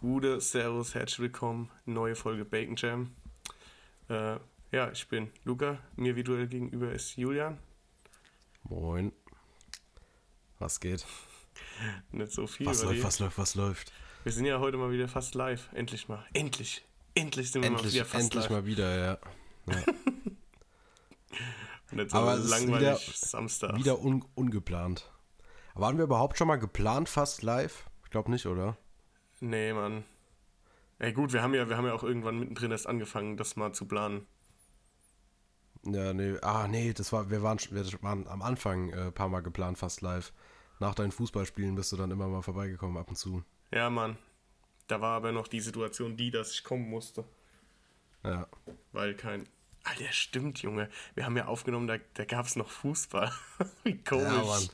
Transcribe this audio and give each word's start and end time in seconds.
Gute, 0.00 0.40
Servus, 0.40 0.94
herzlich 0.94 1.18
willkommen. 1.20 1.70
Neue 1.84 2.14
Folge 2.16 2.44
Bacon 2.44 2.76
Jam. 2.76 3.14
Äh, 4.08 4.36
ja, 4.72 4.90
ich 4.92 5.06
bin 5.08 5.30
Luca. 5.44 5.78
Mir 5.96 6.16
virtuell 6.16 6.46
gegenüber 6.46 6.90
ist 6.92 7.16
Julian. 7.16 7.58
Moin. 8.64 9.12
Was 10.58 10.80
geht? 10.80 11.04
Nicht 12.12 12.32
so 12.32 12.46
viel. 12.46 12.66
Was 12.66 12.82
läuft, 12.82 12.96
die? 12.98 13.04
was 13.04 13.18
läuft, 13.18 13.38
was 13.38 13.54
läuft? 13.54 13.92
Wir 14.24 14.32
sind 14.32 14.44
ja 14.46 14.58
heute 14.58 14.76
mal 14.78 14.90
wieder 14.90 15.08
fast 15.08 15.34
live. 15.34 15.68
Endlich 15.72 16.08
mal. 16.08 16.24
Endlich. 16.32 16.84
Endlich 17.14 17.50
sind 17.50 17.62
wir 17.62 17.70
mal 17.70 17.76
Endlich, 17.78 17.94
wieder 17.94 18.04
fast 18.04 18.24
endlich 18.24 18.42
live. 18.44 18.50
mal 18.52 18.66
wieder, 18.66 18.96
ja. 18.98 19.18
ja. 19.66 19.84
Nicht 21.92 22.10
so 22.10 22.16
Aber 22.18 22.34
es 22.34 22.44
ist 22.44 22.50
langweilig 22.50 22.80
wieder- 22.80 22.98
Samstag. 23.16 23.76
Wieder 23.76 23.98
un 24.00 24.24
ungeplant. 24.34 25.10
Waren 25.74 25.96
wir 25.98 26.04
überhaupt 26.04 26.38
schon 26.38 26.46
mal 26.48 26.56
geplant 26.56 27.08
fast 27.08 27.42
live? 27.42 27.84
Ich 28.04 28.10
glaube 28.10 28.30
nicht, 28.30 28.46
oder? 28.46 28.76
Nee, 29.40 29.72
Mann. 29.72 30.04
Ey, 30.98 31.12
gut, 31.12 31.32
wir 31.32 31.42
haben 31.42 31.54
ja, 31.54 31.68
wir 31.68 31.76
haben 31.76 31.86
ja 31.86 31.94
auch 31.94 32.04
irgendwann 32.04 32.38
mittendrin 32.38 32.70
erst 32.70 32.86
angefangen, 32.86 33.36
das 33.36 33.56
mal 33.56 33.72
zu 33.72 33.86
planen. 33.86 34.26
Ja, 35.84 36.12
nee. 36.12 36.36
Ah, 36.42 36.68
nee, 36.68 36.92
das 36.92 37.12
war, 37.12 37.30
wir 37.30 37.42
waren, 37.42 37.58
wir 37.70 37.84
waren 38.02 38.26
am 38.28 38.42
Anfang 38.42 38.90
äh, 38.90 39.06
ein 39.06 39.14
paar 39.14 39.30
Mal 39.30 39.40
geplant 39.40 39.78
fast 39.78 40.02
live. 40.02 40.32
Nach 40.78 40.94
deinen 40.94 41.12
Fußballspielen 41.12 41.74
bist 41.74 41.92
du 41.92 41.96
dann 41.96 42.10
immer 42.10 42.28
mal 42.28 42.42
vorbeigekommen 42.42 42.98
ab 42.98 43.08
und 43.08 43.16
zu. 43.16 43.42
Ja, 43.72 43.88
Mann. 43.88 44.18
Da 44.88 45.00
war 45.00 45.16
aber 45.16 45.32
noch 45.32 45.48
die 45.48 45.60
Situation 45.60 46.16
die, 46.16 46.30
dass 46.30 46.52
ich 46.52 46.64
kommen 46.64 46.88
musste. 46.88 47.24
Ja. 48.24 48.46
Weil 48.92 49.14
kein. 49.14 49.48
Alter, 49.84 50.12
stimmt, 50.12 50.60
Junge. 50.60 50.90
Wir 51.14 51.24
haben 51.24 51.36
ja 51.36 51.46
aufgenommen, 51.46 51.86
da, 51.86 51.96
da 52.14 52.24
gab 52.26 52.44
es 52.44 52.56
noch 52.56 52.68
Fußball. 52.68 53.32
Wie 53.84 54.02
komisch. 54.02 54.24
Ja, 54.24 54.44
Mann. 54.44 54.68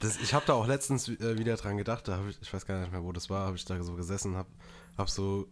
Das, 0.00 0.16
ich 0.18 0.34
habe 0.34 0.46
da 0.46 0.54
auch 0.54 0.66
letztens 0.66 1.08
äh, 1.08 1.38
wieder 1.38 1.56
dran 1.56 1.76
gedacht, 1.76 2.08
da 2.08 2.20
ich, 2.28 2.40
ich 2.40 2.52
weiß 2.52 2.66
gar 2.66 2.80
nicht 2.80 2.92
mehr, 2.92 3.02
wo 3.02 3.12
das 3.12 3.30
war, 3.30 3.46
habe 3.46 3.56
ich 3.56 3.64
da 3.64 3.82
so 3.82 3.94
gesessen, 3.94 4.36
habe 4.36 4.48
hab 4.96 5.08
so, 5.08 5.48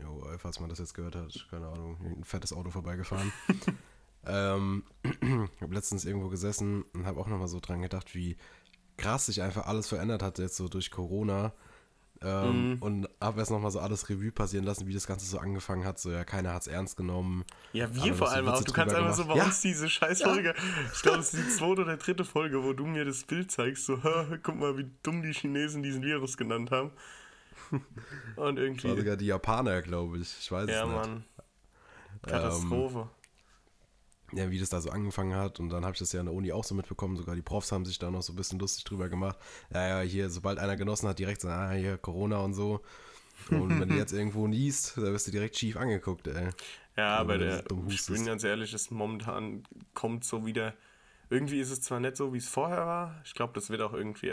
jo, 0.00 0.24
falls 0.38 0.60
man 0.60 0.68
das 0.68 0.78
jetzt 0.78 0.94
gehört 0.94 1.16
hat, 1.16 1.46
keine 1.50 1.68
Ahnung, 1.68 1.98
ein 2.00 2.24
fettes 2.24 2.52
Auto 2.52 2.70
vorbeigefahren. 2.70 3.32
ähm, 4.26 4.84
habe 5.60 5.74
letztens 5.74 6.04
irgendwo 6.04 6.28
gesessen 6.28 6.84
und 6.92 7.06
habe 7.06 7.20
auch 7.20 7.28
nochmal 7.28 7.48
so 7.48 7.60
dran 7.60 7.82
gedacht, 7.82 8.14
wie 8.14 8.36
krass 8.96 9.26
sich 9.26 9.42
einfach 9.42 9.66
alles 9.66 9.88
verändert 9.88 10.22
hat 10.22 10.38
jetzt 10.38 10.56
so 10.56 10.68
durch 10.68 10.90
Corona. 10.90 11.52
Ähm, 12.26 12.78
Und 12.80 13.08
habe 13.20 13.38
erst 13.38 13.50
nochmal 13.52 13.70
so 13.70 13.78
alles 13.78 14.08
Revue 14.08 14.32
passieren 14.32 14.64
lassen, 14.64 14.86
wie 14.88 14.94
das 14.94 15.06
Ganze 15.06 15.24
so 15.26 15.38
angefangen 15.38 15.84
hat. 15.84 15.98
So, 16.00 16.10
ja, 16.10 16.24
keiner 16.24 16.52
hat 16.54 16.62
es 16.62 16.66
ernst 16.68 16.96
genommen. 16.96 17.44
Ja, 17.72 17.94
wir 17.94 18.14
vor 18.14 18.26
so 18.28 18.34
allem 18.34 18.48
auch. 18.48 18.64
Du 18.64 18.72
kannst 18.72 18.94
einfach 18.94 19.14
so 19.14 19.24
bei 19.26 19.34
gemacht. 19.34 19.48
uns 19.48 19.60
diese 19.60 19.88
Scheißfolge. 19.88 20.54
Ich 20.92 21.02
glaube, 21.02 21.18
es 21.18 21.32
ist 21.32 21.44
die 21.44 21.48
zweite 21.56 21.82
oder 21.82 21.96
dritte 21.96 22.24
Folge, 22.24 22.64
wo 22.64 22.72
du 22.72 22.84
mir 22.86 23.04
das 23.04 23.22
Bild 23.24 23.50
zeigst. 23.52 23.86
So, 23.86 24.02
"Ha, 24.02 24.26
guck 24.42 24.56
mal, 24.56 24.76
wie 24.76 24.90
dumm 25.02 25.22
die 25.22 25.32
Chinesen 25.32 25.82
diesen 25.82 26.02
Virus 26.02 26.36
genannt 26.36 26.70
haben. 26.70 26.90
Und 27.70 27.80
Ja, 28.36 28.42
war 28.44 28.56
irgendwie. 28.56 28.96
sogar 28.96 29.16
die 29.16 29.26
Japaner, 29.26 29.82
glaube 29.82 30.18
ich. 30.18 30.36
Ich 30.40 30.50
weiß 30.50 30.68
Ja, 30.68 30.82
es 30.82 30.86
nicht. 30.88 30.96
Mann. 30.96 31.24
Katastrophe. 32.22 33.08
Ja, 34.32 34.50
wie 34.50 34.58
das 34.58 34.70
da 34.70 34.80
so 34.80 34.90
angefangen 34.90 35.34
hat. 35.36 35.60
Und 35.60 35.70
dann 35.70 35.84
habe 35.84 35.92
ich 35.94 35.98
das 35.98 36.12
ja 36.12 36.20
an 36.20 36.26
der 36.26 36.34
Uni 36.34 36.52
auch 36.52 36.64
so 36.64 36.74
mitbekommen. 36.74 37.16
Sogar 37.16 37.34
die 37.34 37.42
Profs 37.42 37.72
haben 37.72 37.84
sich 37.84 37.98
da 37.98 38.10
noch 38.10 38.22
so 38.22 38.32
ein 38.32 38.36
bisschen 38.36 38.58
lustig 38.58 38.84
drüber 38.84 39.08
gemacht. 39.08 39.38
Ja, 39.72 39.88
ja, 39.88 40.08
hier, 40.08 40.30
sobald 40.30 40.58
einer 40.58 40.76
genossen 40.76 41.08
hat, 41.08 41.18
direkt 41.18 41.40
so, 41.40 41.48
ah, 41.48 41.70
hier, 41.72 41.98
Corona 41.98 42.38
und 42.38 42.54
so. 42.54 42.80
Und 43.50 43.78
wenn 43.78 43.88
du 43.88 43.94
jetzt 43.96 44.12
irgendwo 44.12 44.46
niest, 44.48 44.96
da 44.96 45.02
wirst 45.02 45.26
du 45.26 45.30
direkt 45.30 45.56
schief 45.56 45.76
angeguckt, 45.76 46.26
ey. 46.26 46.50
Ja, 46.96 47.18
aber 47.18 47.34
wenn 47.34 47.40
du 47.40 47.46
der, 47.46 47.64
ich 47.88 48.06
bin 48.06 48.24
ganz 48.24 48.42
ehrlich, 48.42 48.72
es 48.72 48.90
momentan 48.90 49.62
kommt 49.94 50.24
so 50.24 50.46
wieder. 50.46 50.74
Irgendwie 51.28 51.60
ist 51.60 51.70
es 51.70 51.82
zwar 51.82 52.00
nicht 52.00 52.16
so, 52.16 52.32
wie 52.32 52.38
es 52.38 52.48
vorher 52.48 52.86
war. 52.86 53.20
Ich 53.24 53.34
glaube, 53.34 53.52
das 53.52 53.68
wird 53.68 53.82
auch 53.82 53.92
irgendwie, 53.92 54.32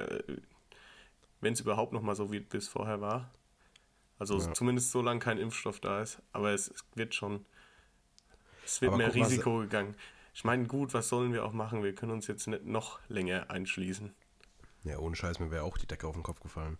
wenn 1.41 1.53
es 1.53 1.59
überhaupt 1.59 1.91
noch 1.94 2.02
mal 2.02 2.16
so 2.16 2.31
wird, 2.31 2.53
wie 2.53 2.57
es 2.57 2.67
vorher 2.67 3.02
war. 3.02 3.31
Also 4.19 4.39
Ja. 4.39 4.53
zumindest 4.53 4.91
so 4.91 5.02
lange 5.02 5.19
kein 5.19 5.38
Impfstoff 5.38 5.80
da 5.80 6.02
ist. 6.02 6.22
Aber 6.31 6.52
es, 6.52 6.69
es 6.69 6.85
wird 6.95 7.13
schon. 7.16 7.45
Es 8.66 8.81
wird 8.81 8.89
Aber 8.89 8.97
mehr 8.97 9.08
guck 9.08 9.16
Risiko 9.16 9.59
gegangen. 9.59 9.95
Ich 10.33 10.44
meine, 10.44 10.66
gut, 10.66 10.94
was 10.94 11.09
sollen 11.09 11.34
wir 11.34 11.46
auch 11.46 11.53
machen? 11.53 11.84
Wir 11.84 11.94
können 11.94 12.12
uns 12.12 12.28
jetzt 12.28 12.47
nicht 12.47 12.66
noch 12.66 13.00
länger 13.07 13.50
einschließen. 13.50 14.13
Ja, 14.84 14.97
ohne 14.97 15.16
Scheiß, 15.16 15.40
mir 15.40 15.51
wäre 15.51 15.63
auch 15.63 15.78
die 15.78 15.88
Decke 15.88 16.07
auf 16.07 16.16
den 16.16 16.24
Kopf 16.24 16.40
gefallen. 16.40 16.78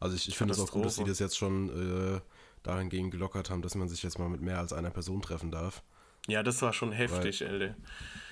Also 0.00 0.16
ich, 0.16 0.28
ich 0.28 0.36
finde 0.36 0.52
es 0.54 0.60
auch 0.60 0.70
gut, 0.70 0.84
dass 0.84 0.96
sie 0.96 1.04
das 1.04 1.18
jetzt 1.18 1.36
schon 1.36 2.16
äh, 2.16 2.20
dahingehend 2.62 3.10
gelockert 3.10 3.50
haben, 3.50 3.62
dass 3.62 3.74
man 3.74 3.88
sich 3.88 4.02
jetzt 4.02 4.18
mal 4.18 4.28
mit 4.28 4.40
mehr 4.40 4.58
als 4.58 4.72
einer 4.72 4.90
Person 4.90 5.22
treffen 5.22 5.50
darf. 5.50 5.82
Ja, 6.26 6.42
das 6.42 6.62
war 6.62 6.72
schon 6.72 6.92
heftig, 6.92 7.46
Alter. 7.46 7.74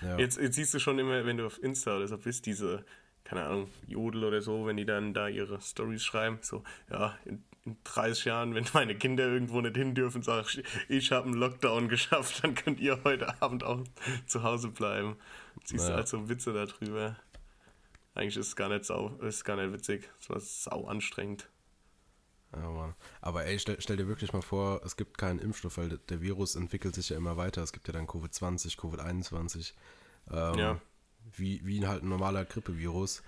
Ja. 0.00 0.18
Jetzt, 0.18 0.38
jetzt 0.38 0.56
siehst 0.56 0.72
du 0.74 0.78
schon 0.78 0.98
immer, 0.98 1.24
wenn 1.26 1.36
du 1.36 1.46
auf 1.46 1.62
Insta 1.62 1.96
oder 1.96 2.08
so 2.08 2.16
bist, 2.16 2.46
diese, 2.46 2.84
keine 3.24 3.44
Ahnung, 3.44 3.70
Jodel 3.86 4.24
oder 4.24 4.40
so, 4.40 4.66
wenn 4.66 4.78
die 4.78 4.86
dann 4.86 5.12
da 5.12 5.28
ihre 5.28 5.60
Stories 5.60 6.02
schreiben, 6.02 6.38
so, 6.40 6.64
ja, 6.90 7.16
in, 7.26 7.44
in 7.64 7.76
30 7.84 8.24
Jahren, 8.24 8.54
wenn 8.54 8.66
meine 8.74 8.96
Kinder 8.96 9.24
irgendwo 9.28 9.60
nicht 9.60 9.76
hin 9.76 9.94
dürfen, 9.94 10.22
sag 10.22 10.46
ich, 10.46 10.64
ich 10.88 11.12
habe 11.12 11.26
einen 11.26 11.34
Lockdown 11.34 11.88
geschafft, 11.88 12.42
dann 12.42 12.54
könnt 12.54 12.80
ihr 12.80 13.02
heute 13.04 13.40
Abend 13.40 13.62
auch 13.64 13.84
zu 14.26 14.42
Hause 14.42 14.68
bleiben. 14.68 15.16
Siehst 15.64 15.86
du 15.86 15.90
Ja. 15.90 15.96
halt 15.96 16.08
so 16.08 16.28
Witze 16.28 16.52
darüber. 16.52 17.16
Eigentlich 18.14 18.36
ist 18.36 18.48
es 18.48 18.56
gar 18.56 18.68
nicht 18.68 18.84
sau, 18.84 19.08
ist 19.20 19.44
gar 19.44 19.56
nicht 19.56 19.72
witzig. 19.72 20.10
Es 20.20 20.28
war 20.28 20.40
sau 20.40 20.86
anstrengend. 20.86 21.48
Ja, 22.54 22.68
Mann. 22.68 22.94
Aber 23.22 23.46
ey, 23.46 23.58
stell, 23.58 23.80
stell 23.80 23.96
dir 23.96 24.08
wirklich 24.08 24.32
mal 24.34 24.42
vor, 24.42 24.82
es 24.84 24.96
gibt 24.96 25.16
keinen 25.16 25.38
Impfstoff, 25.38 25.78
weil 25.78 25.88
der, 25.88 25.98
der 25.98 26.20
Virus 26.20 26.54
entwickelt 26.54 26.94
sich 26.94 27.08
ja 27.08 27.16
immer 27.16 27.38
weiter. 27.38 27.62
Es 27.62 27.72
gibt 27.72 27.86
ja 27.88 27.94
dann 27.94 28.06
Covid-20, 28.06 28.76
Covid-21. 28.78 29.72
Ähm, 30.30 30.58
Ja. 30.58 30.80
Wie, 31.36 31.64
wie 31.64 31.86
halt 31.86 32.02
ein 32.02 32.08
normaler 32.10 32.44
Grippevirus. 32.44 33.22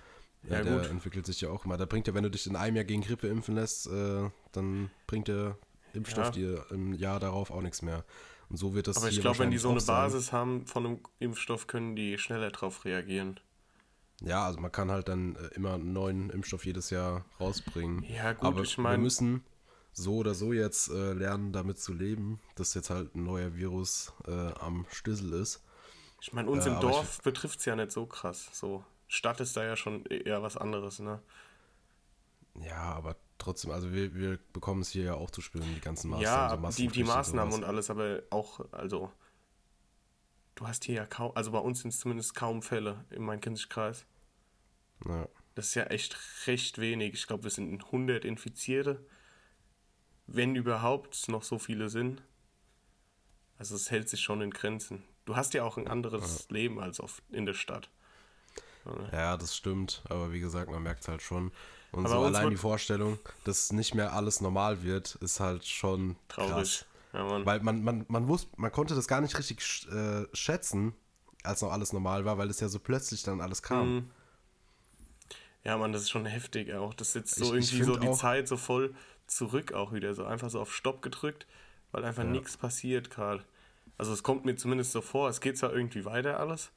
Ja, 0.47 0.57
Ja, 0.57 0.63
der 0.63 0.77
gut. 0.79 0.89
entwickelt 0.89 1.25
sich 1.25 1.41
ja 1.41 1.49
auch 1.49 1.65
immer. 1.65 1.77
Da 1.77 1.85
bringt 1.85 2.07
ja, 2.07 2.13
wenn 2.13 2.23
du 2.23 2.29
dich 2.31 2.45
in 2.47 2.55
einem 2.55 2.75
Jahr 2.75 2.85
gegen 2.85 3.01
Grippe 3.01 3.27
impfen 3.27 3.55
lässt, 3.55 3.87
äh, 3.87 4.29
dann 4.51 4.91
bringt 5.07 5.27
der 5.27 5.57
Impfstoff 5.93 6.25
Ja. 6.27 6.31
dir 6.31 6.65
im 6.71 6.93
Jahr 6.93 7.19
darauf 7.19 7.51
auch 7.51 7.61
nichts 7.61 7.81
mehr. 7.81 8.03
Und 8.49 8.57
so 8.57 8.75
wird 8.75 8.87
das 8.87 8.97
Aber 8.97 9.09
ich 9.09 9.19
glaube, 9.21 9.39
wenn 9.39 9.49
die 9.51 9.57
so 9.57 9.69
eine 9.69 9.77
auch 9.77 9.81
sein. 9.81 9.95
Basis 10.03 10.31
haben 10.31 10.67
von 10.67 10.85
einem 10.85 10.99
Impfstoff, 11.19 11.65
können 11.67 11.95
die 11.95 12.17
schneller 12.17 12.51
drauf 12.51 12.85
reagieren. 12.85 13.39
Ja, 14.21 14.45
also 14.45 14.59
man 14.59 14.71
kann 14.71 14.91
halt 14.91 15.07
dann 15.07 15.35
äh, 15.35 15.47
immer 15.55 15.73
einen 15.73 15.93
neuen 15.93 16.29
Impfstoff 16.29 16.65
jedes 16.65 16.89
Jahr 16.89 17.25
rausbringen. 17.39 18.03
Ja, 18.03 18.33
gut, 18.33 18.43
Aber 18.43 18.61
ich 18.61 18.77
wir 18.77 18.83
mein- 18.83 19.01
müssen 19.01 19.43
so 19.93 20.17
oder 20.17 20.33
so 20.35 20.53
jetzt 20.53 20.89
äh, 20.89 21.13
lernen, 21.13 21.53
damit 21.53 21.79
zu 21.79 21.93
leben, 21.93 22.39
dass 22.55 22.73
jetzt 22.75 22.89
halt 22.89 23.15
ein 23.15 23.23
neuer 23.23 23.55
Virus 23.55 24.13
äh, 24.27 24.31
am 24.59 24.85
Stüssel 24.91 25.33
ist. 25.33 25.63
Ich 26.21 26.33
meine, 26.33 26.49
uns 26.49 26.65
Äh, 26.65 26.69
im 26.69 26.79
Dorf 26.81 27.21
betrifft 27.23 27.59
es 27.59 27.65
ja 27.65 27.75
nicht 27.75 27.91
so 27.91 28.05
krass. 28.05 28.49
So, 28.53 28.83
Stadt 29.07 29.39
ist 29.39 29.55
da 29.55 29.63
ja 29.63 29.75
schon 29.75 30.05
eher 30.05 30.41
was 30.41 30.57
anderes, 30.57 30.99
ne? 30.99 31.21
Ja, 32.59 32.93
aber 32.93 33.17
trotzdem, 33.37 33.71
also 33.71 33.91
wir, 33.91 34.15
wir 34.15 34.39
bekommen 34.53 34.81
es 34.81 34.89
hier 34.89 35.03
ja 35.03 35.13
auch 35.15 35.29
zu 35.29 35.41
spüren, 35.41 35.67
die 35.75 35.81
ganzen 35.81 36.09
Maßnahmen. 36.09 36.63
ja, 36.63 36.71
so 36.71 36.77
die, 36.77 36.87
die 36.87 37.03
Maßnahmen 37.03 37.51
sowas. 37.51 37.63
und 37.63 37.69
alles, 37.69 37.89
aber 37.89 38.23
auch, 38.29 38.61
also, 38.71 39.11
du 40.55 40.67
hast 40.67 40.85
hier 40.85 40.95
ja 40.95 41.05
kaum, 41.05 41.31
also 41.35 41.51
bei 41.51 41.59
uns 41.59 41.81
sind 41.81 41.93
es 41.93 41.99
zumindest 41.99 42.33
kaum 42.33 42.61
Fälle 42.61 43.05
in 43.09 43.23
meinem 43.23 43.41
Kinderkreis. 43.41 44.05
Ja. 45.05 45.27
Das 45.55 45.67
ist 45.67 45.75
ja 45.75 45.83
echt 45.85 46.17
recht 46.47 46.79
wenig. 46.79 47.13
Ich 47.13 47.27
glaube, 47.27 47.43
wir 47.43 47.51
sind 47.51 47.83
100 47.85 48.25
Infizierte. 48.25 49.05
Wenn 50.27 50.55
überhaupt 50.55 51.29
noch 51.29 51.43
so 51.43 51.57
viele 51.57 51.89
sind. 51.89 52.23
Also 53.57 53.75
es 53.75 53.89
hält 53.89 54.09
sich 54.09 54.21
schon 54.21 54.41
in 54.41 54.51
Grenzen. 54.51 55.03
Du 55.23 55.35
hast 55.35 55.53
ja 55.53 55.63
auch 55.63 55.77
ein 55.77 55.87
anderes 55.87 56.49
Leben 56.49 56.79
als 56.79 56.99
auf, 56.99 57.21
in 57.29 57.45
der 57.45 57.53
Stadt. 57.53 57.89
Ja, 59.11 59.37
das 59.37 59.55
stimmt, 59.55 60.03
aber 60.09 60.31
wie 60.31 60.39
gesagt, 60.39 60.69
man 60.69 60.83
merkt 60.83 61.01
es 61.01 61.07
halt 61.07 61.21
schon. 61.21 61.51
Und 61.91 62.05
Aber 62.05 62.15
so 62.15 62.23
allein 62.25 62.49
die 62.49 62.57
Vorstellung, 62.57 63.17
dass 63.45 63.71
nicht 63.71 63.95
mehr 63.95 64.13
alles 64.13 64.41
normal 64.41 64.83
wird, 64.83 65.15
ist 65.15 65.39
halt 65.39 65.65
schon 65.65 66.15
Traurig. 66.27 66.85
Ja. 67.13 67.45
Weil 67.45 67.61
man, 67.61 67.83
man, 67.83 68.05
man 68.09 68.27
wusste, 68.27 68.49
man 68.57 68.71
konnte 68.71 68.95
das 68.95 69.07
gar 69.07 69.21
nicht 69.21 69.37
richtig 69.37 69.87
äh, 69.89 70.25
schätzen, 70.33 70.93
als 71.43 71.61
noch 71.61 71.71
alles 71.71 71.93
normal 71.93 72.25
war, 72.25 72.37
weil 72.37 72.49
es 72.49 72.59
ja 72.59 72.67
so 72.67 72.79
plötzlich 72.79 73.23
dann 73.23 73.39
alles 73.39 73.61
kam. 73.63 73.95
Mhm. 73.95 74.11
Ja, 75.63 75.77
Mann, 75.77 75.93
das 75.93 76.03
ist 76.03 76.09
schon 76.11 76.25
heftig 76.25 76.73
auch. 76.73 76.93
Das 76.93 77.13
sitzt 77.13 77.35
so 77.35 77.55
Ich- 77.55 77.65
ich 77.65 77.73
irgendwie 77.73 77.83
so 77.85 77.93
find 77.99 78.13
die 78.13 78.17
Zeit 78.17 78.47
so 78.47 78.57
voll 78.57 78.93
zurück 79.27 79.73
auch 79.73 79.93
wieder. 79.93 80.13
So 80.13 80.25
einfach 80.25 80.49
so 80.49 80.59
auf 80.59 80.73
Stopp 80.73 81.01
gedrückt, 81.01 81.47
weil 81.91 82.03
einfach 82.05 82.23
Ja. 82.23 82.29
nichts 82.29 82.57
passiert 82.57 83.09
gerade. 83.09 83.43
Also 83.97 84.11
es 84.13 84.21
kommt 84.23 84.45
mir 84.45 84.55
zumindest 84.57 84.91
so 84.91 85.01
vor, 85.01 85.29
es 85.29 85.39
geht 85.41 85.57
zwar 85.57 85.73
irgendwie 85.73 86.05
weiter 86.05 86.39
alles, 86.39 86.71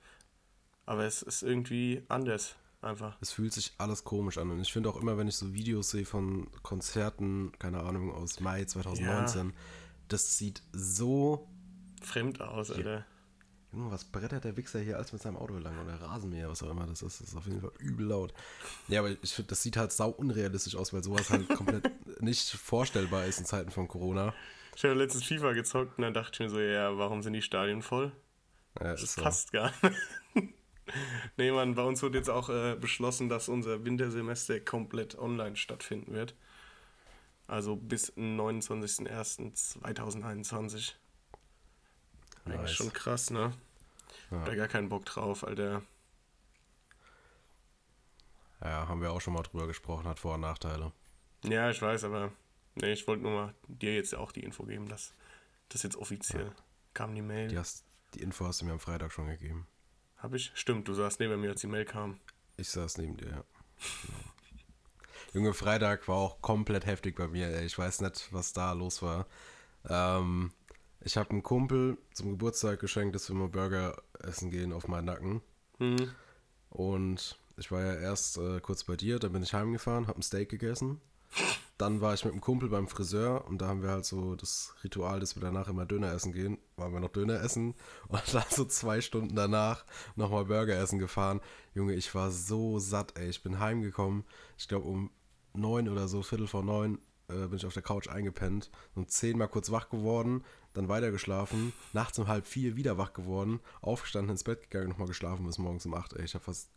aber 0.88 1.04
es 1.04 1.22
ist 1.22 1.42
irgendwie 1.42 2.02
anders. 2.08 2.56
Einfach. 2.80 3.16
Es 3.20 3.32
fühlt 3.32 3.52
sich 3.52 3.72
alles 3.78 4.04
komisch 4.04 4.38
an. 4.38 4.50
Und 4.50 4.60
ich 4.60 4.72
finde 4.72 4.88
auch 4.88 4.96
immer, 5.00 5.18
wenn 5.18 5.26
ich 5.26 5.34
so 5.36 5.52
Videos 5.52 5.90
sehe 5.90 6.04
von 6.04 6.48
Konzerten, 6.62 7.50
keine 7.58 7.80
Ahnung, 7.82 8.12
aus 8.12 8.38
Mai 8.38 8.64
2019, 8.64 9.52
das 10.06 10.38
sieht 10.38 10.62
so. 10.72 11.48
Fremd 12.00 12.40
aus, 12.40 12.70
Alter. 12.70 13.04
Junge, 13.72 13.90
was 13.90 14.04
brettert 14.04 14.44
der 14.44 14.56
Wichser 14.56 14.78
hier 14.78 14.96
als 14.96 15.12
mit 15.12 15.20
seinem 15.20 15.36
Auto 15.36 15.58
lang 15.58 15.76
oder 15.84 16.00
Rasenmäher, 16.00 16.48
was 16.48 16.62
auch 16.62 16.70
immer 16.70 16.86
das 16.86 17.02
ist. 17.02 17.20
Das 17.20 17.28
ist 17.28 17.36
auf 17.36 17.46
jeden 17.46 17.60
Fall 17.60 17.72
übel 17.80 18.06
laut. 18.06 18.32
Ja, 18.86 19.00
aber 19.00 19.10
ich 19.10 19.34
finde, 19.34 19.48
das 19.50 19.62
sieht 19.62 19.76
halt 19.76 19.92
sau 19.92 20.10
unrealistisch 20.10 20.76
aus, 20.76 20.92
weil 20.92 21.02
sowas 21.02 21.28
halt 21.30 21.48
komplett 21.48 21.90
nicht 22.22 22.48
vorstellbar 22.48 23.26
ist 23.26 23.40
in 23.40 23.44
Zeiten 23.44 23.70
von 23.70 23.88
Corona. 23.88 24.32
Ich 24.76 24.84
habe 24.84 24.94
letztens 24.94 25.24
FIFA 25.24 25.52
gezockt 25.52 25.98
und 25.98 26.02
dann 26.02 26.14
dachte 26.14 26.30
ich 26.34 26.40
mir 26.40 26.50
so, 26.50 26.60
ja, 26.60 26.96
warum 26.96 27.22
sind 27.22 27.32
die 27.32 27.42
Stadien 27.42 27.82
voll? 27.82 28.12
Ja, 28.78 28.92
Das 28.92 29.02
ist 29.02 29.14
so. 29.16 29.22
passt 29.22 29.52
gar 29.52 29.72
nicht. 29.82 30.54
nee, 31.36 31.50
Mann, 31.50 31.74
bei 31.74 31.82
uns 31.82 32.00
wird 32.02 32.14
jetzt 32.14 32.30
auch 32.30 32.48
äh, 32.48 32.76
beschlossen, 32.76 33.28
dass 33.28 33.48
unser 33.48 33.84
Wintersemester 33.84 34.60
komplett 34.60 35.18
online 35.18 35.56
stattfinden 35.56 36.12
wird. 36.12 36.34
Also 37.46 37.76
bis 37.76 38.12
29.01.2021. 38.16 40.92
Eigentlich 42.44 42.60
Nice. 42.60 42.72
schon 42.72 42.92
krass, 42.92 43.30
ne? 43.30 43.52
Ja. 44.30 44.44
Da 44.44 44.54
gar 44.54 44.68
keinen 44.68 44.88
Bock 44.88 45.04
drauf, 45.06 45.44
Alter. 45.44 45.82
Ja, 48.60 48.88
haben 48.88 49.00
wir 49.00 49.12
auch 49.12 49.20
schon 49.20 49.34
mal 49.34 49.42
drüber 49.42 49.66
gesprochen, 49.66 50.06
hat 50.06 50.18
Vor- 50.18 50.34
und 50.34 50.40
Nachteile. 50.40 50.92
Ja, 51.44 51.70
ich 51.70 51.80
weiß, 51.80 52.04
aber 52.04 52.32
nee, 52.74 52.92
ich 52.92 53.06
wollte 53.06 53.22
nur 53.22 53.32
mal 53.32 53.54
dir 53.68 53.94
jetzt 53.94 54.14
auch 54.14 54.32
die 54.32 54.42
Info 54.42 54.64
geben, 54.64 54.88
dass 54.88 55.12
das 55.68 55.84
jetzt 55.84 55.96
offiziell 55.96 56.52
kam 56.94 57.14
die 57.14 57.22
Mail. 57.22 57.48
Die, 57.48 57.58
hast, 57.58 57.84
die 58.14 58.20
Info 58.20 58.46
hast 58.46 58.60
du 58.60 58.64
mir 58.64 58.72
am 58.72 58.80
Freitag 58.80 59.12
schon 59.12 59.28
gegeben. 59.28 59.66
Hab 60.18 60.34
ich? 60.34 60.50
Stimmt, 60.54 60.88
du 60.88 60.94
saßt 60.94 61.20
neben 61.20 61.40
mir, 61.40 61.50
als 61.50 61.60
die 61.60 61.66
Mail 61.66 61.84
kam. 61.84 62.18
Ich 62.56 62.68
saß 62.70 62.98
neben 62.98 63.16
dir, 63.16 63.28
ja. 63.28 63.44
Junge, 65.32 65.54
Freitag 65.54 66.08
war 66.08 66.16
auch 66.16 66.40
komplett 66.40 66.86
heftig 66.86 67.16
bei 67.16 67.28
mir. 67.28 67.48
Ey. 67.48 67.66
Ich 67.66 67.78
weiß 67.78 68.00
nicht, 68.00 68.32
was 68.32 68.52
da 68.52 68.72
los 68.72 69.02
war. 69.02 69.26
Ähm, 69.88 70.52
ich 71.00 71.16
habe 71.16 71.30
einen 71.30 71.42
Kumpel 71.42 71.98
zum 72.12 72.30
Geburtstag 72.30 72.80
geschenkt, 72.80 73.14
dass 73.14 73.28
wir 73.28 73.36
mal 73.36 73.48
Burger 73.48 74.02
essen 74.20 74.50
gehen 74.50 74.72
auf 74.72 74.88
meinen 74.88 75.04
Nacken. 75.04 75.42
Hm. 75.78 76.10
Und 76.70 77.38
ich 77.56 77.70
war 77.70 77.82
ja 77.82 77.94
erst 77.94 78.38
äh, 78.38 78.60
kurz 78.60 78.84
bei 78.84 78.96
dir, 78.96 79.18
dann 79.18 79.32
bin 79.32 79.42
ich 79.42 79.54
heimgefahren, 79.54 80.06
habe 80.08 80.18
ein 80.18 80.22
Steak 80.22 80.48
gegessen. 80.48 81.00
Dann 81.78 82.00
war 82.00 82.12
ich 82.12 82.24
mit 82.24 82.32
einem 82.32 82.40
Kumpel 82.40 82.68
beim 82.68 82.88
Friseur 82.88 83.46
und 83.46 83.62
da 83.62 83.68
haben 83.68 83.82
wir 83.82 83.90
halt 83.90 84.04
so 84.04 84.34
das 84.34 84.74
Ritual, 84.82 85.20
dass 85.20 85.36
wir 85.36 85.42
danach 85.42 85.68
immer 85.68 85.86
Döner 85.86 86.12
essen 86.12 86.32
gehen. 86.32 86.58
Waren 86.76 86.92
wir 86.92 86.98
noch 86.98 87.12
Döner 87.12 87.40
essen 87.40 87.74
und 88.08 88.34
dann 88.34 88.44
so 88.50 88.64
zwei 88.64 89.00
Stunden 89.00 89.36
danach 89.36 89.84
nochmal 90.16 90.46
Burger 90.46 90.76
essen 90.76 90.98
gefahren. 90.98 91.40
Junge, 91.74 91.94
ich 91.94 92.12
war 92.16 92.32
so 92.32 92.80
satt, 92.80 93.16
ey. 93.16 93.28
Ich 93.30 93.44
bin 93.44 93.60
heimgekommen. 93.60 94.24
Ich 94.58 94.66
glaube 94.66 94.88
um 94.88 95.10
neun 95.54 95.88
oder 95.88 96.08
so, 96.08 96.22
Viertel 96.22 96.48
vor 96.48 96.64
neun, 96.64 96.98
äh, 97.28 97.46
bin 97.46 97.54
ich 97.54 97.66
auf 97.66 97.74
der 97.74 97.82
Couch 97.82 98.08
eingepennt. 98.08 98.70
Um 98.96 99.06
zehn 99.06 99.38
mal 99.38 99.46
kurz 99.46 99.70
wach 99.70 99.88
geworden, 99.88 100.44
dann 100.74 100.88
weiter 100.88 101.12
geschlafen. 101.12 101.72
Nachts 101.92 102.18
um 102.18 102.26
halb 102.26 102.46
vier 102.46 102.74
wieder 102.74 102.98
wach 102.98 103.12
geworden. 103.12 103.60
Aufgestanden, 103.82 104.32
ins 104.32 104.42
Bett 104.42 104.62
gegangen, 104.62 104.88
nochmal 104.88 105.06
geschlafen 105.06 105.46
bis 105.46 105.58
morgens 105.58 105.86
um 105.86 105.94
acht, 105.94 106.12
ey. 106.14 106.24
Ich 106.24 106.34
habe 106.34 106.44
fast 106.44 106.70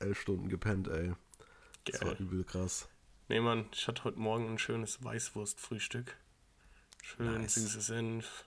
elf 0.00 0.20
Stunden 0.20 0.48
gepennt, 0.48 0.88
ey. 0.88 1.12
Das 1.84 2.00
war 2.00 2.08
Geil. 2.14 2.22
übel 2.22 2.42
krass. 2.44 2.88
Nee, 3.28 3.40
Mann, 3.40 3.68
ich 3.72 3.86
hatte 3.88 4.04
heute 4.04 4.18
Morgen 4.18 4.48
ein 4.48 4.58
schönes 4.58 5.02
Weißwurstfrühstück. 5.04 6.16
Schön 7.02 7.42
Nice. 7.42 7.54
süßes 7.54 7.86
Senf. 7.86 8.44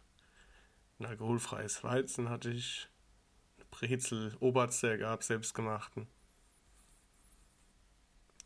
Ein 1.00 1.06
alkoholfreies 1.06 1.84
Weizen 1.84 2.30
hatte 2.30 2.50
ich. 2.52 2.88
Eine 3.58 3.66
Brezel, 3.66 4.36
Oberster 4.40 4.98
gab, 4.98 5.24
selbstgemachten. 5.24 6.08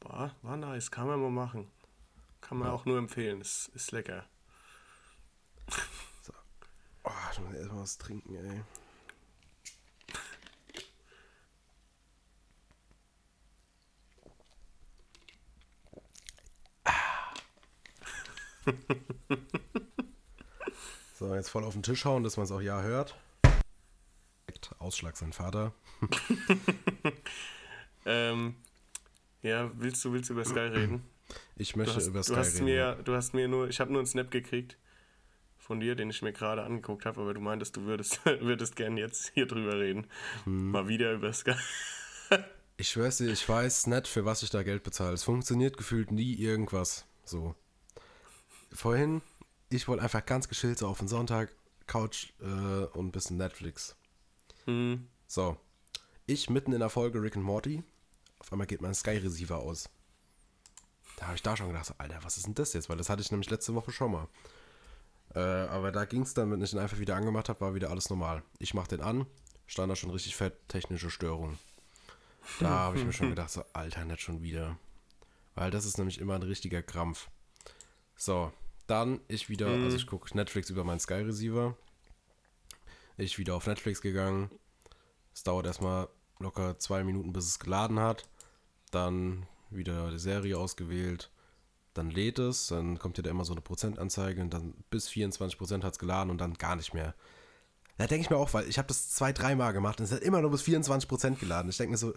War, 0.01 0.35
war 0.41 0.57
nice, 0.57 0.91
kann 0.91 1.07
man 1.07 1.21
mal 1.21 1.31
machen. 1.31 1.71
Kann 2.41 2.59
man 2.59 2.67
Ja. 2.67 2.73
auch 2.73 2.85
nur 2.85 2.97
empfehlen, 2.97 3.41
ist, 3.41 3.69
ist 3.69 3.91
lecker. 3.91 4.25
Oh, 7.03 7.11
ich 7.31 7.39
muss 7.39 7.53
erstmal 7.55 7.81
was 7.81 7.97
trinken, 7.97 8.35
ey. 8.35 8.63
So, 21.17 21.33
jetzt 21.33 21.47
voll 21.47 21.63
auf 21.63 21.71
den 21.71 21.81
Tisch 21.81 22.03
hauen, 22.03 22.23
dass 22.25 22.35
man 22.35 22.43
es 22.43 22.51
auch 22.51 22.59
ja 22.59 22.81
hört. 22.81 23.15
Ausschlag 24.79 25.15
sein 25.15 25.31
Vater. 25.31 25.73
Ähm, 28.05 28.55
ja, 29.41 29.71
willst 29.75 30.03
du, 30.05 30.13
willst 30.13 30.29
du 30.29 30.33
über 30.33 30.45
Sky 30.45 30.59
reden? 30.73 31.03
Ich 31.55 31.75
möchte 31.75 31.95
hast, 31.95 32.07
über 32.07 32.23
Sky 32.23 32.33
du 32.33 32.39
hast 32.39 32.55
reden. 32.55 32.65
mir, 32.65 32.95
du 33.03 33.15
hast 33.15 33.33
mir 33.33 33.47
nur, 33.47 33.67
ich 33.67 33.79
habe 33.79 33.91
nur 33.91 33.99
einen 33.99 34.07
Snap 34.07 34.31
gekriegt 34.31 34.77
von 35.57 35.79
dir, 35.79 35.95
den 35.95 36.11
ich 36.11 36.21
mir 36.21 36.31
gerade 36.31 36.63
angeguckt 36.63 37.05
habe, 37.05 37.19
aber 37.21 37.33
du 37.33 37.41
meintest, 37.41 37.75
du 37.75 37.85
würdest, 37.85 38.23
würdest 38.25 38.75
gern 38.75 38.97
jetzt 38.97 39.31
hier 39.33 39.47
drüber 39.47 39.79
reden. 39.79 40.07
Hm. 40.43 40.71
Mal 40.71 40.87
wieder 40.87 41.13
über 41.13 41.33
Sky. 41.33 41.55
Ich 42.77 42.89
schwör's 42.89 43.17
dir, 43.17 43.31
ich 43.31 43.47
weiß 43.47 43.87
nicht, 43.87 44.07
für 44.07 44.25
was 44.25 44.43
ich 44.43 44.49
da 44.49 44.61
Geld 44.61 44.83
bezahle. 44.83 45.13
Es 45.13 45.23
funktioniert 45.23 45.77
gefühlt 45.77 46.11
nie 46.11 46.35
irgendwas. 46.35 47.05
So. 47.23 47.55
Vorhin, 48.75 49.21
ich 49.69 49.87
wollte 49.87 50.03
einfach 50.03 50.25
ganz 50.25 50.47
geschillt 50.47 50.77
so 50.79 50.87
auf 50.87 50.99
den 50.99 51.07
Sonntag, 51.07 51.55
Couch 51.87 52.33
äh, 52.41 52.45
und 52.45 53.07
ein 53.07 53.11
bisschen 53.11 53.37
Netflix. 53.37 53.95
Hm, 54.65 55.07
So. 55.27 55.57
Ich 56.27 56.49
mitten 56.49 56.73
in 56.73 56.79
der 56.79 56.89
Folge 56.89 57.21
Rick 57.21 57.35
and 57.35 57.45
Morty. 57.45 57.83
Auf 58.39 58.51
einmal 58.51 58.65
geht 58.67 58.81
mein 58.81 58.95
Sky 58.95 59.17
Receiver 59.17 59.57
aus. 59.59 59.89
Da 61.17 61.27
habe 61.27 61.35
ich 61.35 61.43
da 61.43 61.55
schon 61.55 61.67
gedacht, 61.67 61.85
so, 61.85 61.93
Alter, 61.99 62.19
was 62.23 62.37
ist 62.37 62.47
denn 62.47 62.55
das 62.55 62.73
jetzt? 62.73 62.89
Weil 62.89 62.97
das 62.97 63.09
hatte 63.09 63.21
ich 63.21 63.31
nämlich 63.31 63.49
letzte 63.49 63.75
Woche 63.75 63.91
schon 63.91 64.11
mal. 64.11 64.27
Äh, 65.35 65.39
aber 65.39 65.91
da 65.91 66.05
ging 66.05 66.23
es 66.23 66.33
dann, 66.33 66.51
wenn 66.51 66.61
ich 66.61 66.73
ihn 66.73 66.79
einfach 66.79 66.97
wieder 66.97 67.15
angemacht 67.15 67.47
habe, 67.49 67.61
war 67.61 67.75
wieder 67.75 67.91
alles 67.91 68.09
normal. 68.09 68.41
Ich 68.57 68.73
mach 68.73 68.87
den 68.87 69.01
an, 69.01 69.25
stand 69.67 69.91
da 69.91 69.95
schon 69.95 70.09
richtig 70.09 70.35
fett, 70.35 70.67
technische 70.67 71.11
Störung. 71.11 71.57
Da 72.59 72.69
habe 72.69 72.97
ich 72.97 73.05
mir 73.05 73.13
schon 73.13 73.29
gedacht, 73.29 73.51
so, 73.51 73.63
Alter, 73.73 74.03
nicht 74.05 74.21
schon 74.21 74.41
wieder. 74.41 74.77
Weil 75.53 75.71
das 75.71 75.85
ist 75.85 75.97
nämlich 75.97 76.19
immer 76.19 76.35
ein 76.35 76.43
richtiger 76.43 76.81
Krampf. 76.81 77.29
So, 78.15 78.51
dann 78.87 79.19
ich 79.27 79.49
wieder, 79.49 79.67
also 79.67 79.95
ich 79.95 80.07
gucke 80.07 80.35
Netflix 80.35 80.69
über 80.69 80.83
meinen 80.83 80.99
Sky 80.99 81.15
Receiver. 81.15 81.75
Ich 83.17 83.37
wieder 83.37 83.55
auf 83.55 83.67
Netflix 83.67 84.01
gegangen. 84.01 84.49
Es 85.33 85.43
dauert 85.43 85.65
erstmal 85.65 86.07
locker 86.39 86.77
zwei 86.79 87.03
Minuten, 87.03 87.33
bis 87.33 87.45
es 87.45 87.59
geladen 87.59 87.99
hat. 87.99 88.27
Dann 88.91 89.47
wieder 89.69 90.11
die 90.11 90.19
Serie 90.19 90.57
ausgewählt. 90.57 91.31
Dann 91.93 92.09
lädt 92.09 92.39
es, 92.39 92.67
dann 92.67 92.99
kommt 92.99 93.17
ja 93.17 93.23
da 93.23 93.29
immer 93.29 93.45
so 93.45 93.53
eine 93.53 93.61
Prozentanzeige 93.61 94.41
und 94.41 94.53
dann 94.53 94.73
bis 94.89 95.07
24% 95.07 95.83
hat 95.83 95.93
es 95.93 95.99
geladen 95.99 96.29
und 96.29 96.39
dann 96.39 96.55
gar 96.55 96.75
nicht 96.75 96.93
mehr. 96.93 97.15
Da 97.97 98.07
denke 98.07 98.25
ich 98.25 98.29
mir 98.29 98.35
auch, 98.35 98.53
weil 98.53 98.67
ich 98.67 98.77
habe 98.77 98.89
das 98.89 99.09
zwei, 99.11 99.31
dreimal 99.31 99.71
gemacht 99.71 99.99
und 99.99 100.05
es 100.05 100.11
hat 100.11 100.21
immer 100.21 100.41
nur 100.41 100.51
bis 100.51 100.63
24% 100.63 101.35
geladen. 101.35 101.69
Ich 101.69 101.77
denke 101.77 101.91
mir 101.91 101.97
so, 101.97 102.13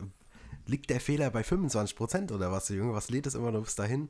liegt 0.66 0.90
der 0.90 1.00
Fehler 1.00 1.30
bei 1.30 1.42
25% 1.42 2.32
oder 2.32 2.50
was, 2.50 2.68
Junge? 2.68 2.92
Was 2.92 3.10
lädt 3.10 3.26
es 3.26 3.36
immer 3.36 3.52
nur 3.52 3.62
bis 3.62 3.76
dahin? 3.76 4.08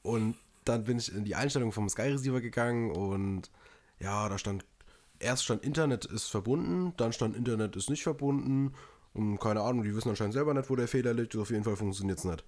Und 0.00 0.36
dann 0.68 0.84
bin 0.84 0.98
ich 0.98 1.14
in 1.14 1.24
die 1.24 1.34
Einstellung 1.34 1.72
vom 1.72 1.88
Sky 1.88 2.02
Receiver 2.02 2.40
gegangen 2.40 2.90
und 2.90 3.50
ja, 3.98 4.28
da 4.28 4.36
stand, 4.36 4.64
erst 5.18 5.44
stand 5.44 5.64
Internet 5.64 6.04
ist 6.04 6.28
verbunden, 6.28 6.92
dann 6.96 7.12
stand 7.12 7.36
Internet 7.36 7.76
ist 7.76 7.88
nicht 7.88 8.02
verbunden 8.02 8.74
und 9.14 9.38
keine 9.38 9.62
Ahnung, 9.62 9.84
die 9.84 9.94
wissen 9.94 10.10
anscheinend 10.10 10.34
selber 10.34 10.52
nicht, 10.52 10.68
wo 10.68 10.76
der 10.76 10.88
Fehler 10.88 11.14
liegt, 11.14 11.36
auf 11.36 11.50
jeden 11.50 11.64
Fall 11.64 11.76
funktioniert 11.76 12.18
es 12.18 12.24
nicht. 12.24 12.44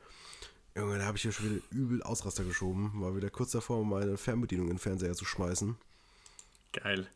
Junge, 0.76 0.99
da 0.99 1.06
habe 1.06 1.17
ich 1.17 1.23
hier 1.23 1.32
schon 1.32 1.47
wieder 1.47 1.62
übel 1.70 2.03
Ausraster 2.03 2.44
geschoben, 2.44 2.93
war 3.00 3.17
wieder 3.17 3.31
kurz 3.31 3.53
davor, 3.53 3.85
meine 3.85 4.17
Fernbedienung 4.17 4.67
in 4.67 4.75
den 4.75 4.79
Fernseher 4.79 5.14
zu 5.14 5.25
schmeißen. 5.25 5.76
geil. 6.73 7.09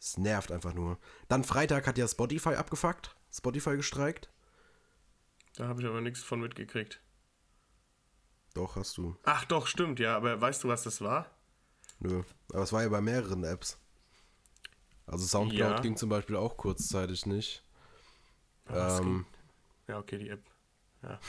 Es 0.00 0.18
nervt 0.18 0.52
einfach 0.52 0.74
nur. 0.74 0.98
Dann 1.28 1.42
Freitag 1.42 1.86
hat 1.86 1.98
ja 1.98 2.06
Spotify 2.06 2.54
abgefuckt, 2.54 3.16
Spotify 3.32 3.76
gestreikt. 3.76 4.30
Da 5.56 5.68
habe 5.68 5.80
ich 5.80 5.88
aber 5.88 6.00
nichts 6.00 6.22
von 6.22 6.40
mitgekriegt. 6.40 7.00
Doch, 8.56 8.76
hast 8.76 8.96
du. 8.96 9.14
Ach 9.24 9.44
doch, 9.44 9.66
stimmt, 9.66 10.00
ja, 10.00 10.16
aber 10.16 10.40
weißt 10.40 10.64
du, 10.64 10.68
was 10.68 10.82
das 10.82 11.02
war? 11.02 11.26
Nö. 12.00 12.22
Aber 12.52 12.62
es 12.62 12.72
war 12.72 12.82
ja 12.82 12.88
bei 12.88 13.02
mehreren 13.02 13.44
Apps. 13.44 13.78
Also 15.06 15.26
Soundcloud 15.26 15.76
Ja. 15.76 15.80
ging 15.80 15.96
zum 15.96 16.08
Beispiel 16.08 16.36
auch 16.36 16.56
kurzzeitig 16.56 17.26
nicht. 17.26 17.62
Es 18.64 18.98
Ähm, 18.98 19.26
Ja, 19.86 19.98
okay, 19.98 20.18
die 20.18 20.30
App. 20.30 20.42
Ja. 21.02 21.20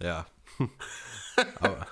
ja. 0.00 0.26
Aber 1.60 1.86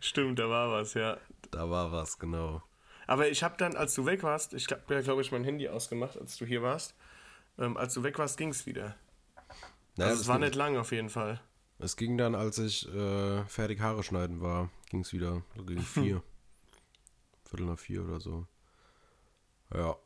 Stimmt, 0.00 0.38
da 0.38 0.48
war 0.48 0.70
was, 0.70 0.94
ja. 0.94 1.16
da 1.50 1.68
war 1.70 1.90
was, 1.90 2.18
genau. 2.18 2.62
Aber 3.06 3.28
ich 3.28 3.42
habe 3.42 3.56
dann, 3.56 3.74
als 3.74 3.94
du 3.94 4.04
weg 4.04 4.22
warst, 4.22 4.52
ich 4.52 4.66
habe 4.70 4.94
ja, 4.94 5.00
glaube 5.00 5.22
ich, 5.22 5.32
mein 5.32 5.44
Handy 5.44 5.68
ausgemacht, 5.68 6.18
als 6.18 6.36
du 6.36 6.44
hier 6.44 6.62
warst. 6.62 6.94
Ähm, 7.58 7.76
als 7.78 7.94
du 7.94 8.02
weg 8.02 8.18
warst, 8.18 8.36
ging 8.36 8.50
es 8.50 8.66
wieder. 8.66 8.96
Naja, 9.98 10.10
also 10.10 10.22
es 10.22 10.28
war 10.28 10.36
ging, 10.38 10.44
nicht 10.46 10.54
lang 10.54 10.76
auf 10.76 10.92
jeden 10.92 11.10
Fall. 11.10 11.40
es 11.80 11.96
ging 11.96 12.16
dann, 12.16 12.34
als 12.36 12.58
ich 12.58 12.88
äh, 12.94 13.44
fertig 13.46 13.80
Haare 13.80 14.04
schneiden 14.04 14.40
war, 14.40 14.70
ging 14.90 15.00
es 15.00 15.12
wieder. 15.12 15.42
So 15.56 15.64
gegen 15.64 15.82
vier. 15.82 16.22
Viertel 17.44 17.66
nach 17.66 17.78
vier 17.78 18.04
oder 18.04 18.20
so. 18.20 18.46
Ja. 19.74 19.96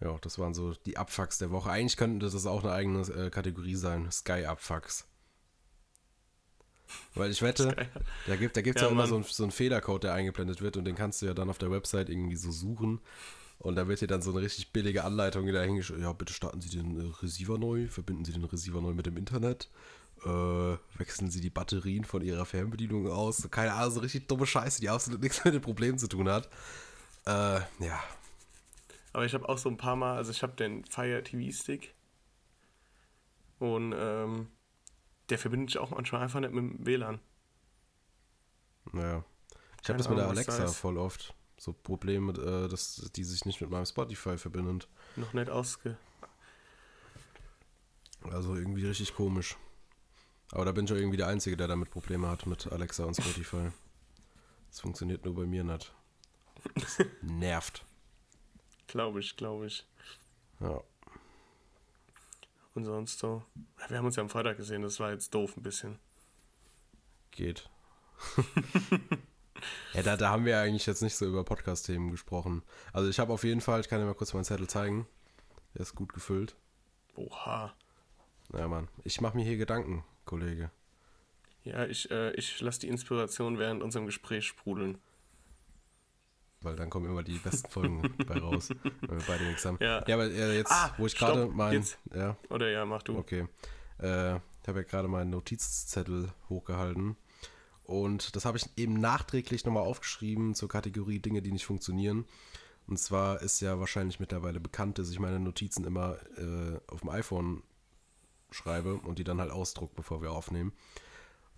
Ja, 0.00 0.16
das 0.22 0.38
waren 0.38 0.54
so 0.54 0.72
die 0.72 0.96
Abfucks 0.96 1.38
der 1.38 1.50
Woche. 1.50 1.70
Eigentlich 1.70 1.96
könnte 1.96 2.30
das 2.30 2.46
auch 2.46 2.62
eine 2.62 2.72
eigene 2.72 3.00
äh, 3.00 3.28
Kategorie 3.28 3.74
sein. 3.74 4.10
Sky 4.10 4.44
Abfucks. 4.46 5.06
Weil 7.14 7.30
ich 7.30 7.42
wette, 7.42 7.74
da 8.26 8.36
gibt 8.36 8.56
es 8.56 8.64
ja, 8.64 8.82
Ja, 8.82 8.88
immer 8.88 9.06
so, 9.06 9.16
ein, 9.16 9.24
so 9.24 9.42
einen 9.42 9.52
Fehlercode, 9.52 10.04
der 10.04 10.14
eingeblendet 10.14 10.62
wird 10.62 10.76
und 10.76 10.84
den 10.84 10.94
kannst 10.94 11.22
du 11.22 11.26
ja 11.26 11.34
dann 11.34 11.50
auf 11.50 11.58
der 11.58 11.70
Website 11.70 12.08
irgendwie 12.08 12.36
so 12.36 12.50
suchen. 12.50 13.00
Und 13.60 13.76
da 13.76 13.86
wird 13.86 14.00
dir 14.00 14.06
dann 14.06 14.22
so 14.22 14.30
eine 14.30 14.40
richtig 14.40 14.72
billige 14.72 15.04
Anleitung 15.04 15.46
wieder 15.46 15.62
hingeschrieben. 15.62 16.02
Ja, 16.02 16.14
bitte 16.14 16.32
starten 16.32 16.62
Sie 16.62 16.70
den 16.70 16.98
äh, 16.98 17.12
Receiver 17.22 17.58
neu, 17.58 17.88
verbinden 17.88 18.24
Sie 18.24 18.32
den 18.32 18.44
Receiver 18.44 18.80
neu 18.80 18.94
mit 18.94 19.04
dem 19.04 19.18
Internet, 19.18 19.68
äh, 20.24 20.76
wechseln 20.98 21.30
Sie 21.30 21.42
die 21.42 21.50
Batterien 21.50 22.04
von 22.04 22.22
Ihrer 22.22 22.46
Fernbedienung 22.46 23.06
aus. 23.08 23.46
Keine 23.50 23.74
Ahnung, 23.74 23.92
so 23.92 24.00
richtig 24.00 24.28
dumme 24.28 24.46
Scheiße, 24.46 24.80
die 24.80 24.88
absolut 24.88 25.20
nichts 25.20 25.44
mit 25.44 25.52
dem 25.52 25.60
Problem 25.60 25.98
zu 25.98 26.08
tun 26.08 26.30
hat. 26.30 26.48
Äh, 27.26 27.60
ja. 27.84 28.02
Aber 29.12 29.26
ich 29.26 29.34
habe 29.34 29.46
auch 29.46 29.58
so 29.58 29.68
ein 29.68 29.76
paar 29.76 29.96
Mal, 29.96 30.16
also 30.16 30.30
ich 30.30 30.42
habe 30.42 30.54
den 30.54 30.86
Fire 30.86 31.22
TV 31.22 31.54
Stick 31.54 31.92
und 33.58 33.94
ähm, 33.94 34.48
der 35.28 35.38
verbindet 35.38 35.70
sich 35.70 35.78
auch 35.78 35.90
manchmal 35.90 36.22
einfach 36.22 36.40
nicht 36.40 36.54
mit 36.54 36.64
dem 36.64 36.86
WLAN. 36.86 37.20
Naja. 38.92 39.22
Ich 39.82 39.88
habe 39.90 39.98
das 39.98 40.08
mit 40.08 40.16
der 40.16 40.28
Alexa 40.28 40.66
voll 40.68 40.96
oft. 40.96 41.34
So 41.60 41.74
Probleme, 41.74 42.32
äh, 42.32 42.68
dass 42.68 43.10
die 43.14 43.22
sich 43.22 43.44
nicht 43.44 43.60
mit 43.60 43.68
meinem 43.68 43.84
Spotify 43.84 44.38
verbindet. 44.38 44.88
Noch 45.16 45.34
nicht 45.34 45.50
ausge. 45.50 45.98
Also 48.22 48.54
irgendwie 48.56 48.86
richtig 48.86 49.14
komisch. 49.14 49.58
Aber 50.52 50.64
da 50.64 50.72
bin 50.72 50.86
ich 50.86 50.92
auch 50.92 50.96
irgendwie 50.96 51.18
der 51.18 51.26
Einzige, 51.26 51.58
der 51.58 51.68
damit 51.68 51.90
Probleme 51.90 52.28
hat 52.28 52.46
mit 52.46 52.66
Alexa 52.72 53.04
und 53.04 53.14
Spotify. 53.14 53.72
Das 54.70 54.80
funktioniert 54.80 55.26
nur 55.26 55.34
bei 55.34 55.44
mir 55.44 55.62
nicht. 55.62 55.92
Das 56.76 56.96
nervt. 57.20 57.84
Glaube 58.86 59.20
ich, 59.20 59.36
glaube 59.36 59.66
ich. 59.66 59.86
Ja. 60.60 60.82
Und 62.74 62.86
sonst 62.86 63.18
so. 63.18 63.44
Ja, 63.80 63.90
Wir 63.90 63.98
haben 63.98 64.06
uns 64.06 64.16
ja 64.16 64.22
am 64.22 64.30
Freitag 64.30 64.56
gesehen, 64.56 64.80
das 64.80 64.98
war 64.98 65.12
jetzt 65.12 65.34
doof 65.34 65.58
ein 65.58 65.62
bisschen. 65.62 65.98
Geht. 67.32 67.68
ja, 69.94 70.02
da, 70.02 70.16
da 70.16 70.30
haben 70.30 70.44
wir 70.44 70.58
eigentlich 70.58 70.86
jetzt 70.86 71.02
nicht 71.02 71.16
so 71.16 71.26
über 71.26 71.44
Podcast-Themen 71.44 72.10
gesprochen. 72.10 72.62
Also 72.92 73.08
ich 73.08 73.18
habe 73.18 73.32
auf 73.32 73.44
jeden 73.44 73.60
Fall, 73.60 73.80
ich 73.80 73.88
kann 73.88 74.00
dir 74.00 74.06
mal 74.06 74.14
kurz 74.14 74.32
meinen 74.34 74.44
Zettel 74.44 74.68
zeigen. 74.68 75.06
Der 75.74 75.82
ist 75.82 75.94
gut 75.94 76.12
gefüllt. 76.12 76.56
Oha. 77.16 77.72
Ja, 78.52 78.66
Mann. 78.68 78.88
Ich 79.04 79.20
mache 79.20 79.36
mir 79.36 79.44
hier 79.44 79.56
Gedanken, 79.56 80.04
Kollege. 80.24 80.70
Ja, 81.62 81.84
ich, 81.86 82.10
äh, 82.10 82.32
ich 82.32 82.60
lasse 82.60 82.80
die 82.80 82.88
Inspiration 82.88 83.58
während 83.58 83.82
unserem 83.82 84.06
Gespräch 84.06 84.46
sprudeln. 84.46 84.98
Weil 86.62 86.76
dann 86.76 86.90
kommen 86.90 87.06
immer 87.06 87.22
die 87.22 87.38
besten 87.38 87.70
Folgen 87.70 88.14
bei 88.26 88.38
raus, 88.38 88.70
wenn 89.00 89.18
wir 89.18 89.26
beide 89.26 89.44
nichts 89.44 89.64
haben. 89.64 89.78
Ja. 89.80 90.04
ja 90.06 90.14
aber 90.14 90.26
äh, 90.26 90.56
jetzt, 90.56 90.72
Ah, 90.72 90.92
wo 90.98 91.06
ich 91.06 91.16
gerade 91.16 91.46
mein... 91.46 91.74
jetzt. 91.74 91.98
Ja, 92.14 92.36
Oder 92.50 92.70
ja, 92.70 92.84
mach 92.84 93.02
du. 93.02 93.16
okay. 93.16 93.46
Äh, 93.98 94.36
ich 94.36 94.68
habe 94.68 94.80
ja 94.80 94.82
gerade 94.82 95.08
meinen 95.08 95.30
Notizzettel 95.30 96.32
hochgehalten. 96.48 97.16
Und 97.90 98.36
das 98.36 98.44
habe 98.44 98.56
ich 98.56 98.66
eben 98.76 99.00
nachträglich 99.00 99.64
nochmal 99.64 99.82
aufgeschrieben 99.82 100.54
zur 100.54 100.68
Kategorie 100.68 101.18
Dinge, 101.18 101.42
die 101.42 101.50
nicht 101.50 101.66
funktionieren. 101.66 102.24
Und 102.86 102.98
zwar 102.98 103.42
ist 103.42 103.58
ja 103.60 103.80
wahrscheinlich 103.80 104.20
mittlerweile 104.20 104.60
bekannt, 104.60 105.00
dass 105.00 105.10
ich 105.10 105.18
meine 105.18 105.40
Notizen 105.40 105.84
immer 105.84 106.16
äh, 106.38 106.78
auf 106.86 107.00
dem 107.00 107.08
iPhone 107.08 107.64
schreibe 108.52 108.94
und 108.94 109.18
die 109.18 109.24
dann 109.24 109.40
halt 109.40 109.50
ausdruck, 109.50 109.96
bevor 109.96 110.22
wir 110.22 110.30
aufnehmen. 110.30 110.72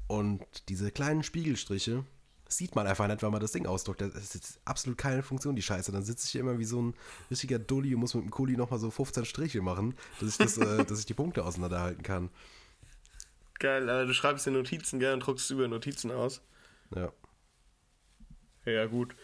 Und 0.06 0.42
diese 0.70 0.90
kleinen 0.90 1.22
Spiegelstriche 1.22 2.02
sieht 2.48 2.74
man 2.76 2.86
einfach 2.86 3.08
nicht, 3.08 3.22
wenn 3.22 3.30
man 3.30 3.40
das 3.42 3.52
Ding 3.52 3.66
ausdruckt. 3.66 4.00
Das 4.00 4.34
ist 4.34 4.58
absolut 4.64 4.96
keine 4.96 5.22
Funktion, 5.22 5.54
die 5.54 5.60
Scheiße. 5.60 5.92
Dann 5.92 6.02
sitze 6.02 6.24
ich 6.24 6.32
hier 6.32 6.40
immer 6.40 6.58
wie 6.58 6.64
so 6.64 6.80
ein 6.80 6.94
richtiger 7.30 7.58
Dulli 7.58 7.94
und 7.94 8.00
muss 8.00 8.14
mit 8.14 8.24
dem 8.24 8.30
Kuli 8.30 8.56
nochmal 8.56 8.78
so 8.80 8.90
15 8.90 9.26
Striche 9.26 9.60
machen, 9.60 9.96
dass 10.18 10.30
ich, 10.30 10.38
das, 10.38 10.56
äh, 10.56 10.84
dass 10.88 10.98
ich 10.98 11.06
die 11.06 11.14
Punkte 11.14 11.44
auseinanderhalten 11.44 12.02
kann. 12.02 12.30
Geil, 13.62 13.88
aber 13.88 14.06
du 14.06 14.12
schreibst 14.12 14.44
dir 14.44 14.50
Notizen, 14.50 14.98
gell, 14.98 15.14
und 15.14 15.20
druckst 15.20 15.48
über 15.52 15.68
Notizen 15.68 16.10
aus. 16.10 16.42
Ja, 16.96 17.12
Ja, 18.64 18.86
gut. 18.86 19.14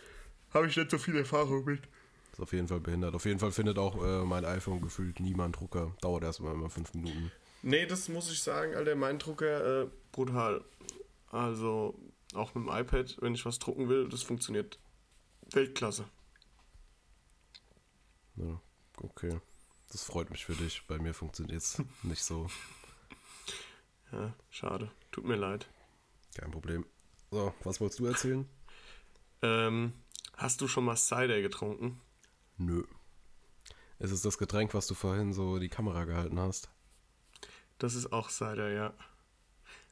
Habe 0.54 0.68
ich 0.68 0.76
nicht 0.76 0.92
so 0.92 0.96
viel 0.96 1.16
Erfahrung 1.16 1.64
mit. 1.64 1.88
ist 2.32 2.38
auf 2.38 2.52
jeden 2.52 2.68
Fall 2.68 2.78
behindert. 2.78 3.16
Auf 3.16 3.24
jeden 3.24 3.40
Fall 3.40 3.50
findet 3.50 3.78
auch 3.78 4.00
äh, 4.00 4.24
mein 4.24 4.44
iPhone 4.44 4.80
gefühlt 4.80 5.18
niemand 5.18 5.56
Drucker. 5.58 5.92
Dauert 6.02 6.22
erstmal 6.22 6.54
immer 6.54 6.70
fünf 6.70 6.94
Minuten. 6.94 7.32
Nee, 7.62 7.86
das 7.86 8.08
muss 8.08 8.30
ich 8.30 8.40
sagen, 8.40 8.76
Alter, 8.76 8.94
mein 8.94 9.18
Drucker, 9.18 9.82
äh, 9.82 9.88
brutal. 10.12 10.64
Also, 11.32 11.98
auch 12.32 12.54
mit 12.54 12.64
dem 12.64 12.72
iPad, 12.72 13.16
wenn 13.20 13.34
ich 13.34 13.44
was 13.44 13.58
drucken 13.58 13.88
will, 13.88 14.08
das 14.08 14.22
funktioniert 14.22 14.78
Weltklasse. 15.50 16.04
Ja, 18.36 18.60
okay. 19.02 19.40
Das 19.90 20.04
freut 20.04 20.30
mich 20.30 20.44
für 20.44 20.54
dich. 20.54 20.86
Bei 20.86 20.98
mir 20.98 21.12
funktioniert 21.12 21.60
es 21.60 21.82
nicht 22.04 22.22
so. 22.22 22.48
Ja, 24.12 24.34
schade. 24.50 24.90
Tut 25.10 25.24
mir 25.24 25.36
leid. 25.36 25.68
Kein 26.34 26.50
Problem. 26.50 26.86
So, 27.30 27.52
was 27.64 27.80
wolltest 27.80 28.00
du 28.00 28.06
erzählen? 28.06 28.48
Ähm, 29.42 29.92
hast 30.36 30.60
du 30.60 30.68
schon 30.68 30.84
mal 30.84 30.96
Cider 30.96 31.40
getrunken? 31.42 32.00
Nö. 32.56 32.84
Es 33.98 34.10
ist 34.10 34.24
das 34.24 34.38
Getränk, 34.38 34.74
was 34.74 34.86
du 34.86 34.94
vorhin 34.94 35.32
so 35.32 35.58
die 35.58 35.68
Kamera 35.68 36.04
gehalten 36.04 36.38
hast. 36.38 36.70
Das 37.78 37.94
ist 37.94 38.12
auch 38.12 38.30
Cider, 38.30 38.70
ja. 38.70 38.94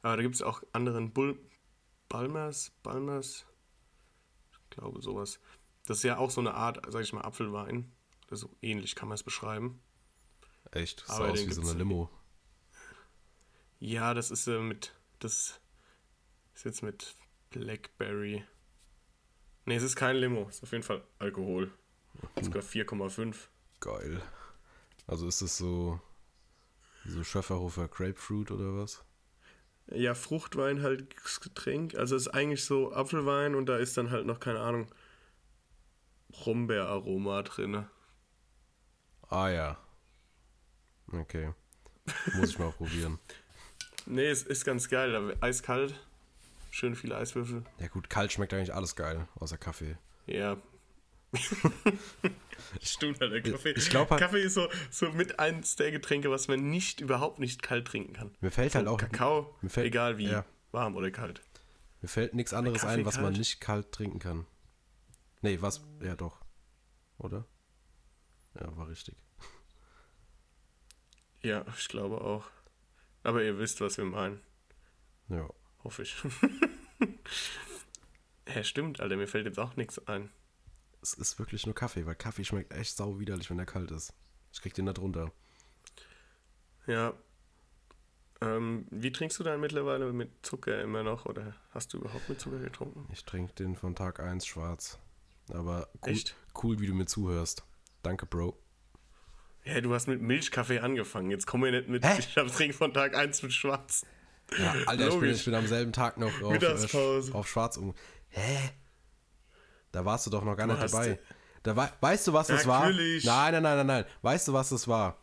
Aber 0.02 0.16
da 0.16 0.22
gibt 0.22 0.34
es 0.34 0.42
auch 0.42 0.62
anderen 0.72 1.12
Bull 1.12 1.38
Balmers, 2.08 2.72
Balmers, 2.82 3.44
ich 4.52 4.70
glaube 4.70 5.02
sowas. 5.02 5.40
Das 5.86 5.98
ist 5.98 6.02
ja 6.04 6.18
auch 6.18 6.30
so 6.30 6.40
eine 6.40 6.54
Art, 6.54 6.80
sag 6.88 7.02
ich 7.02 7.12
mal, 7.12 7.22
Apfelwein. 7.22 7.92
Oder 8.28 8.36
so 8.36 8.50
ähnlich 8.62 8.94
kann 8.94 9.08
man 9.08 9.16
es 9.16 9.22
beschreiben. 9.22 9.80
Echt? 10.72 11.02
Das 11.08 11.16
sah 11.16 11.28
aus 11.28 11.46
wie 11.46 11.52
so 11.52 11.62
eine 11.62 11.74
Limo. 11.74 12.10
Ja, 13.78 14.14
das 14.14 14.30
ist 14.30 14.46
äh, 14.46 14.58
mit, 14.58 14.92
das 15.18 15.60
ist 16.54 16.64
jetzt 16.64 16.82
mit 16.82 17.14
Blackberry. 17.50 18.44
Ne, 19.64 19.74
es 19.74 19.82
ist 19.82 19.96
kein 19.96 20.16
Limo, 20.16 20.46
es 20.48 20.56
ist 20.56 20.62
auf 20.62 20.72
jeden 20.72 20.84
Fall 20.84 21.02
Alkohol. 21.18 21.70
Sogar 22.40 22.62
4,5. 22.62 23.34
Geil. 23.80 24.22
Also 25.06 25.28
ist 25.28 25.42
das 25.42 25.56
so, 25.56 26.00
so 27.04 27.22
Schöfferhofer 27.22 27.88
Grapefruit 27.88 28.50
oder 28.50 28.76
was? 28.76 29.04
Ja, 29.88 30.14
Fruchtwein 30.14 30.82
halt 30.82 31.14
das 31.22 31.40
Getränk. 31.40 31.94
Also 31.94 32.16
es 32.16 32.26
ist 32.26 32.34
eigentlich 32.34 32.64
so 32.64 32.92
Apfelwein 32.92 33.54
und 33.54 33.66
da 33.66 33.76
ist 33.76 33.96
dann 33.96 34.10
halt 34.10 34.26
noch, 34.26 34.40
keine 34.40 34.60
Ahnung, 34.60 34.88
Brombeeraroma 36.30 37.42
drin. 37.42 37.86
Ah 39.28 39.48
ja. 39.48 39.78
Okay. 41.12 41.52
Muss 42.34 42.50
ich 42.50 42.58
mal 42.58 42.72
probieren. 42.72 43.18
Nee, 44.06 44.26
es 44.26 44.42
ist 44.44 44.64
ganz 44.64 44.88
geil. 44.88 45.14
aber 45.14 45.34
Eiskalt. 45.40 45.94
Schön 46.70 46.94
viele 46.94 47.16
Eiswürfel. 47.16 47.64
Ja 47.78 47.88
gut, 47.88 48.10
kalt 48.10 48.32
schmeckt 48.32 48.52
eigentlich 48.52 48.74
alles 48.74 48.96
geil, 48.96 49.26
außer 49.36 49.56
Kaffee. 49.58 49.96
Ja. 50.26 50.56
Stimmt 52.82 53.20
halt, 53.20 53.32
der 53.32 53.42
Kaffee. 53.42 53.70
Ich 53.72 53.90
glaub 53.90 54.10
halt- 54.10 54.20
Kaffee 54.20 54.42
ist 54.42 54.54
so, 54.54 54.68
so 54.90 55.10
mit 55.10 55.38
eins 55.38 55.76
der 55.76 55.90
Getränke, 55.90 56.30
was 56.30 56.48
man 56.48 56.68
nicht, 56.70 57.00
überhaupt 57.00 57.38
nicht 57.38 57.62
kalt 57.62 57.86
trinken 57.86 58.12
kann. 58.12 58.30
Mir 58.40 58.50
fällt 58.50 58.72
So 58.72 58.78
halt 58.78 58.88
auch 58.88 58.98
Kakao, 58.98 59.54
mir 59.62 59.70
fällt- 59.70 59.86
egal 59.86 60.18
wie, 60.18 60.28
ja. 60.28 60.44
warm 60.72 60.96
oder 60.96 61.10
kalt. 61.10 61.40
Mir 62.02 62.08
fällt 62.08 62.34
nichts 62.34 62.52
anderes 62.52 62.84
ein, 62.84 63.04
was 63.04 63.16
man 63.16 63.26
kalt? 63.26 63.38
nicht 63.38 63.60
kalt 63.60 63.92
trinken 63.92 64.18
kann. 64.18 64.46
Nee, 65.42 65.60
was? 65.60 65.82
Ja, 66.02 66.14
doch. 66.14 66.38
Oder? 67.18 67.46
Ja, 68.54 68.76
war 68.76 68.88
richtig. 68.88 69.14
Ja, 71.42 71.64
ich 71.78 71.88
glaube 71.88 72.20
auch. 72.20 72.44
Aber 73.26 73.42
ihr 73.42 73.58
wisst, 73.58 73.80
was 73.80 73.98
wir 73.98 74.04
meinen. 74.04 74.40
Ja. 75.28 75.50
Hoffe 75.82 76.02
ich. 76.02 76.14
Hä, 78.46 78.62
stimmt, 78.62 79.00
Alter, 79.00 79.16
mir 79.16 79.26
fällt 79.26 79.46
jetzt 79.46 79.58
auch 79.58 79.74
nichts 79.74 79.98
ein. 80.06 80.30
Es 81.02 81.12
ist 81.12 81.40
wirklich 81.40 81.66
nur 81.66 81.74
Kaffee, 81.74 82.06
weil 82.06 82.14
Kaffee 82.14 82.44
schmeckt 82.44 82.72
echt 82.72 82.96
sau 82.96 83.18
widerlich, 83.18 83.50
wenn 83.50 83.58
er 83.58 83.66
kalt 83.66 83.90
ist. 83.90 84.14
Ich 84.52 84.62
krieg 84.62 84.74
den 84.74 84.84
nicht 84.84 85.00
runter. 85.00 85.32
Ja. 86.86 87.14
Ähm, 88.40 88.86
wie 88.92 89.10
trinkst 89.10 89.40
du 89.40 89.42
dann 89.42 89.60
mittlerweile 89.60 90.12
mit 90.12 90.46
Zucker 90.46 90.80
immer 90.80 91.02
noch? 91.02 91.26
Oder 91.26 91.56
hast 91.70 91.94
du 91.94 91.98
überhaupt 91.98 92.28
mit 92.28 92.40
Zucker 92.40 92.60
getrunken? 92.60 93.08
Ich 93.12 93.24
trinke 93.24 93.54
den 93.54 93.74
von 93.74 93.96
Tag 93.96 94.20
1 94.20 94.46
schwarz. 94.46 95.00
Aber 95.48 95.88
cool, 96.04 96.12
Echt? 96.12 96.36
cool, 96.62 96.78
wie 96.78 96.86
du 96.86 96.94
mir 96.94 97.06
zuhörst. 97.06 97.64
Danke, 98.04 98.24
Bro. 98.24 98.56
Ja, 99.66 99.80
du 99.80 99.92
hast 99.92 100.06
mit 100.06 100.20
Milchkaffee 100.22 100.78
angefangen. 100.78 101.30
Jetzt 101.30 101.46
komm 101.46 101.62
mir 101.62 101.72
nicht 101.72 101.88
mit. 101.88 102.04
Hä? 102.04 102.16
Ich 102.18 102.36
hab 102.36 102.46
Trink 102.48 102.74
von 102.74 102.92
Tag 102.94 103.16
1 103.16 103.42
mit 103.42 103.52
Schwarz. 103.52 104.06
Ja, 104.56 104.74
Alter, 104.86 105.08
ich 105.08 105.18
bin, 105.18 105.30
ich 105.30 105.44
bin 105.44 105.54
am 105.54 105.66
selben 105.66 105.92
Tag 105.92 106.18
noch 106.18 106.40
auf, 106.40 106.62
äh, 106.62 107.32
auf 107.32 107.48
schwarz 107.48 107.76
um. 107.76 107.94
Hä? 108.28 108.70
Da 109.90 110.04
warst 110.04 110.26
du 110.26 110.30
doch 110.30 110.44
noch 110.44 110.56
gar 110.56 110.66
nicht 110.68 110.78
hast- 110.78 110.94
dabei. 110.94 111.18
Da 111.64 111.74
wei 111.76 111.88
weißt 112.00 112.28
du, 112.28 112.32
was 112.32 112.46
das 112.46 112.64
war? 112.64 112.86
Natürlich. 112.88 113.24
Nein, 113.24 113.54
nein, 113.54 113.62
nein, 113.62 113.76
nein, 113.78 113.86
nein. 113.86 114.04
Weißt 114.22 114.46
du, 114.46 114.52
was 114.52 114.68
das 114.68 114.86
war? 114.86 115.18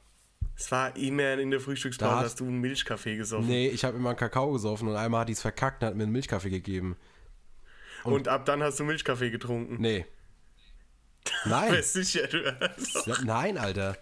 Es 0.58 0.70
war 0.72 0.94
immer 0.98 1.34
in 1.40 1.52
der 1.52 1.62
Frühstückspause, 1.62 2.12
Da 2.12 2.20
hast 2.20 2.40
du 2.42 2.46
einen 2.46 2.60
Milchkaffee 2.60 3.16
gesoffen. 3.16 3.48
Nee, 3.48 3.70
ich 3.70 3.86
habe 3.86 3.96
immer 3.96 4.10
einen 4.10 4.18
Kakao 4.20 4.52
gesoffen 4.52 4.90
und 4.90 4.96
einmal 4.98 5.22
hat 5.22 5.30
die 5.30 5.34
es 5.34 5.42
verkackt 5.42 5.82
und 5.82 5.88
hat 5.88 5.96
mir 5.96 6.04
einen 6.04 6.12
Milchkaffee 6.12 6.50
gegeben. 6.50 6.98
Und 8.04 8.28
ab 8.28 8.46
dann 8.46 8.62
hast 8.62 8.78
du 8.80 8.84
Milchkaffee 8.84 9.32
getrunken. 9.32 9.78
Nee. 9.80 10.06
Nein. 11.46 11.72
Bist 11.72 11.94
sicher, 11.94 12.28
du 12.28 12.44
hast, 12.60 13.08
Ja, 13.08 13.16
Nein, 13.24 13.58
Alter. 13.58 13.98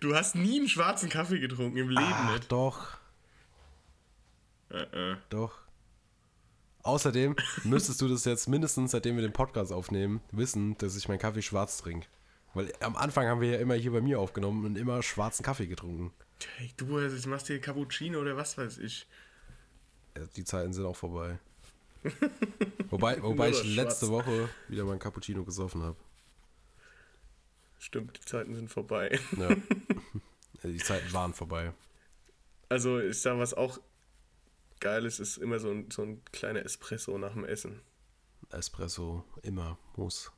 Du 0.00 0.14
hast 0.14 0.34
nie 0.34 0.58
einen 0.60 0.68
schwarzen 0.68 1.08
Kaffee 1.08 1.38
getrunken 1.40 1.76
im 1.76 1.88
Leben 1.88 2.02
Ach, 2.04 2.32
nicht. 2.32 2.50
doch. 2.52 2.96
Äh, 4.70 5.12
äh. 5.12 5.16
Doch. 5.30 5.52
Außerdem 6.82 7.34
müsstest 7.64 8.00
du 8.02 8.08
das 8.08 8.24
jetzt 8.26 8.46
mindestens, 8.48 8.90
seitdem 8.90 9.16
wir 9.16 9.22
den 9.22 9.32
Podcast 9.32 9.72
aufnehmen, 9.72 10.20
wissen, 10.32 10.76
dass 10.78 10.96
ich 10.96 11.08
meinen 11.08 11.18
Kaffee 11.18 11.40
schwarz 11.42 11.78
trinke. 11.78 12.06
Weil 12.52 12.72
am 12.80 12.94
Anfang 12.96 13.26
haben 13.26 13.40
wir 13.40 13.50
ja 13.52 13.58
immer 13.58 13.74
hier 13.74 13.90
bei 13.92 14.00
mir 14.00 14.20
aufgenommen 14.20 14.64
und 14.66 14.76
immer 14.76 15.02
schwarzen 15.02 15.42
Kaffee 15.44 15.66
getrunken. 15.66 16.12
Hey, 16.56 16.70
du 16.76 17.00
jetzt 17.00 17.26
machst 17.26 17.48
dir 17.48 17.60
Cappuccino 17.60 18.20
oder 18.20 18.36
was 18.36 18.58
weiß 18.58 18.78
ich. 18.78 19.06
Ja, 20.16 20.24
Die 20.36 20.44
Zeiten 20.44 20.72
sind 20.72 20.84
auch 20.84 20.96
vorbei. 20.96 21.38
wobei 22.90 23.20
wobei 23.22 23.48
ich 23.50 23.64
letzte 23.76 24.06
schwarz. 24.06 24.26
Woche 24.26 24.48
wieder 24.68 24.84
meinen 24.84 24.98
Cappuccino 24.98 25.42
gesoffen 25.42 25.82
habe. 25.82 25.96
Stimmt, 27.84 28.16
die 28.16 28.24
Zeiten 28.24 28.54
sind 28.54 28.70
vorbei. 28.70 29.18
Ja. 29.36 29.54
Die 30.70 30.78
Zeiten 30.78 31.12
waren 31.12 31.34
vorbei. 31.34 31.74
Also 32.70 32.98
ich 32.98 33.20
sag 33.20 33.36
was 33.38 33.52
auch 33.52 33.78
geil 34.80 35.04
ist, 35.04 35.18
ist 35.18 35.36
immer 35.36 35.58
so 35.58 35.70
ein, 35.70 35.90
so 35.90 36.00
ein 36.00 36.24
kleiner 36.32 36.64
Espresso 36.64 37.18
nach 37.18 37.34
dem 37.34 37.44
Essen. 37.44 37.82
Espresso, 38.48 39.22
immer, 39.42 39.76
muss. 39.96 40.32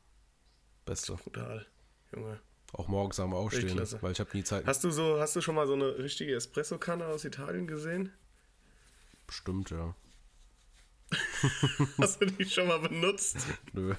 Beste. 0.85 1.15
Brutal, 1.15 1.65
Junge. 2.13 2.41
Auch 2.73 2.89
morgens 2.89 3.21
am 3.21 3.33
Aufstehen, 3.33 3.69
Weltklasse. 3.69 4.03
weil 4.03 4.11
ich 4.11 4.19
habe 4.19 4.31
nie 4.37 4.43
Zeit. 4.43 4.67
Hast 4.67 4.83
du 4.83 4.91
so, 4.91 5.21
hast 5.21 5.37
du 5.37 5.41
schon 5.41 5.55
mal 5.55 5.69
so 5.69 5.75
eine 5.75 5.99
richtige 5.99 6.35
Espresso-Kanne 6.35 7.07
aus 7.07 7.25
Italien 7.25 7.69
gesehen? 7.69 8.13
Bestimmt, 9.29 9.71
ja. 9.71 9.95
Hast 11.99 12.21
du 12.21 12.27
die 12.27 12.45
schon 12.45 12.67
mal 12.67 12.81
benutzt? 12.81 13.37
Nö. 13.73 13.95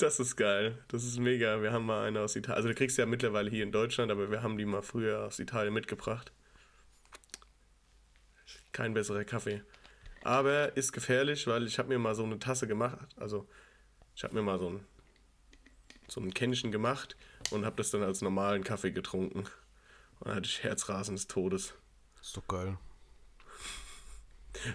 Das 0.00 0.18
ist 0.18 0.36
geil. 0.36 0.82
Das 0.88 1.04
ist 1.04 1.18
mega. 1.18 1.60
Wir 1.60 1.72
haben 1.72 1.84
mal 1.84 2.06
eine 2.06 2.20
aus 2.20 2.34
Italien. 2.34 2.56
Also, 2.56 2.68
du 2.68 2.74
kriegst 2.74 2.96
ja 2.96 3.04
mittlerweile 3.04 3.50
hier 3.50 3.62
in 3.62 3.70
Deutschland, 3.70 4.10
aber 4.10 4.30
wir 4.30 4.42
haben 4.42 4.56
die 4.56 4.64
mal 4.64 4.80
früher 4.80 5.26
aus 5.26 5.38
Italien 5.38 5.74
mitgebracht. 5.74 6.32
Kein 8.72 8.94
besserer 8.94 9.24
Kaffee. 9.24 9.62
Aber 10.22 10.74
ist 10.74 10.92
gefährlich, 10.92 11.46
weil 11.46 11.66
ich 11.66 11.78
habe 11.78 11.90
mir 11.90 11.98
mal 11.98 12.14
so 12.14 12.24
eine 12.24 12.38
Tasse 12.38 12.66
gemacht. 12.66 12.98
Also, 13.16 13.46
ich 14.16 14.24
habe 14.24 14.34
mir 14.34 14.42
mal 14.42 14.58
so 14.58 14.70
ein, 14.70 14.86
so 16.08 16.20
ein 16.22 16.32
Kännchen 16.32 16.72
gemacht 16.72 17.14
und 17.50 17.66
habe 17.66 17.76
das 17.76 17.90
dann 17.90 18.02
als 18.02 18.22
normalen 18.22 18.64
Kaffee 18.64 18.92
getrunken. 18.92 19.40
Und 19.40 20.28
dann 20.28 20.36
hatte 20.36 20.46
ich 20.46 20.62
Herzrasen 20.62 21.14
des 21.14 21.26
Todes. 21.26 21.74
Ist 22.22 22.38
doch 22.38 22.48
geil. 22.48 22.78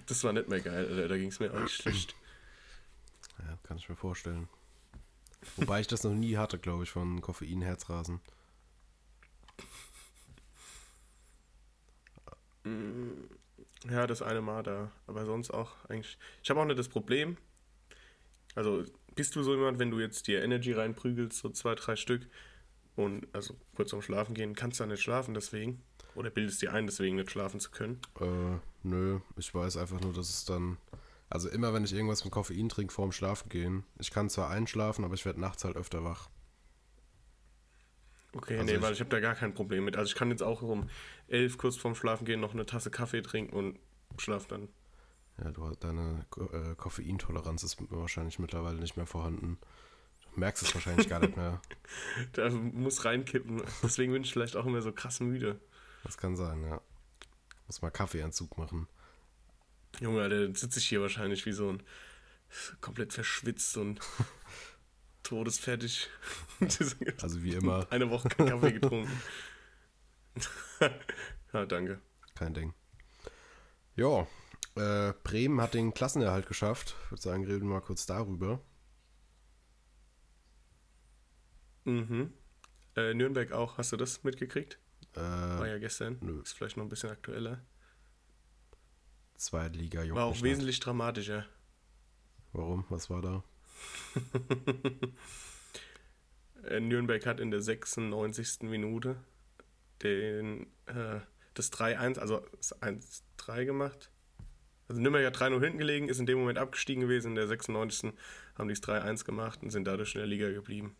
Das 0.05 0.23
war 0.23 0.33
nicht 0.33 0.49
mehr 0.49 0.61
geil, 0.61 0.87
Alter. 0.87 1.07
Da 1.07 1.17
ging 1.17 1.29
es 1.29 1.39
mir 1.39 1.51
auch 1.51 1.59
nicht 1.59 1.81
schlecht. 1.81 2.15
Ja, 3.39 3.57
kann 3.63 3.77
ich 3.77 3.89
mir 3.89 3.95
vorstellen. 3.95 4.47
Wobei 5.57 5.81
ich 5.81 5.87
das 5.87 6.03
noch 6.03 6.13
nie 6.13 6.37
hatte, 6.37 6.59
glaube 6.59 6.83
ich, 6.83 6.91
von 6.91 7.21
Koffein, 7.21 7.61
Herzrasen. 7.61 8.19
Ja, 13.89 14.07
das 14.07 14.21
eine 14.21 14.41
Mal 14.41 14.63
da. 14.63 14.91
Aber 15.07 15.25
sonst 15.25 15.51
auch 15.51 15.73
eigentlich. 15.87 16.17
Ich 16.43 16.49
habe 16.49 16.59
auch 16.59 16.65
nicht 16.65 16.79
das 16.79 16.89
Problem. 16.89 17.37
Also, 18.55 18.83
bist 19.15 19.35
du 19.35 19.43
so 19.43 19.53
jemand, 19.55 19.79
wenn 19.79 19.91
du 19.91 19.99
jetzt 19.99 20.27
dir 20.27 20.43
Energy 20.43 20.71
reinprügelst, 20.71 21.37
so 21.37 21.49
zwei, 21.49 21.75
drei 21.75 21.95
Stück, 21.95 22.27
und 22.95 23.27
also 23.33 23.55
kurz 23.75 23.91
vorm 23.91 24.01
Schlafen 24.01 24.33
gehen, 24.35 24.55
kannst 24.55 24.79
du 24.79 24.83
dann 24.83 24.89
nicht 24.89 25.03
schlafen 25.03 25.33
deswegen? 25.33 25.83
Oder 26.15 26.29
bildest 26.29 26.61
dir 26.61 26.73
ein, 26.73 26.85
deswegen 26.85 27.17
nicht 27.17 27.31
schlafen 27.31 27.59
zu 27.59 27.71
können? 27.71 27.99
Äh, 28.19 28.57
nö, 28.83 29.19
ich 29.35 29.53
weiß 29.53 29.77
einfach 29.77 29.99
nur, 29.99 30.13
dass 30.13 30.29
es 30.29 30.45
dann. 30.45 30.77
Also 31.29 31.49
immer 31.49 31.73
wenn 31.73 31.83
ich 31.83 31.93
irgendwas 31.93 32.23
mit 32.23 32.31
Koffein 32.33 32.69
trinke 32.69 32.93
vorm 32.93 33.11
Schlafen 33.11 33.49
gehen, 33.49 33.83
ich 33.99 34.11
kann 34.11 34.29
zwar 34.29 34.49
einschlafen, 34.49 35.03
aber 35.03 35.15
ich 35.15 35.25
werde 35.25 35.39
nachts 35.41 35.63
halt 35.63 35.75
öfter 35.75 36.03
wach. 36.03 36.29
Okay, 38.33 38.55
Also 38.57 38.65
nee, 38.65 38.75
ich- 38.77 38.81
weil 38.81 38.93
ich 38.93 38.99
habe 38.99 39.09
da 39.09 39.19
gar 39.19 39.35
kein 39.35 39.53
Problem 39.53 39.85
mit. 39.85 39.95
Also 39.95 40.09
ich 40.09 40.15
kann 40.15 40.29
jetzt 40.29 40.43
auch 40.43 40.61
um 40.61 40.89
elf 41.27 41.57
kurz 41.57 41.77
vorm 41.77 41.95
Schlafen 41.95 42.25
gehen 42.25 42.39
noch 42.41 42.53
eine 42.53 42.65
Tasse 42.65 42.91
Kaffee 42.91 43.21
trinken 43.21 43.53
und 43.55 43.79
schlaf 44.17 44.45
dann. 44.47 44.67
Ja, 45.41 45.51
du 45.51 45.65
hast 45.67 45.83
deine 45.83 46.25
äh, 46.51 46.75
Koffeintoleranz 46.75 47.63
ist 47.63 47.77
wahrscheinlich 47.91 48.39
mittlerweile 48.39 48.79
nicht 48.79 48.95
mehr 48.97 49.05
vorhanden. 49.05 49.57
Du 50.33 50.39
merkst 50.39 50.63
es 50.63 50.73
wahrscheinlich 50.73 51.09
gar 51.09 51.19
nicht 51.19 51.35
mehr. 51.37 51.61
Da 52.33 52.49
muss 52.49 53.03
reinkippen. 53.05 53.61
Deswegen 53.83 54.11
bin 54.13 54.23
ich 54.23 54.31
vielleicht 54.33 54.55
auch 54.55 54.65
immer 54.65 54.81
so 54.81 54.91
krass 54.91 55.19
müde. 55.21 55.59
Das 56.03 56.17
kann 56.17 56.35
sein, 56.35 56.61
ja. 56.63 56.79
Muss 57.67 57.81
mal 57.81 57.89
Kaffeeanzug 57.89 58.57
machen. 58.57 58.87
Junge, 59.99 60.27
dann 60.29 60.55
sitze 60.55 60.79
ich 60.79 60.87
hier 60.87 61.01
wahrscheinlich 61.01 61.45
wie 61.45 61.51
so 61.53 61.69
ein 61.71 61.83
komplett 62.81 63.13
verschwitzt 63.13 63.77
und 63.77 63.99
todesfertig. 65.23 66.09
Also 67.21 67.43
wie 67.43 67.53
immer, 67.53 67.85
Eine 67.91 68.09
Woche 68.09 68.29
kein 68.29 68.47
Kaffee 68.47 68.71
getrunken. 68.73 69.11
ja, 71.53 71.65
danke. 71.65 71.99
kein 72.33 72.53
Ding. 72.53 72.73
Ja, 73.95 74.25
äh, 74.75 75.13
Bremen 75.23 75.59
hat 75.61 75.73
den 75.73 75.93
Klassenerhalt 75.93 76.47
geschafft. 76.47 76.95
Ich 77.05 77.11
würde 77.11 77.21
sagen, 77.21 77.45
reden 77.45 77.67
wir 77.67 77.75
mal 77.75 77.81
kurz 77.81 78.05
darüber. 78.05 78.61
Mhm. 81.85 82.33
Äh, 82.95 83.13
Nürnberg 83.13 83.51
auch, 83.51 83.77
hast 83.77 83.91
du 83.91 83.97
das 83.97 84.23
mitgekriegt? 84.23 84.79
War 85.13 85.65
Äh, 85.65 85.71
ja 85.71 85.77
gestern. 85.77 86.17
nö. 86.21 86.41
Ist 86.41 86.53
vielleicht 86.53 86.77
noch 86.77 86.83
ein 86.85 86.89
bisschen 86.89 87.09
aktueller. 87.09 87.61
Zweitliga 89.37 90.03
juckt 90.03 90.17
War 90.17 90.25
auch 90.25 90.31
nicht. 90.33 90.43
wesentlich 90.43 90.79
dramatischer. 90.79 91.45
Warum? 92.53 92.85
Was 92.89 93.09
war 93.09 93.21
da? 93.21 93.43
Äh, 96.63 96.79
Nürnberg 96.79 97.23
hat 97.27 97.39
in 97.39 97.51
der 97.51 97.61
96. 97.61 98.61
Minute 98.63 99.17
den, 100.01 100.63
äh, 100.87 101.19
das 101.53 101.71
3-1, 101.71 102.17
also 102.17 102.43
das 102.57 102.81
1-3 102.81 103.65
gemacht. 103.65 104.09
Also 104.87 104.99
Nürnberg 105.01 105.25
hat 105.27 105.37
3-0 105.37 105.61
hinten 105.61 105.77
gelegen, 105.77 106.09
ist 106.09 106.19
in 106.19 106.25
dem 106.25 106.39
Moment 106.39 106.57
abgestiegen 106.57 107.01
gewesen. 107.01 107.29
In 107.29 107.35
der 107.35 107.47
96. 107.47 108.13
haben 108.55 108.67
die 108.67 108.73
das 108.73 108.81
3-1 108.83 109.25
gemacht 109.25 109.61
und 109.61 109.69
sind 109.69 109.85
dadurch 109.85 110.15
in 110.15 110.19
der 110.21 110.27
Liga 110.27 110.49
geblieben. 110.49 110.95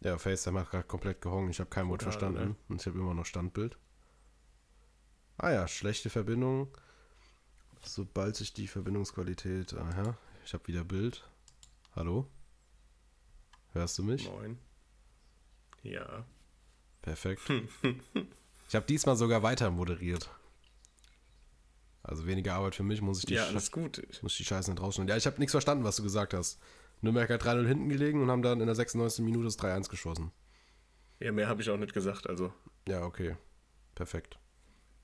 Ja, 0.00 0.18
FaceTime 0.18 0.60
hat 0.60 0.70
gerade 0.70 0.84
komplett 0.86 1.22
gehongen. 1.22 1.50
Ich 1.50 1.58
habe 1.58 1.70
kein 1.70 1.88
Wort 1.88 2.02
verstanden. 2.02 2.48
ne? 2.48 2.56
Und 2.68 2.82
ich 2.82 2.86
habe 2.86 2.98
immer 2.98 3.14
noch 3.14 3.24
Standbild. 3.24 3.78
Ah 5.38 5.50
ja, 5.50 5.68
schlechte 5.68 6.10
Verbindung. 6.10 6.68
Sobald 7.82 8.36
sich 8.36 8.52
die 8.52 8.66
Verbindungsqualität. 8.66 9.74
Aha, 9.74 10.16
ich 10.44 10.54
habe 10.54 10.66
wieder 10.66 10.84
Bild. 10.84 11.28
Hallo? 11.94 12.26
Hörst 13.72 13.98
du 13.98 14.02
mich? 14.02 14.28
Moin. 14.28 14.58
Ja. 15.82 16.24
Perfekt. 17.02 17.42
Ich 18.68 18.74
habe 18.74 18.84
diesmal 18.84 19.14
sogar 19.14 19.44
weiter 19.44 19.70
moderiert. 19.70 20.28
Also 22.02 22.26
weniger 22.26 22.54
Arbeit 22.54 22.74
für 22.74 22.82
mich, 22.82 23.00
muss 23.00 23.20
ich 23.20 23.26
die, 23.26 23.34
Ja, 23.34 23.46
alles 23.46 23.70
gut. 23.70 24.02
muss 24.22 24.32
ich 24.32 24.38
die 24.38 24.44
Scheiße 24.44 24.72
nicht 24.72 24.82
rausschneiden. 24.82 25.08
Ja, 25.08 25.16
ich 25.16 25.24
habe 25.24 25.38
nichts 25.38 25.52
verstanden, 25.52 25.84
was 25.84 25.94
du 25.94 26.02
gesagt 26.02 26.34
hast. 26.34 26.58
Nürnberg 27.00 27.30
hat 27.30 27.44
3-0 27.44 27.64
hinten 27.64 27.88
gelegen 27.88 28.20
und 28.22 28.28
haben 28.28 28.42
dann 28.42 28.58
in 28.60 28.66
der 28.66 28.74
96. 28.74 29.24
Minute 29.24 29.44
das 29.44 29.56
3-1 29.60 29.88
geschossen. 29.88 30.32
Ja, 31.20 31.30
mehr 31.30 31.46
habe 31.46 31.62
ich 31.62 31.70
auch 31.70 31.76
nicht 31.76 31.94
gesagt. 31.94 32.26
Also, 32.28 32.52
Ja, 32.88 33.04
okay. 33.04 33.36
Perfekt. 33.94 34.36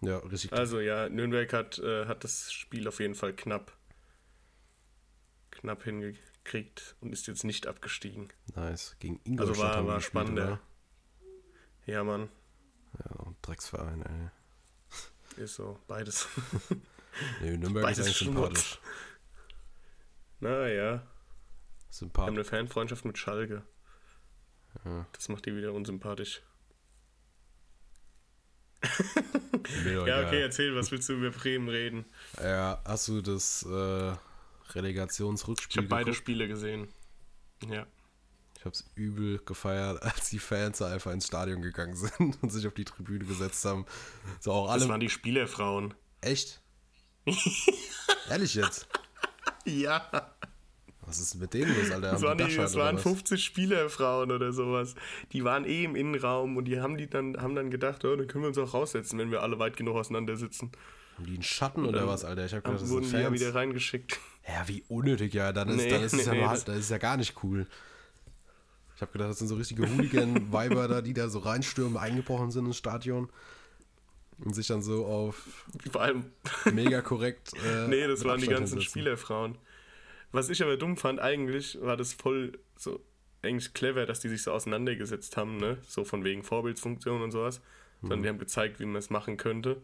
Ja, 0.02 0.18
richtig. 0.18 0.52
also 0.52 0.80
ja, 0.80 1.08
Nürnberg 1.08 1.52
hat, 1.52 1.78
äh, 1.78 2.06
hat 2.06 2.24
das 2.24 2.52
Spiel 2.52 2.86
auf 2.88 2.98
jeden 3.00 3.14
Fall 3.14 3.32
knapp, 3.34 3.76
knapp 5.52 5.84
hingekriegt 5.84 6.96
und 7.00 7.12
ist 7.12 7.26
jetzt 7.28 7.44
nicht 7.44 7.66
abgestiegen. 7.68 8.28
Nice. 8.54 8.96
Gegen 8.98 9.20
Ingolstadt 9.24 9.58
Also 9.58 9.62
war, 9.62 9.86
war 9.86 10.00
spannender. 10.00 10.44
oder? 10.44 10.60
Ja, 11.86 12.02
Mann, 12.04 12.28
Ja, 12.98 13.32
Drecksverein, 13.42 14.02
ey. 14.02 14.30
ist 15.44 15.54
so. 15.54 15.78
Beides. 15.86 16.28
Nee, 17.42 17.58
Nürnberg 17.58 17.82
Beides 17.84 17.98
ist 17.98 18.06
eigentlich 18.06 18.18
sympathisch. 18.20 18.80
naja, 20.40 20.64
wir 20.74 20.92
haben 21.00 21.02
Sympathisch. 21.90 22.34
eine 22.34 22.44
Fanfreundschaft 22.44 23.04
mit 23.04 23.18
Schalke. 23.18 23.62
Ja. 24.86 25.06
Das 25.12 25.28
macht 25.28 25.44
die 25.44 25.54
wieder 25.54 25.74
unsympathisch. 25.74 26.40
Ja, 29.84 30.26
okay, 30.26 30.40
erzähl, 30.42 30.74
was 30.74 30.90
willst 30.90 31.08
du 31.08 31.14
über 31.14 31.30
Bremen 31.30 31.68
reden? 31.68 32.04
Ja, 32.42 32.80
hast 32.84 33.08
du 33.08 33.20
das 33.22 33.64
äh, 33.68 34.12
Ich 34.12 34.74
Relegationsrückspiel 34.74 35.82
habe 35.82 35.88
beide? 35.88 36.14
Spiele 36.14 36.48
gesehen. 36.48 36.88
Ja. 37.68 37.86
Ich 38.58 38.64
hab's 38.64 38.84
übel 38.94 39.38
gefeiert, 39.44 40.02
als 40.02 40.30
die 40.30 40.38
Fans 40.38 40.78
da 40.78 40.92
einfach 40.92 41.12
ins 41.12 41.26
Stadion 41.26 41.62
gegangen 41.62 41.96
sind 41.96 42.38
und 42.42 42.50
sich 42.50 42.66
auf 42.66 42.74
die 42.74 42.84
Tribüne 42.84 43.24
gesetzt 43.24 43.64
haben. 43.64 43.86
So 44.40 44.52
auch 44.52 44.66
Das 44.72 44.82
alle. 44.82 44.90
waren 44.90 45.00
die 45.00 45.10
Spielerfrauen. 45.10 45.94
Echt? 46.20 46.60
Ehrlich 48.30 48.54
jetzt? 48.54 48.88
Ja. 49.64 50.34
Was 51.04 51.18
ist 51.18 51.34
mit 51.34 51.52
denen 51.52 51.76
los, 51.76 51.90
Alter? 51.90 52.12
Das 52.12 52.22
waren, 52.22 52.38
die, 52.38 52.54
das 52.56 52.74
waren 52.76 52.96
was? 52.96 53.02
50 53.02 53.42
Spielerfrauen 53.44 54.30
oder 54.30 54.52
sowas. 54.52 54.94
Die 55.32 55.42
waren 55.44 55.64
eh 55.64 55.84
im 55.84 55.96
Innenraum 55.96 56.56
und 56.56 56.64
die 56.66 56.80
haben 56.80 56.96
die 56.96 57.08
dann, 57.10 57.36
haben 57.40 57.54
dann 57.56 57.70
gedacht, 57.70 58.04
oh, 58.04 58.14
dann 58.14 58.26
können 58.28 58.44
wir 58.44 58.48
uns 58.48 58.58
auch 58.58 58.72
raussetzen, 58.72 59.18
wenn 59.18 59.30
wir 59.30 59.42
alle 59.42 59.58
weit 59.58 59.76
genug 59.76 59.96
auseinander 59.96 60.36
sitzen. 60.36 60.70
Haben 61.16 61.26
die 61.26 61.34
einen 61.34 61.42
Schatten 61.42 61.84
oder 61.84 62.06
was, 62.06 62.24
Alter? 62.24 62.46
Ich 62.46 62.54
hab 62.54 62.64
gedacht, 62.64 62.82
das 62.82 62.88
wurden 62.88 63.04
sind 63.04 63.18
die 63.18 63.22
ja 63.24 63.32
wieder 63.32 63.54
reingeschickt. 63.54 64.18
Ja, 64.46 64.66
wie 64.68 64.84
unnötig, 64.88 65.34
ja. 65.34 65.52
Dann 65.52 65.68
ist, 65.68 65.76
Nee, 65.76 65.90
dann 65.90 66.02
ist 66.02 66.12
es 66.14 66.20
nee, 66.20 66.24
ja 66.26 66.32
nee, 66.32 66.40
nur 66.40 66.48
das- 66.50 66.68
ist 66.78 66.90
ja 66.90 66.98
gar 66.98 67.16
nicht 67.16 67.34
cool. 67.42 67.66
Ich 68.96 69.02
habe 69.02 69.12
gedacht, 69.12 69.30
das 69.30 69.38
sind 69.40 69.48
so 69.48 69.56
richtige 69.56 69.82
Hooligan-Weiber 69.88 70.86
da, 70.88 71.00
die 71.02 71.14
da 71.14 71.28
so 71.28 71.40
reinstürmen, 71.40 71.96
eingebrochen 71.96 72.50
sind 72.52 72.66
ins 72.66 72.76
Stadion 72.76 73.28
und 74.38 74.54
sich 74.54 74.68
dann 74.68 74.82
so 74.82 75.04
auf 75.06 75.42
Vor 75.90 76.00
allem, 76.02 76.24
mega 76.72 77.02
korrekt. 77.02 77.52
Äh, 77.54 77.88
nee, 77.88 78.06
das 78.06 78.24
waren 78.24 78.38
die 78.40 78.44
Abstand 78.46 78.50
ganzen 78.50 78.60
hinsetzen. 78.74 78.80
Spielerfrauen. 78.82 79.58
Was 80.32 80.48
ich 80.48 80.62
aber 80.62 80.76
dumm 80.76 80.96
fand, 80.96 81.20
eigentlich 81.20 81.78
war 81.80 81.96
das 81.96 82.12
voll 82.14 82.58
so 82.76 83.04
eigentlich 83.42 83.74
clever, 83.74 84.06
dass 84.06 84.20
die 84.20 84.28
sich 84.28 84.42
so 84.42 84.52
auseinandergesetzt 84.52 85.36
haben, 85.36 85.56
ne? 85.56 85.78
So 85.82 86.04
von 86.04 86.24
wegen 86.24 86.42
Vorbildsfunktion 86.42 87.22
und 87.22 87.30
sowas. 87.32 87.60
Mhm. 88.00 88.06
Sondern 88.08 88.22
die 88.22 88.28
haben 88.28 88.38
gezeigt, 88.38 88.80
wie 88.80 88.86
man 88.86 88.96
es 88.96 89.10
machen 89.10 89.36
könnte. 89.36 89.82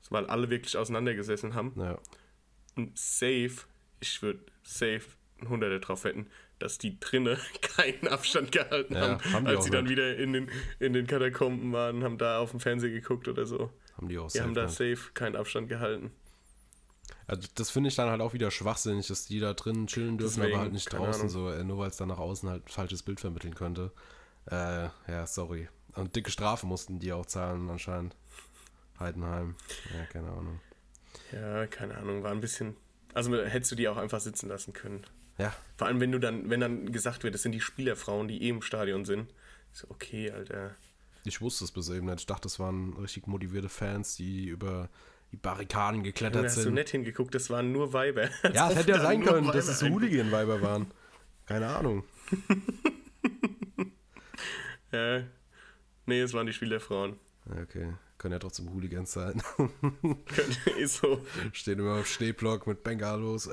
So, 0.00 0.12
weil 0.12 0.26
alle 0.26 0.48
wirklich 0.50 0.76
auseinandergesessen 0.76 1.54
haben. 1.54 1.72
Ja, 1.76 1.98
Und 2.76 2.96
safe, 2.98 3.66
ich 4.00 4.22
würde 4.22 4.40
safe 4.62 5.02
ein 5.40 5.48
Hunderter 5.48 5.80
drauf 5.80 6.04
wetten, 6.04 6.28
dass 6.60 6.78
die 6.78 6.98
drinnen 7.00 7.36
keinen 7.60 8.08
Abstand 8.08 8.52
gehalten 8.52 8.94
Ja, 8.94 9.00
haben, 9.20 9.32
haben 9.32 9.44
die 9.44 9.50
als 9.50 9.64
sie 9.64 9.70
dann 9.70 9.84
nicht. 9.84 9.92
wieder 9.92 10.16
in 10.16 10.32
den, 10.32 10.50
in 10.78 10.92
den 10.92 11.06
Katakomben 11.06 11.72
waren, 11.72 12.02
haben 12.04 12.18
da 12.18 12.38
auf 12.38 12.52
dem 12.52 12.60
Fernseher 12.60 12.90
geguckt 12.90 13.28
oder 13.28 13.44
so. 13.44 13.70
Haben 13.96 14.08
die 14.08 14.18
auch 14.18 14.30
Die 14.30 14.40
haben 14.40 14.54
da 14.54 14.68
safe 14.68 15.10
keinen 15.14 15.34
Abstand 15.36 15.68
gehalten. 15.68 16.12
Also 17.28 17.46
das 17.54 17.70
finde 17.70 17.88
ich 17.88 17.94
dann 17.94 18.08
halt 18.10 18.20
auch 18.22 18.32
wieder 18.32 18.50
schwachsinnig, 18.50 19.06
dass 19.06 19.26
die 19.26 19.38
da 19.38 19.52
drin 19.54 19.86
chillen 19.86 20.16
dürfen, 20.18 20.36
Deswegen, 20.40 20.54
aber 20.54 20.62
halt 20.64 20.72
nicht 20.72 20.90
draußen, 20.92 21.20
Ahnung. 21.22 21.28
so, 21.28 21.50
äh, 21.50 21.62
nur 21.62 21.78
weil 21.78 21.90
es 21.90 21.96
dann 21.98 22.08
nach 22.08 22.18
außen 22.18 22.48
halt 22.48 22.64
ein 22.66 22.68
falsches 22.72 23.02
Bild 23.02 23.20
vermitteln 23.20 23.54
könnte. 23.54 23.92
Äh, 24.50 24.88
ja, 25.06 25.26
sorry. 25.26 25.68
Und 25.94 26.16
dicke 26.16 26.30
Strafe 26.30 26.66
mussten 26.66 26.98
die 27.00 27.12
auch 27.12 27.26
zahlen 27.26 27.68
anscheinend. 27.68 28.16
Heidenheim. 28.98 29.56
Ja, 29.94 30.06
keine 30.06 30.28
Ahnung. 30.28 30.60
Ja, 31.32 31.66
keine 31.66 31.96
Ahnung, 31.98 32.22
war 32.22 32.32
ein 32.32 32.40
bisschen. 32.40 32.76
Also 33.14 33.34
hättest 33.36 33.72
du 33.72 33.76
die 33.76 33.88
auch 33.88 33.96
einfach 33.98 34.20
sitzen 34.20 34.48
lassen 34.48 34.72
können. 34.72 35.04
Ja, 35.36 35.52
Vor 35.76 35.86
allem, 35.86 36.00
wenn 36.00 36.10
du 36.10 36.18
dann, 36.18 36.50
wenn 36.50 36.60
dann 36.60 36.90
gesagt 36.90 37.22
wird, 37.24 37.34
das 37.34 37.42
sind 37.42 37.52
die 37.52 37.60
Spielerfrauen, 37.60 38.26
die 38.26 38.42
eh 38.42 38.48
im 38.48 38.62
Stadion 38.62 39.04
sind. 39.04 39.28
Ich 39.72 39.80
So, 39.80 39.86
okay, 39.90 40.30
Alter. 40.30 40.74
ich 41.24 41.40
wusste 41.40 41.64
es 41.64 41.72
bis 41.72 41.88
eben 41.90 42.06
nicht. 42.06 42.20
Ich 42.20 42.26
dachte, 42.26 42.42
das 42.42 42.58
waren 42.58 42.94
richtig 42.94 43.26
motivierte 43.26 43.68
Fans, 43.68 44.16
die 44.16 44.46
über 44.46 44.88
die 45.32 45.36
Barrikaden 45.36 46.02
geklettert 46.02 46.44
hast 46.46 46.56
du 46.56 46.62
sind. 46.62 46.74
nett 46.74 46.88
hingeguckt, 46.90 47.34
das 47.34 47.50
waren 47.50 47.70
nur 47.72 47.92
Weiber. 47.92 48.28
Ja, 48.52 48.70
es 48.70 48.76
hätte 48.78 48.90
ja 48.90 48.96
da 48.96 49.02
sein 49.02 49.22
können, 49.24 49.46
dass 49.52 49.68
es 49.68 49.82
Hooligan-Weiber 49.82 50.62
waren. 50.62 50.86
Keine 51.46 51.68
Ahnung. 51.68 52.04
Ja. 54.90 55.22
Nee, 56.06 56.20
es 56.22 56.32
waren 56.32 56.46
die 56.46 56.52
Spielerfrauen. 56.54 57.18
Ja, 57.46 57.60
Okay, 57.62 57.92
können 58.16 58.32
ja 58.32 58.38
trotzdem 58.38 58.72
Hooligans 58.72 59.12
sein. 59.12 59.42
Ist 60.78 60.96
so. 60.96 61.22
Stehen 61.52 61.78
immer 61.78 61.96
auf 62.00 62.06
Stehblock 62.06 62.66
mit 62.66 62.82
Bengalos. 62.84 63.50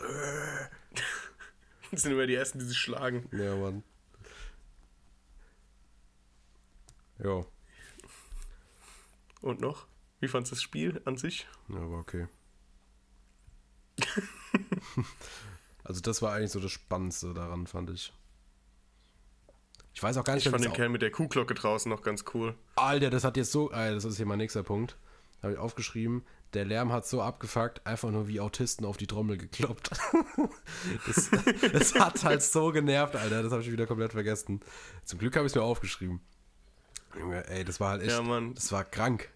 Das 1.91 2.01
sind 2.03 2.13
immer 2.13 2.25
die 2.25 2.35
ersten, 2.35 2.59
die 2.59 2.65
sich 2.65 2.77
schlagen. 2.77 3.27
Ja, 3.33 3.53
Mann. 3.57 3.83
Ja, 7.21 7.43
Und 9.41 9.59
noch? 9.61 9.87
Wie 10.25 10.29
fandest 10.29 10.53
du 10.53 10.55
das 10.55 10.63
Spiel 10.63 10.99
an 11.05 11.17
sich? 11.17 11.45
ja, 11.69 11.75
war 11.75 11.99
okay. 11.99 12.27
also 15.83 16.01
das 16.01 16.23
war 16.23 16.33
eigentlich 16.33 16.49
so 16.49 16.59
das 16.59 16.71
Spannendste 16.71 17.35
daran, 17.35 17.67
fand 17.67 17.91
ich. 17.91 18.11
Ich 19.93 20.01
weiß 20.01 20.17
auch 20.17 20.23
gar 20.23 20.33
nicht, 20.33 20.47
Ich 20.47 20.51
fand 20.51 20.65
den 20.65 20.73
Kerl 20.73 20.89
mit 20.89 21.03
der 21.03 21.11
Kuhglocke 21.11 21.53
draußen 21.53 21.91
noch 21.91 22.01
ganz 22.01 22.25
cool. 22.33 22.55
Alter, 22.75 23.11
das 23.11 23.23
hat 23.23 23.37
jetzt 23.37 23.51
so. 23.51 23.69
Alter, 23.69 23.93
das 23.93 24.05
ist 24.05 24.17
hier 24.17 24.25
mein 24.25 24.39
nächster 24.39 24.63
Punkt. 24.63 24.97
Habe 25.43 25.53
ich 25.53 25.59
aufgeschrieben. 25.59 26.25
Der 26.55 26.65
Lärm 26.65 26.91
hat 26.91 27.05
so 27.05 27.21
abgefuckt, 27.21 27.85
einfach 27.85 28.09
nur 28.09 28.27
wie 28.27 28.39
Autisten 28.39 28.83
auf 28.83 28.97
die 28.97 29.05
Trommel 29.05 29.37
gekloppt. 29.37 29.91
das, 31.05 31.29
das 31.71 31.93
hat 31.93 32.23
halt 32.23 32.41
so 32.41 32.71
genervt, 32.71 33.15
Alter. 33.15 33.43
Das 33.43 33.51
habe 33.51 33.61
ich 33.61 33.71
wieder 33.71 33.85
komplett 33.85 34.13
vergessen. 34.13 34.61
Zum 35.03 35.19
Glück 35.19 35.35
habe 35.35 35.45
ich 35.45 35.51
es 35.51 35.55
mir 35.55 35.61
aufgeschrieben. 35.61 36.19
Junge, 37.15 37.47
ey, 37.47 37.63
das 37.63 37.79
war 37.79 37.91
halt 37.91 38.01
echt. 38.01 38.11
Ja, 38.11 38.23
Mann. 38.23 38.55
Das 38.55 38.71
war 38.71 38.83
krank. 38.83 39.29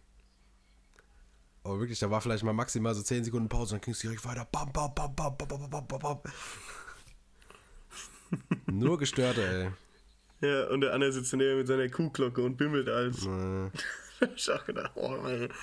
Aber 1.64 1.80
wirklich, 1.80 2.00
da 2.00 2.10
war 2.10 2.22
vielleicht 2.22 2.44
mal 2.44 2.54
maximal 2.54 2.94
so 2.96 3.02
10 3.02 3.26
Sekunden 3.26 3.50
Pause, 3.50 3.76
dann 3.76 3.82
ging 3.82 3.94
es 3.94 4.00
direkt 4.00 4.24
weiter. 4.26 4.48
Bam, 4.52 4.72
bam, 4.72 4.94
bam, 4.94 5.16
bam, 5.16 5.38
bam, 5.38 5.48
bam, 5.48 5.70
bam, 5.70 5.88
bam, 5.88 6.00
bam. 6.00 6.20
Nur 8.68 8.98
gestörte, 8.98 9.74
ey. 10.42 10.48
Ja, 10.48 10.68
und 10.70 10.82
der 10.82 10.94
andere 10.94 11.12
sitzt 11.12 11.34
daneben 11.34 11.58
mit 11.58 11.68
seiner 11.68 11.90
Kuhglocke 11.90 12.42
und 12.42 12.56
bimmelt. 12.56 12.88
Da 12.88 13.12
hab 14.22 14.36
ich 14.36 14.52
auch 14.52 14.66
gedacht, 14.66 14.92
oh, 14.96 15.08
Alter. 15.08 15.54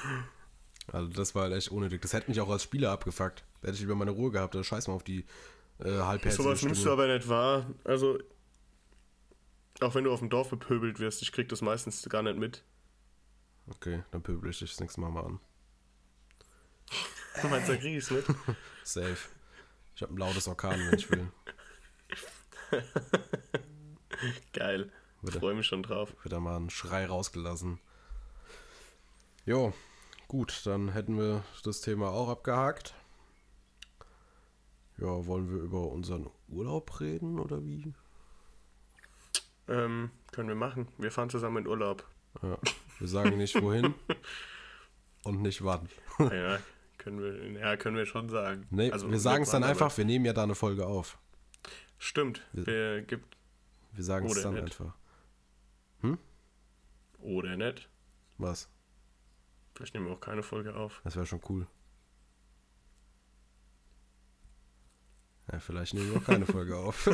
Also 0.93 1.09
das 1.09 1.35
war 1.35 1.45
halt 1.45 1.55
echt 1.55 1.71
unnötig. 1.71 2.03
Das 2.03 2.13
hätte 2.13 2.31
mich 2.31 2.41
auch 2.41 2.51
als 2.51 2.63
Spieler 2.63 2.91
abgefuckt. 2.93 3.45
Da 3.61 3.69
hätte 3.69 3.77
ich 3.77 3.81
lieber 3.81 3.95
meine 3.95 4.11
Ruhe 4.11 4.31
gehabt. 4.31 4.55
Da 4.55 4.63
scheiß 4.63 4.89
mal 4.89 4.95
auf 4.95 5.03
die 5.03 5.25
äh, 5.79 5.91
halbherzige 5.91 6.43
Sowas 6.43 6.63
nimmst 6.63 6.85
du 6.85 6.93
aber 6.93 7.07
nicht 7.13 7.29
wahr. 7.29 7.67
Also, 7.85 8.19
auch 9.81 9.95
wenn 9.95 10.05
du 10.05 10.13
auf 10.13 10.21
dem 10.21 10.31
Dorf 10.31 10.51
bepöbelt 10.51 11.01
wirst, 11.01 11.23
ich 11.23 11.33
krieg 11.33 11.49
das 11.49 11.63
meistens 11.63 12.09
gar 12.09 12.23
nicht 12.23 12.39
mit. 12.39 12.63
Okay, 13.69 14.05
dann 14.13 14.23
pöbel 14.23 14.51
ich 14.51 14.59
dich 14.59 14.71
das 14.71 14.81
nächste 14.81 15.01
Mal 15.01 15.11
mal 15.11 15.25
an. 15.25 15.41
Du 17.43 17.49
meinst, 17.49 17.69
da 17.69 17.77
krieg 17.77 17.97
ich's 17.97 18.11
mit? 18.11 18.25
Safe. 18.83 19.19
Ich 19.95 20.03
habe 20.03 20.15
ein 20.15 20.17
lautes 20.17 20.49
Orkan, 20.49 20.81
wenn 20.81 20.99
ich 20.99 21.11
will. 21.11 21.31
Geil. 24.53 24.91
Ich 25.23 25.35
freue 25.35 25.55
mich 25.55 25.67
schon 25.67 25.83
drauf. 25.83 26.15
Wird 26.23 26.33
da 26.33 26.41
mal 26.41 26.57
ein 26.57 26.71
Schrei 26.71 27.05
rausgelassen. 27.07 27.79
Jo, 29.45 29.75
gut, 30.29 30.63
dann 30.65 30.89
hätten 30.89 31.19
wir 31.19 31.45
das 31.63 31.83
Thema 31.83 32.11
auch 32.11 32.29
abgehakt. 32.29 32.95
Ja, 34.99 35.27
wollen 35.27 35.51
wir 35.51 35.59
über 35.61 35.89
unseren 35.89 36.31
Urlaub 36.49 37.01
reden 37.01 37.39
oder 37.39 37.65
wie? 37.65 37.93
Ähm, 39.69 40.11
können 40.33 40.49
wir 40.49 40.57
machen. 40.57 40.89
Wir 40.97 41.11
fahren 41.11 41.29
zusammen 41.29 41.59
in 41.59 41.67
Urlaub. 41.67 42.07
Ja, 42.43 42.59
wir 42.99 43.09
sagen 43.09 43.37
nicht 43.37 43.61
wohin 43.61 43.95
und 45.23 45.43
nicht 45.43 45.65
wann. 45.65 45.89
ja, 46.19 46.59
können 47.07 47.21
wir, 47.23 47.61
ja, 47.61 47.77
können 47.77 47.97
wir 47.97 48.05
schon 48.05 48.29
sagen. 48.29 48.67
Nee, 48.71 48.91
Also, 48.91 49.09
wir 49.09 49.21
sagen 49.21 49.45
es 49.45 49.51
dann 49.51 49.63
aber- 49.63 49.71
einfach, 49.71 49.97
wir 49.97 50.05
nehmen 50.05 50.25
ja 50.25 50.33
da 50.33 50.43
eine 50.43 50.57
Folge 50.57 50.85
auf. 50.87 51.19
Stimmt. 51.99 52.43
Wir 52.53 53.03
gibt 53.03 53.37
Wir 53.93 54.03
sagen 54.03 54.27
es 54.27 54.43
dann 54.43 54.55
nicht. 54.55 54.63
einfach. 54.65 54.93
oder 57.21 57.57
nicht. 57.57 57.89
Was? 58.39 58.69
Vielleicht 59.75 59.95
nehmen 59.95 60.07
wir 60.07 60.13
auch 60.15 60.21
keine 60.21 60.43
Folge 60.43 60.75
auf. 60.77 61.01
Das 61.05 61.15
wäre 61.17 61.27
schon 61.27 61.41
cool. 61.49 61.67
Ja, 65.53 65.59
vielleicht 65.61 65.95
nehmen 65.95 66.11
wir 66.13 66.19
auch 66.21 66.25
keine 66.25 66.47
Folge 66.47 66.77
auf. 66.79 67.07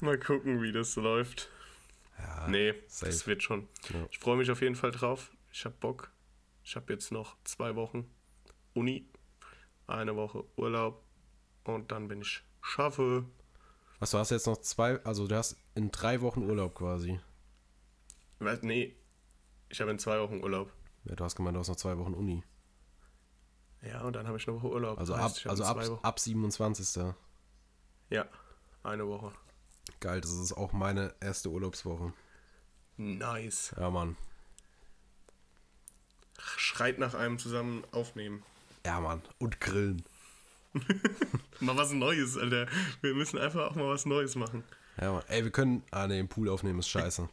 Mal 0.00 0.18
gucken, 0.18 0.60
wie 0.62 0.72
das 0.72 0.96
läuft. 0.96 1.48
Ja, 2.18 2.48
Nee, 2.48 2.74
safe. 2.88 3.10
das 3.12 3.26
wird 3.26 3.42
schon. 3.42 3.68
Ja. 3.92 4.06
Ich 4.10 4.18
freue 4.18 4.36
mich 4.36 4.50
auf 4.50 4.60
jeden 4.62 4.76
Fall 4.76 4.90
drauf. 4.90 5.32
Ich 5.52 5.64
habe 5.64 5.74
Bock. 5.80 6.10
Ich 6.64 6.76
habe 6.76 6.92
jetzt 6.92 7.12
noch 7.12 7.36
zwei 7.44 7.76
Wochen 7.76 8.10
Uni, 8.74 9.08
eine 9.86 10.16
Woche 10.16 10.44
Urlaub 10.56 11.02
und 11.64 11.92
dann 11.92 12.08
bin 12.08 12.20
ich 12.22 12.42
schaffe. 12.62 13.24
Was, 14.00 14.10
du 14.10 14.18
hast 14.18 14.30
jetzt 14.30 14.46
noch 14.46 14.58
zwei, 14.58 15.02
also 15.04 15.26
du 15.26 15.36
hast 15.36 15.56
in 15.74 15.90
drei 15.90 16.20
Wochen 16.20 16.42
Urlaub 16.42 16.74
quasi. 16.74 17.20
Was? 18.40 18.62
Nee, 18.62 18.96
ich 19.68 19.80
habe 19.80 19.90
in 19.92 19.98
zwei 19.98 20.18
Wochen 20.20 20.42
Urlaub. 20.42 20.72
Ja, 21.04 21.14
du 21.14 21.24
hast 21.24 21.36
gemeint, 21.36 21.54
du 21.54 21.60
hast 21.60 21.68
noch 21.68 21.76
zwei 21.76 21.96
Wochen 21.98 22.14
Uni. 22.14 22.42
Ja, 23.82 24.02
und 24.02 24.14
dann 24.14 24.26
habe 24.26 24.36
ich 24.36 24.48
eine 24.48 24.56
Woche 24.56 24.68
Urlaub. 24.68 24.98
Also 24.98 25.14
ab, 25.14 25.22
heißt, 25.30 25.46
also 25.46 25.64
ab, 25.64 25.78
ab 26.02 26.18
27. 26.20 27.04
Ja, 28.10 28.26
eine 28.82 29.06
Woche. 29.06 29.32
Geil, 30.00 30.20
das 30.20 30.30
ist 30.32 30.52
auch 30.52 30.72
meine 30.72 31.14
erste 31.20 31.50
Urlaubswoche. 31.50 32.12
Nice. 32.96 33.74
Ja, 33.76 33.90
Mann. 33.90 34.16
Schreit 36.38 36.98
nach 36.98 37.14
einem 37.14 37.38
zusammen 37.38 37.84
aufnehmen. 37.92 38.42
Ja, 38.84 39.00
Mann. 39.00 39.22
Und 39.38 39.60
grillen. 39.60 40.04
Mal 41.60 41.76
was 41.76 41.92
Neues, 41.92 42.36
Alter. 42.36 42.66
Wir 43.00 43.14
müssen 43.14 43.38
einfach 43.38 43.70
auch 43.70 43.74
mal 43.76 43.88
was 43.88 44.04
Neues 44.04 44.34
machen. 44.36 44.62
Ja, 45.00 45.12
Mann. 45.12 45.22
Ey, 45.28 45.42
wir 45.44 45.50
können. 45.50 45.82
Ah, 45.90 46.06
ne, 46.06 46.18
im 46.18 46.28
Pool 46.28 46.48
aufnehmen 46.50 46.78
ist 46.80 46.88
scheiße. 46.88 47.28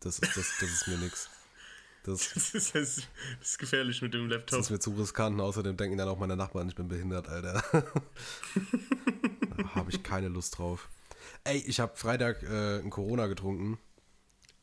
Das 0.00 0.18
ist, 0.18 0.36
das, 0.36 0.52
das 0.58 0.70
ist 0.70 0.88
mir 0.88 0.96
nix. 0.98 1.28
Das, 2.04 2.32
Das 2.32 2.36
ist, 2.54 2.74
das 2.74 2.74
ist 2.74 3.08
das 3.38 3.48
ist 3.50 3.58
gefährlich 3.58 4.00
mit 4.02 4.14
dem 4.14 4.28
das 4.28 4.38
Laptop. 4.38 4.60
ist 4.60 4.70
mir 4.70 4.80
zu 4.80 4.90
riskant. 4.94 5.34
und 5.34 5.40
Außerdem 5.42 5.76
denken 5.76 5.98
dann 5.98 6.08
auch 6.08 6.18
meine 6.18 6.36
Nachbarn, 6.36 6.68
ich 6.68 6.74
bin 6.74 6.88
behindert, 6.88 7.28
Alter. 7.28 7.62
da 9.58 9.74
habe 9.74 9.90
ich 9.90 10.02
keine 10.02 10.28
Lust 10.28 10.58
drauf. 10.58 10.88
Ey, 11.44 11.58
ich 11.58 11.80
habe 11.80 11.96
Freitag 11.96 12.42
äh, 12.42 12.78
ein 12.78 12.90
Corona 12.90 13.26
getrunken. 13.26 13.78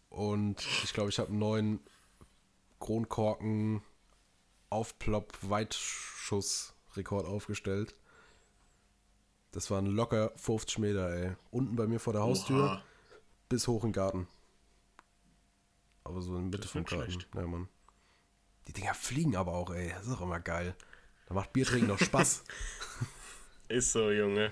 Und 0.10 0.66
ich 0.84 0.94
glaube, 0.94 1.10
ich 1.10 1.20
habe 1.20 1.30
einen 1.30 1.40
neuen 1.40 1.80
Kronkorken 2.80 3.82
Aufplopp 4.70 5.38
Weitschuss-Rekord 5.42 7.26
aufgestellt. 7.26 7.96
Das 9.52 9.72
waren 9.72 9.88
locker 9.88 10.32
50 10.36 10.80
Meter, 10.80 11.12
ey. 11.12 11.36
Unten 11.52 11.76
bei 11.76 11.88
mir 11.88 12.00
vor 12.00 12.14
der 12.14 12.22
Haustür 12.22 12.64
Oha. 12.66 12.84
bis 13.50 13.68
hoch 13.68 13.84
in 13.84 13.90
den 13.90 13.94
Garten. 13.94 14.28
Aber 16.04 16.22
so 16.22 16.36
in 16.38 16.52
der 16.52 16.60
Mitte 16.60 16.68
vom 16.68 16.86
Garten. 16.86 17.12
schlecht. 17.12 17.28
Ja, 17.36 17.48
Mann. 17.48 17.68
Die 18.68 18.74
Dinger 18.74 18.94
fliegen 18.94 19.36
aber 19.36 19.54
auch, 19.54 19.72
ey. 19.72 19.90
Das 19.90 20.06
ist 20.06 20.14
auch 20.14 20.22
immer 20.22 20.40
geil. 20.40 20.76
Da 21.28 21.34
macht 21.34 21.54
Biertrinken 21.54 21.88
noch 21.88 22.00
Spaß. 22.00 22.44
Ist 23.70 23.92
so, 23.92 24.10
Junge. 24.12 24.52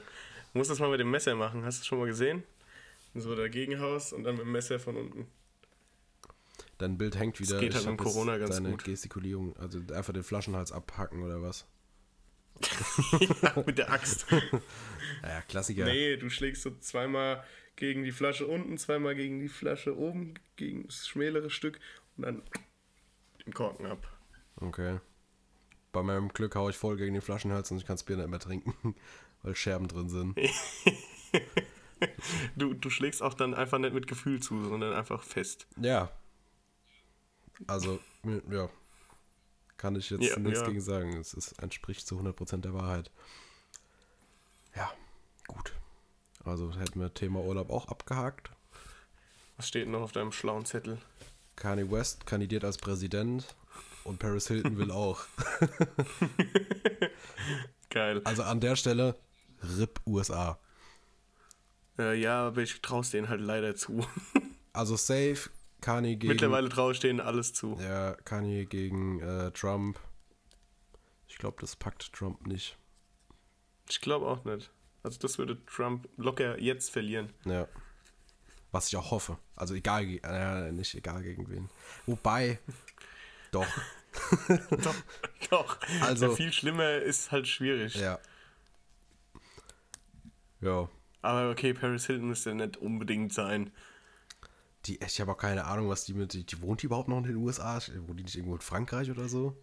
Musst 0.58 0.70
das 0.70 0.80
mal 0.80 0.90
mit 0.90 1.00
dem 1.00 1.12
Messer 1.12 1.36
machen. 1.36 1.64
Hast 1.64 1.78
du 1.78 1.82
das 1.82 1.88
schon 1.88 2.00
mal 2.00 2.08
gesehen? 2.08 2.44
So 3.14 3.36
dagegen 3.36 3.80
haust 3.80 4.14
und 4.14 4.24
dann 4.24 4.36
mit 4.36 4.46
dem 4.46 4.52
Messer 4.52 4.80
von 4.80 4.98
unten. 4.98 5.28
Dein 6.78 6.98
Bild 6.98 7.18
hängt 7.18 7.40
wieder. 7.40 7.60
geht 7.60 7.74
halt 7.74 7.98
Corona 7.98 8.38
ganz 8.38 8.56
deine 8.56 8.72
gut. 8.72 8.84
Gestikulierung, 8.84 9.56
also 9.58 9.80
einfach 9.94 10.14
den 10.14 10.24
Flaschenhals 10.24 10.72
abhacken 10.72 11.24
oder 11.24 11.42
was? 11.42 11.66
ja, 13.42 13.64
mit 13.66 13.78
der 13.78 13.92
Axt. 13.92 14.26
Ja, 14.30 14.42
ja 15.24 15.42
Klassiker. 15.42 15.86
Nee, 15.86 16.18
du 16.18 16.30
schlägst 16.30 16.64
so 16.64 16.72
zweimal 16.80 17.44
gegen 17.76 18.04
die 18.04 18.12
Flasche 18.12 18.48
unten, 18.48 18.78
zweimal 18.78 19.16
gegen 19.16 19.40
die 19.40 19.48
Flasche 19.48 19.98
oben, 19.98 20.36
gegen 20.56 20.88
das 20.88 21.08
schmälere 21.08 21.50
Stück 21.50 21.80
und 22.16 22.26
dann 22.26 22.42
den 23.46 23.54
Korken 23.54 23.86
ab. 23.86 24.08
Okay. 24.56 25.00
bei 25.92 26.02
meinem 26.02 26.30
Glück 26.30 26.56
haue 26.56 26.72
ich 26.72 26.78
voll 26.78 26.98
gegen 26.98 27.14
den 27.14 27.22
Flaschenhals 27.22 27.70
und 27.72 27.78
ich 27.78 27.86
kann 27.86 27.96
das 27.96 28.04
Bier 28.04 28.18
nicht 28.18 28.30
mehr 28.30 28.40
trinken, 28.40 28.96
weil 29.48 29.56
Scherben 29.56 29.88
drin 29.88 30.10
sind. 30.10 30.38
Du, 32.56 32.76
du 32.76 32.92
schlägst 32.92 33.24
auch 33.24 33.34
dann 33.34 33.56
einfach 33.56 33.80
nicht 33.80 33.92
mit 33.92 34.06
Gefühl 34.06 34.40
zu, 34.40 34.64
sondern 34.64 34.94
einfach 34.94 35.24
fest. 35.24 35.66
Ja. 35.82 36.12
Also, 37.66 38.00
ja. 38.52 38.70
Kann 39.78 39.96
ich 39.96 40.12
jetzt 40.12 40.24
Ja, 40.24 40.38
nichts 40.38 40.60
ja. 40.60 40.68
gegen 40.68 40.80
sagen. 40.80 41.18
Es 41.18 41.34
ist, 41.34 41.54
entspricht 41.54 42.06
zu 42.06 42.20
100% 42.20 42.58
der 42.58 42.76
Wahrheit. 42.76 43.10
Ja, 44.76 44.92
gut. 45.48 45.74
Also 46.44 46.72
hätten 46.78 47.00
wir 47.00 47.12
Thema 47.16 47.42
Urlaub 47.42 47.72
auch 47.72 47.88
abgehakt. 47.88 48.52
Was 49.56 49.68
steht 49.68 49.88
noch 49.88 50.02
auf 50.02 50.12
deinem 50.12 50.32
schlauen 50.32 50.66
Zettel? 50.66 51.00
Kanye 51.56 51.90
West 51.90 52.28
kandidiert 52.28 52.64
als 52.64 52.78
Präsident 52.78 53.56
und 54.04 54.20
Paris 54.20 54.48
Hilton 54.48 54.78
will 54.78 54.92
auch. 54.92 55.26
Geil. 57.90 58.22
Also 58.24 58.44
an 58.44 58.60
der 58.60 58.76
Stelle 58.76 59.16
RIP 59.62 60.00
USA. 60.06 60.60
Äh, 61.98 62.20
ja, 62.20 62.48
aber 62.48 62.62
ich 62.62 62.82
traue 62.82 63.04
denen 63.06 63.30
halt 63.30 63.42
leider 63.42 63.76
zu. 63.76 64.06
Also 64.74 64.96
safe, 64.96 65.50
Kanye 65.82 66.18
gegen, 66.18 66.28
Mittlerweile 66.28 66.70
traue 66.70 66.92
ich 66.92 67.00
denen 67.00 67.20
alles 67.20 67.52
zu. 67.52 67.80
ja, 67.82 68.14
Kanye 68.26 68.66
gegen 68.68 69.20
äh, 69.22 69.50
Trump. 69.52 70.00
Ich 71.28 71.40
glaube, 71.40 71.58
das 71.62 71.76
packt 71.76 72.14
Trump 72.14 72.46
nicht. 72.46 72.78
Ich 73.90 74.00
glaube 74.02 74.28
auch 74.28 74.44
nicht. 74.46 74.70
Also 75.02 75.18
das 75.18 75.40
würde 75.40 75.58
Trump 75.66 76.08
locker 76.18 76.60
jetzt 76.60 76.92
verlieren. 76.92 77.34
Ja. 77.46 77.68
Was 78.72 78.90
ich 78.90 78.98
auch 78.98 79.10
hoffe. 79.10 79.40
Also 79.56 79.74
egal, 79.74 80.04
äh, 80.22 80.72
nicht 80.72 80.94
egal 80.94 81.24
gegen 81.24 81.50
wen. 81.50 81.70
Wobei, 82.06 82.60
doch, 83.52 83.66
Doch, 84.84 84.96
doch. 85.50 85.78
Also- 86.02 86.28
ja, 86.30 86.36
viel 86.36 86.54
schlimmer 86.54 86.98
ist 86.98 87.32
halt 87.32 87.48
schwierig. 87.48 87.96
ja. 87.96 88.20
Ja. 90.62 90.90
Aber 91.22 91.50
okay, 91.50 91.74
Paris 91.74 92.06
Hilton 92.06 92.28
müsste 92.28 92.54
nicht 92.56 92.78
unbedingt 92.78 93.34
sein. 93.34 93.72
Die, 94.86 95.00
ich 95.04 95.20
habe 95.20 95.32
auch 95.34 95.38
keine 95.38 95.66
Ahnung, 95.66 95.90
was 95.90 96.06
die 96.06 96.14
mit. 96.14 96.34
Die, 96.34 96.46
die 96.46 96.62
wohnt 96.62 96.82
die 96.82 96.86
überhaupt 96.86 97.10
noch 97.10 97.18
in 97.18 97.24
den 97.24 97.36
USA? 97.36 97.80
Wohnt 98.06 98.20
die 98.20 98.24
nicht 98.24 98.36
irgendwo 98.36 98.56
in 98.56 98.62
Frankreich 98.62 99.12
oder 99.12 99.28
so? 99.28 99.58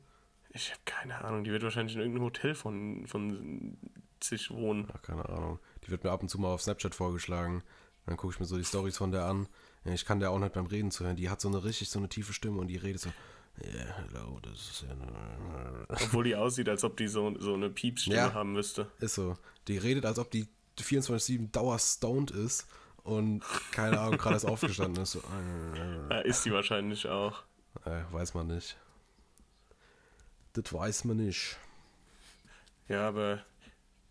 Ich 0.50 0.70
habe 0.70 0.80
keine 0.84 1.24
Ahnung. 1.24 1.44
Die 1.44 1.50
wird 1.50 1.62
wahrscheinlich 1.62 1.94
in 1.94 2.00
irgendeinem 2.00 2.24
Hotel 2.26 2.54
von, 2.54 3.06
von 3.06 3.76
sich 4.22 4.50
wohnen. 4.50 4.88
Ach, 4.92 5.02
keine 5.02 5.28
Ahnung. 5.28 5.58
Die 5.84 5.90
wird 5.90 6.04
mir 6.04 6.10
ab 6.10 6.22
und 6.22 6.28
zu 6.28 6.38
mal 6.38 6.48
auf 6.52 6.62
Snapchat 6.62 6.94
vorgeschlagen. 6.94 7.62
Dann 8.06 8.16
gucke 8.16 8.34
ich 8.34 8.40
mir 8.40 8.46
so 8.46 8.56
die 8.58 8.64
Stories 8.64 8.98
von 8.98 9.10
der 9.12 9.24
an. 9.24 9.48
Ich 9.84 10.04
kann 10.04 10.20
der 10.20 10.30
auch 10.30 10.38
nicht 10.38 10.52
beim 10.52 10.66
Reden 10.66 10.90
zuhören. 10.90 11.16
Die 11.16 11.30
hat 11.30 11.40
so 11.40 11.48
eine 11.48 11.64
richtig 11.64 11.88
so 11.88 11.98
eine 11.98 12.08
tiefe 12.08 12.32
Stimme 12.32 12.58
und 12.60 12.68
die 12.68 12.76
redet 12.76 13.00
so. 13.00 13.10
Ja, 13.62 13.84
hello, 14.08 14.40
das 14.42 14.52
ist 14.54 14.82
ja. 14.82 15.86
Obwohl 15.88 16.24
die 16.24 16.34
aussieht, 16.36 16.68
als 16.68 16.84
ob 16.84 16.96
die 16.96 17.06
so, 17.06 17.38
so 17.38 17.54
eine 17.54 17.70
Piepsstimme 17.70 18.16
Ja. 18.16 18.34
haben 18.34 18.52
müsste. 18.52 18.90
Ist 18.98 19.14
so. 19.14 19.36
Die 19.68 19.78
redet, 19.78 20.04
als 20.06 20.18
ob 20.18 20.30
die 20.30 20.48
24-7 20.82 21.50
dauerstoned 21.52 22.30
ist 22.32 22.66
und 23.02 23.42
keine 23.72 24.00
Ahnung, 24.00 24.18
gerade 24.18 24.34
erst 24.36 24.46
aufgestanden 24.46 25.02
ist. 25.02 25.12
So, 25.12 25.22
Ja, 26.10 26.18
ist 26.20 26.44
die 26.44 26.52
wahrscheinlich 26.52 27.06
auch. 27.06 27.42
äh, 27.84 28.02
weiß 28.10 28.34
man 28.34 28.48
nicht. 28.48 28.76
Das 30.54 30.72
weiß 30.72 31.04
man 31.04 31.16
nicht. 31.18 31.56
Ja, 32.88 33.08
aber 33.08 33.42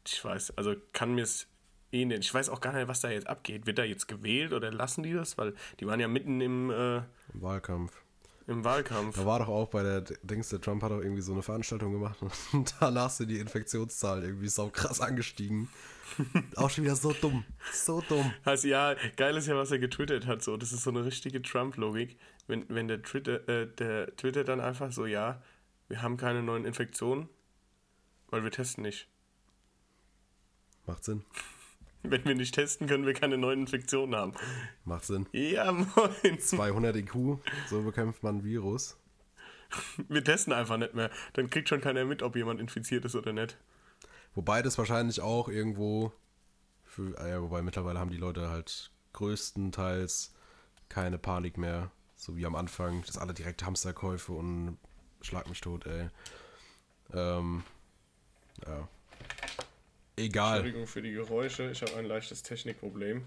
ich 0.06 0.24
weiß, 0.24 0.58
also 0.58 0.76
kann 0.92 1.16
mir 1.16 1.24
es 1.24 1.48
eh 1.92 2.06
nicht. 2.06 2.20
Ich 2.22 2.34
weiß 2.34 2.50
auch 2.50 2.60
gar 2.60 2.74
nicht, 2.74 2.88
was 2.88 3.02
da 3.02 3.10
jetzt 3.10 3.28
abgeht. 3.28 3.66
Wird 3.66 3.78
da 3.78 3.84
jetzt 3.84 4.08
gewählt 4.08 4.52
oder 4.52 4.72
lassen 4.72 5.04
die 5.04 5.14
das? 5.14 5.38
Weil 5.38 5.54
die 5.80 5.88
waren 5.88 6.00
ja 6.00 6.08
mitten 6.08 6.42
im, 6.42 6.70
äh, 6.72 6.98
Im 6.98 7.06
Wahlkampf. 7.42 7.94
im 8.48 8.64
Wahlkampf. 8.66 9.16
Da 9.16 9.26
war 9.26 9.40
doch 9.40 9.48
auch 9.48 9.70
bei 9.70 9.84
der 9.84 10.02
Dings, 10.02 10.50
der 10.50 10.60
Trump 10.60 10.84
hat 10.84 10.92
auch 10.92 11.00
irgendwie 11.00 11.22
so 11.22 11.32
eine 11.34 11.44
Veranstaltung 11.44 11.94
gemacht 11.94 12.18
und 12.54 12.74
danach 12.80 13.10
sind 13.10 13.30
die 13.30 13.40
Infektionszahlen 13.40 14.24
irgendwie 14.26 14.50
so 14.50 14.70
krass 14.70 15.00
angestiegen. 15.00 15.70
auch 16.56 16.70
schon 16.70 16.84
wieder 16.84 16.96
so 16.96 17.14
dumm. 17.14 17.44
So 17.72 18.02
dumm. 18.02 18.34
Also 18.44 18.68
ja, 18.68 18.96
geil 19.16 19.36
ist 19.38 19.48
ja, 19.48 19.56
was 19.56 19.72
er 19.72 19.80
getwittert 19.80 20.28
hat. 20.28 20.44
So, 20.44 20.58
das 20.58 20.72
ist 20.72 20.84
so 20.84 20.90
eine 20.90 21.06
richtige 21.06 21.42
Trump-Logik. 21.42 22.18
Wenn, 22.48 22.66
wenn 22.70 22.88
der 22.88 23.02
Twitter, 23.02 23.48
äh, 23.48 23.68
der 23.68 24.16
Twitter 24.16 24.44
dann 24.44 24.60
einfach 24.60 24.92
so, 24.92 25.06
ja, 25.06 25.42
wir 25.88 26.02
haben 26.02 26.18
keine 26.18 26.44
neuen 26.44 26.66
Infektionen, 26.66 27.30
weil 28.30 28.44
wir 28.44 28.52
testen 28.52 28.84
nicht. 28.84 29.08
Macht 30.86 31.04
Sinn. 31.06 31.24
Wenn 32.06 32.26
wir 32.26 32.36
nicht 32.36 32.54
testen, 32.54 32.88
können 32.88 33.06
wir 33.06 33.14
keine 33.14 33.38
neuen 33.38 33.62
Infektionen 33.62 34.14
haben. 34.14 34.34
Macht 34.84 35.06
Sinn. 35.06 35.26
Ja, 35.32 35.72
moin. 35.72 36.38
200 36.38 36.98
IQ, 36.98 37.40
so 37.70 37.82
bekämpft 37.82 38.24
man 38.24 38.40
ein 38.40 38.44
Virus. 38.44 38.98
Wir 40.10 40.22
testen 40.22 40.52
einfach 40.52 40.76
nicht 40.76 40.94
mehr. 40.94 41.10
Dann 41.32 41.50
kriegt 41.50 41.70
schon 41.70 41.80
keiner 41.80 42.04
mit, 42.04 42.22
ob 42.22 42.36
jemand 42.36 42.60
infiziert 42.60 43.06
ist 43.06 43.16
oder 43.16 43.32
nicht. 43.32 43.58
Wobei 44.36 44.62
das 44.62 44.78
wahrscheinlich 44.78 45.22
auch 45.22 45.48
irgendwo, 45.48 46.12
für, 46.84 47.18
ah 47.20 47.28
ja, 47.28 47.42
wobei 47.42 47.62
mittlerweile 47.62 48.00
haben 48.00 48.12
die 48.12 48.18
Leute 48.18 48.50
halt 48.50 48.92
größtenteils 49.14 50.34
keine 50.90 51.18
Panik 51.18 51.58
mehr, 51.58 51.92
so 52.16 52.36
wie 52.36 52.46
am 52.46 52.56
Anfang, 52.56 53.04
dass 53.06 53.18
alle 53.18 53.34
direkt 53.34 53.64
Hamsterkäufe 53.64 54.32
und 54.32 54.78
schlag 55.22 55.48
mich 55.50 55.62
tot, 55.62 55.86
ey. 55.86 56.10
Ähm, 57.14 57.64
ja. 58.66 58.88
Egal, 60.16 60.58
Entschuldigung 60.58 60.88
für 60.88 61.02
die 61.02 61.12
Geräusche. 61.12 61.72
Ich 61.72 61.82
habe 61.82 61.96
ein 61.96 62.06
leichtes 62.06 62.44
Technikproblem. 62.44 63.26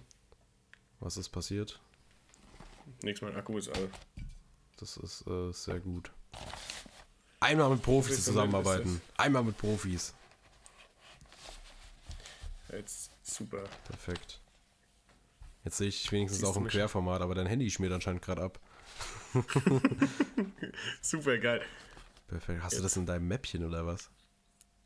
was 1.00 1.16
ist 1.16 1.30
passiert. 1.30 1.80
Nix, 3.02 3.20
mein 3.20 3.34
Akku 3.34 3.58
ist 3.58 3.68
all. 3.68 3.90
Das 4.78 4.96
ist 4.96 5.26
äh, 5.26 5.52
sehr 5.52 5.80
gut. 5.80 6.12
Einmal 7.40 7.70
mit 7.70 7.82
Profis 7.82 8.24
zusammenarbeiten. 8.24 9.00
Einmal 9.16 9.42
mit 9.42 9.56
Profis. 9.58 10.14
Jetzt 12.76 13.10
super. 13.22 13.64
Perfekt. 13.88 14.40
Jetzt 15.64 15.78
sehe 15.78 15.88
ich 15.88 16.12
wenigstens 16.12 16.40
Siehst 16.40 16.50
auch 16.52 16.56
im? 16.56 16.68
Querformat, 16.68 17.22
aber 17.22 17.34
dein 17.34 17.46
Handy 17.46 17.70
schmiert 17.70 17.92
anscheinend 17.92 18.22
gerade 18.22 18.42
ab. 18.42 18.60
Super 21.00 21.38
geil. 21.38 21.60
Perfekt. 22.28 22.62
Hast 22.62 22.78
du 22.78 22.82
das 22.82 22.96
in 22.96 23.06
deinem 23.06 23.26
Mäppchen 23.26 23.64
oder 23.64 23.86
was? 23.86 24.10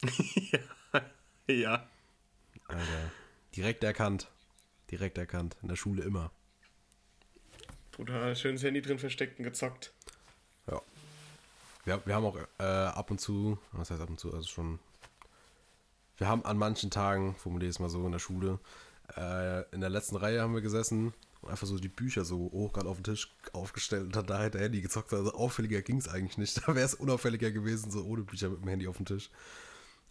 ja. 0.53 0.59
ja. 1.49 1.89
Alter. 2.67 3.13
Direkt 3.55 3.85
erkannt. 3.85 4.31
Direkt 4.91 5.19
erkannt. 5.19 5.57
In 5.63 5.69
der 5.69 5.77
Schule 5.77 6.03
immer. 6.03 6.31
Brutal. 7.93 8.35
Schönes 8.37 8.63
Handy 8.63 8.81
drin 8.81 8.99
versteckt 8.99 9.39
und 9.39 9.45
gezockt. 9.45 9.93
Ja. 10.67 10.81
Wir, 11.85 12.01
wir 12.07 12.15
haben 12.15 12.25
auch 12.25 12.39
äh, 12.59 12.63
ab 12.63 13.11
und 13.11 13.21
zu, 13.21 13.59
was 13.73 13.91
heißt 13.91 14.01
ab 14.01 14.09
und 14.09 14.19
zu, 14.19 14.33
also 14.33 14.49
schon. 14.49 14.79
Wir 16.21 16.29
haben 16.29 16.45
an 16.45 16.59
manchen 16.59 16.91
Tagen, 16.91 17.35
formuliere 17.35 17.71
ich 17.71 17.77
es 17.77 17.81
mal 17.81 17.89
so, 17.89 18.05
in 18.05 18.13
der 18.13 18.19
Schule, 18.19 18.61
äh, 19.17 19.63
in 19.75 19.81
der 19.81 19.89
letzten 19.89 20.17
Reihe 20.17 20.43
haben 20.43 20.53
wir 20.53 20.61
gesessen 20.61 21.15
und 21.41 21.51
einfach 21.51 21.67
so 21.67 21.79
die 21.79 21.89
Bücher 21.89 22.27
so 22.27 22.51
hoch 22.53 22.75
gerade 22.75 22.91
auf 22.91 22.99
den 22.99 23.05
Tisch 23.05 23.35
aufgestellt 23.55 24.05
und 24.05 24.15
dann 24.15 24.27
da 24.27 24.37
halt 24.37 24.53
der 24.53 24.61
Handy 24.61 24.83
gezockt. 24.83 25.15
Also 25.15 25.33
auffälliger 25.33 25.81
ging 25.81 25.97
es 25.97 26.09
eigentlich 26.09 26.37
nicht. 26.37 26.61
Da 26.67 26.75
wäre 26.75 26.85
es 26.85 26.93
unauffälliger 26.93 27.51
gewesen, 27.51 27.91
so 27.91 28.05
ohne 28.05 28.23
Bücher 28.23 28.51
mit 28.51 28.61
dem 28.61 28.69
Handy 28.69 28.87
auf 28.87 28.99
dem 28.99 29.07
Tisch. 29.07 29.31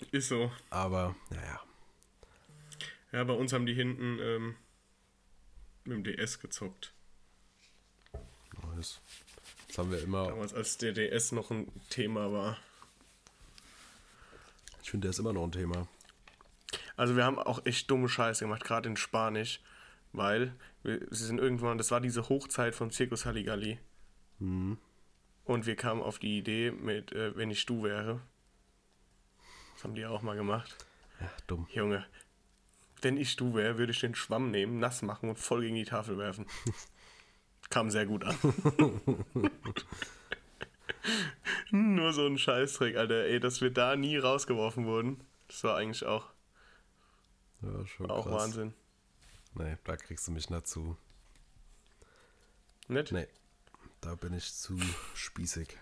Ist 0.09 0.29
so. 0.29 0.51
Aber, 0.71 1.15
naja. 1.29 1.61
Ja, 3.11 3.23
bei 3.23 3.33
uns 3.33 3.53
haben 3.53 3.67
die 3.67 3.75
hinten 3.75 4.17
ähm, 4.19 4.55
mit 5.83 5.95
dem 5.95 6.03
DS 6.05 6.39
gezockt. 6.39 6.91
Das, 8.75 8.99
das 9.67 9.77
haben 9.77 9.91
wir 9.91 10.01
immer. 10.01 10.29
Damals, 10.29 10.55
als 10.55 10.79
der 10.79 10.93
DS 10.93 11.33
noch 11.33 11.51
ein 11.51 11.71
Thema 11.91 12.31
war. 12.31 12.57
Ich 14.81 14.89
finde, 14.89 15.05
der 15.05 15.11
ist 15.11 15.19
immer 15.19 15.33
noch 15.33 15.43
ein 15.43 15.51
Thema. 15.51 15.87
Also 16.99 17.15
wir 17.15 17.23
haben 17.23 17.39
auch 17.39 17.65
echt 17.65 17.89
dumme 17.89 18.09
Scheiße 18.09 18.43
gemacht, 18.43 18.65
gerade 18.65 18.89
in 18.89 18.97
Spanisch, 18.97 19.61
weil 20.11 20.53
wir, 20.83 20.99
sie 21.11 21.25
sind 21.25 21.39
irgendwann, 21.39 21.77
das 21.77 21.91
war 21.91 22.01
diese 22.01 22.27
Hochzeit 22.27 22.75
von 22.75 22.91
Circus 22.91 23.25
Halligalli. 23.25 23.79
Und 24.39 25.65
wir 25.65 25.75
kamen 25.77 26.01
auf 26.01 26.19
die 26.19 26.37
Idee 26.37 26.71
mit, 26.71 27.13
äh, 27.13 27.37
wenn 27.37 27.51
ich 27.51 27.65
du 27.65 27.83
wäre. 27.83 28.19
Das 29.75 29.85
haben 29.85 29.95
die 29.95 30.05
auch 30.05 30.21
mal 30.21 30.35
gemacht. 30.35 30.75
Ja, 31.21 31.31
dumm. 31.47 31.67
Junge, 31.71 32.05
wenn 33.01 33.15
ich 33.15 33.37
du 33.37 33.55
wäre, 33.55 33.77
würde 33.77 33.93
ich 33.93 34.01
den 34.01 34.13
Schwamm 34.13 34.51
nehmen, 34.51 34.79
nass 34.79 35.01
machen 35.01 35.29
und 35.29 35.39
voll 35.39 35.61
gegen 35.61 35.75
die 35.75 35.85
Tafel 35.85 36.17
werfen. 36.17 36.47
Kam 37.69 37.89
sehr 37.89 38.07
gut 38.07 38.25
an. 38.25 38.35
Nur 41.71 42.11
so 42.11 42.25
ein 42.25 42.37
Scheißtrick, 42.37 42.97
Alter. 42.97 43.25
Ey, 43.25 43.39
dass 43.39 43.61
wir 43.61 43.69
da 43.69 43.95
nie 43.95 44.17
rausgeworfen 44.17 44.85
wurden. 44.85 45.21
Das 45.47 45.63
war 45.63 45.77
eigentlich 45.77 46.05
auch, 46.05 46.25
Ja, 47.61 47.85
schon 47.85 48.09
auch 48.09 48.25
krass. 48.25 48.43
Wahnsinn. 48.43 48.73
Nee, 49.55 49.77
da 49.83 49.97
kriegst 49.97 50.27
du 50.27 50.31
mich 50.31 50.49
nicht 50.49 50.67
zu. 50.67 50.95
Nicht? 52.87 53.11
Nee, 53.11 53.27
da 54.01 54.15
bin 54.15 54.33
ich 54.33 54.53
zu 54.53 54.79
spießig. 55.13 55.77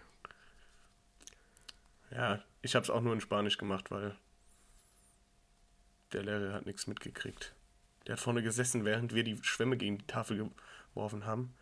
Ja, 2.11 2.43
ich 2.61 2.75
habe 2.75 2.83
es 2.83 2.89
auch 2.89 3.01
nur 3.01 3.13
in 3.13 3.21
Spanisch 3.21 3.57
gemacht, 3.57 3.91
weil 3.91 4.17
der 6.13 6.23
Lehrer 6.23 6.53
hat 6.53 6.65
nichts 6.65 6.87
mitgekriegt. 6.87 7.53
Der 8.05 8.13
hat 8.13 8.21
vorne 8.21 8.41
gesessen, 8.41 8.85
während 8.85 9.13
wir 9.13 9.23
die 9.23 9.37
Schwämme 9.43 9.77
gegen 9.77 9.97
die 9.97 10.07
Tafel 10.07 10.49
geworfen 10.93 11.25
haben. 11.25 11.53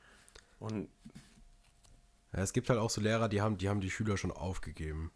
Und 0.60 0.90
Ja, 2.32 2.40
es 2.40 2.54
gibt 2.54 2.70
halt 2.70 2.80
auch 2.80 2.90
so 2.90 3.02
Lehrer, 3.02 3.28
die 3.30 3.42
haben, 3.42 3.58
die 3.58 3.70
haben 3.70 3.82
die 3.82 3.90
Schüler 3.90 4.18
schon 4.18 4.32
aufgegeben. 4.32 5.12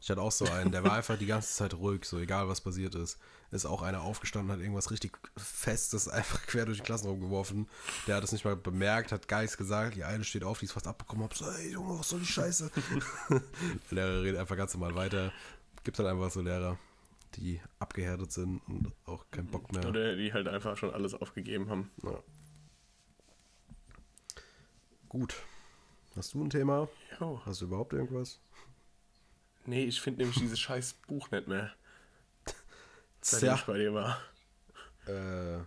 Ich 0.00 0.08
hatte 0.10 0.20
auch 0.20 0.32
so 0.32 0.44
einen, 0.46 0.70
der 0.70 0.84
war 0.84 0.92
einfach 0.92 1.18
die 1.18 1.26
ganze 1.26 1.52
Zeit 1.52 1.74
ruhig, 1.74 2.04
so 2.04 2.18
egal 2.18 2.48
was 2.48 2.60
passiert 2.60 2.94
ist. 2.94 3.18
Ist 3.50 3.64
auch 3.64 3.82
einer 3.82 4.02
aufgestanden, 4.02 4.52
hat 4.52 4.60
irgendwas 4.60 4.90
richtig 4.90 5.18
Festes 5.36 6.08
einfach 6.08 6.46
quer 6.46 6.66
durch 6.66 6.78
den 6.78 6.84
Klassenraum 6.84 7.20
geworfen. 7.20 7.68
Der 8.06 8.16
hat 8.16 8.24
es 8.24 8.32
nicht 8.32 8.44
mal 8.44 8.56
bemerkt, 8.56 9.10
hat 9.10 9.26
gar 9.26 9.40
nichts 9.40 9.56
gesagt. 9.56 9.96
Die 9.96 10.04
eine 10.04 10.22
steht 10.22 10.44
auf, 10.44 10.60
die 10.60 10.66
ist 10.66 10.72
fast 10.72 10.86
abbekommen, 10.86 11.24
hab 11.24 11.34
so, 11.34 11.50
ey 11.50 11.72
Junge, 11.72 11.98
was 11.98 12.10
soll 12.10 12.20
die 12.20 12.26
Scheiße? 12.26 12.70
der 13.30 13.42
Lehrer 13.90 14.22
redet 14.22 14.40
einfach 14.40 14.56
ganz 14.56 14.74
normal 14.74 14.94
weiter. 14.94 15.32
Gibt 15.82 15.98
halt 15.98 16.08
einfach 16.08 16.30
so 16.30 16.42
Lehrer, 16.42 16.78
die 17.36 17.60
abgehärtet 17.78 18.30
sind 18.30 18.60
und 18.68 18.92
auch 19.06 19.24
keinen 19.30 19.48
Bock 19.48 19.72
mehr. 19.72 19.88
Oder 19.88 20.14
die 20.14 20.32
halt 20.32 20.46
einfach 20.46 20.76
schon 20.76 20.92
alles 20.92 21.14
aufgegeben 21.14 21.70
haben. 21.70 21.90
Ja. 22.04 22.22
Gut. 25.08 25.34
Hast 26.14 26.34
du 26.34 26.44
ein 26.44 26.50
Thema? 26.50 26.88
Jo. 27.18 27.40
Hast 27.46 27.62
du 27.62 27.64
überhaupt 27.64 27.94
irgendwas? 27.94 28.40
Nee, 29.68 29.84
ich 29.84 30.00
finde 30.00 30.20
nämlich 30.22 30.38
dieses 30.38 30.58
scheiß 30.58 30.94
Buch 30.94 31.30
nicht 31.30 31.46
mehr, 31.46 31.70
seitdem 33.20 33.48
Tja. 33.48 33.54
ich 33.56 33.64
bei 33.66 33.76
dir 33.76 33.92
war. 33.92 34.18
Äh, 35.06 35.58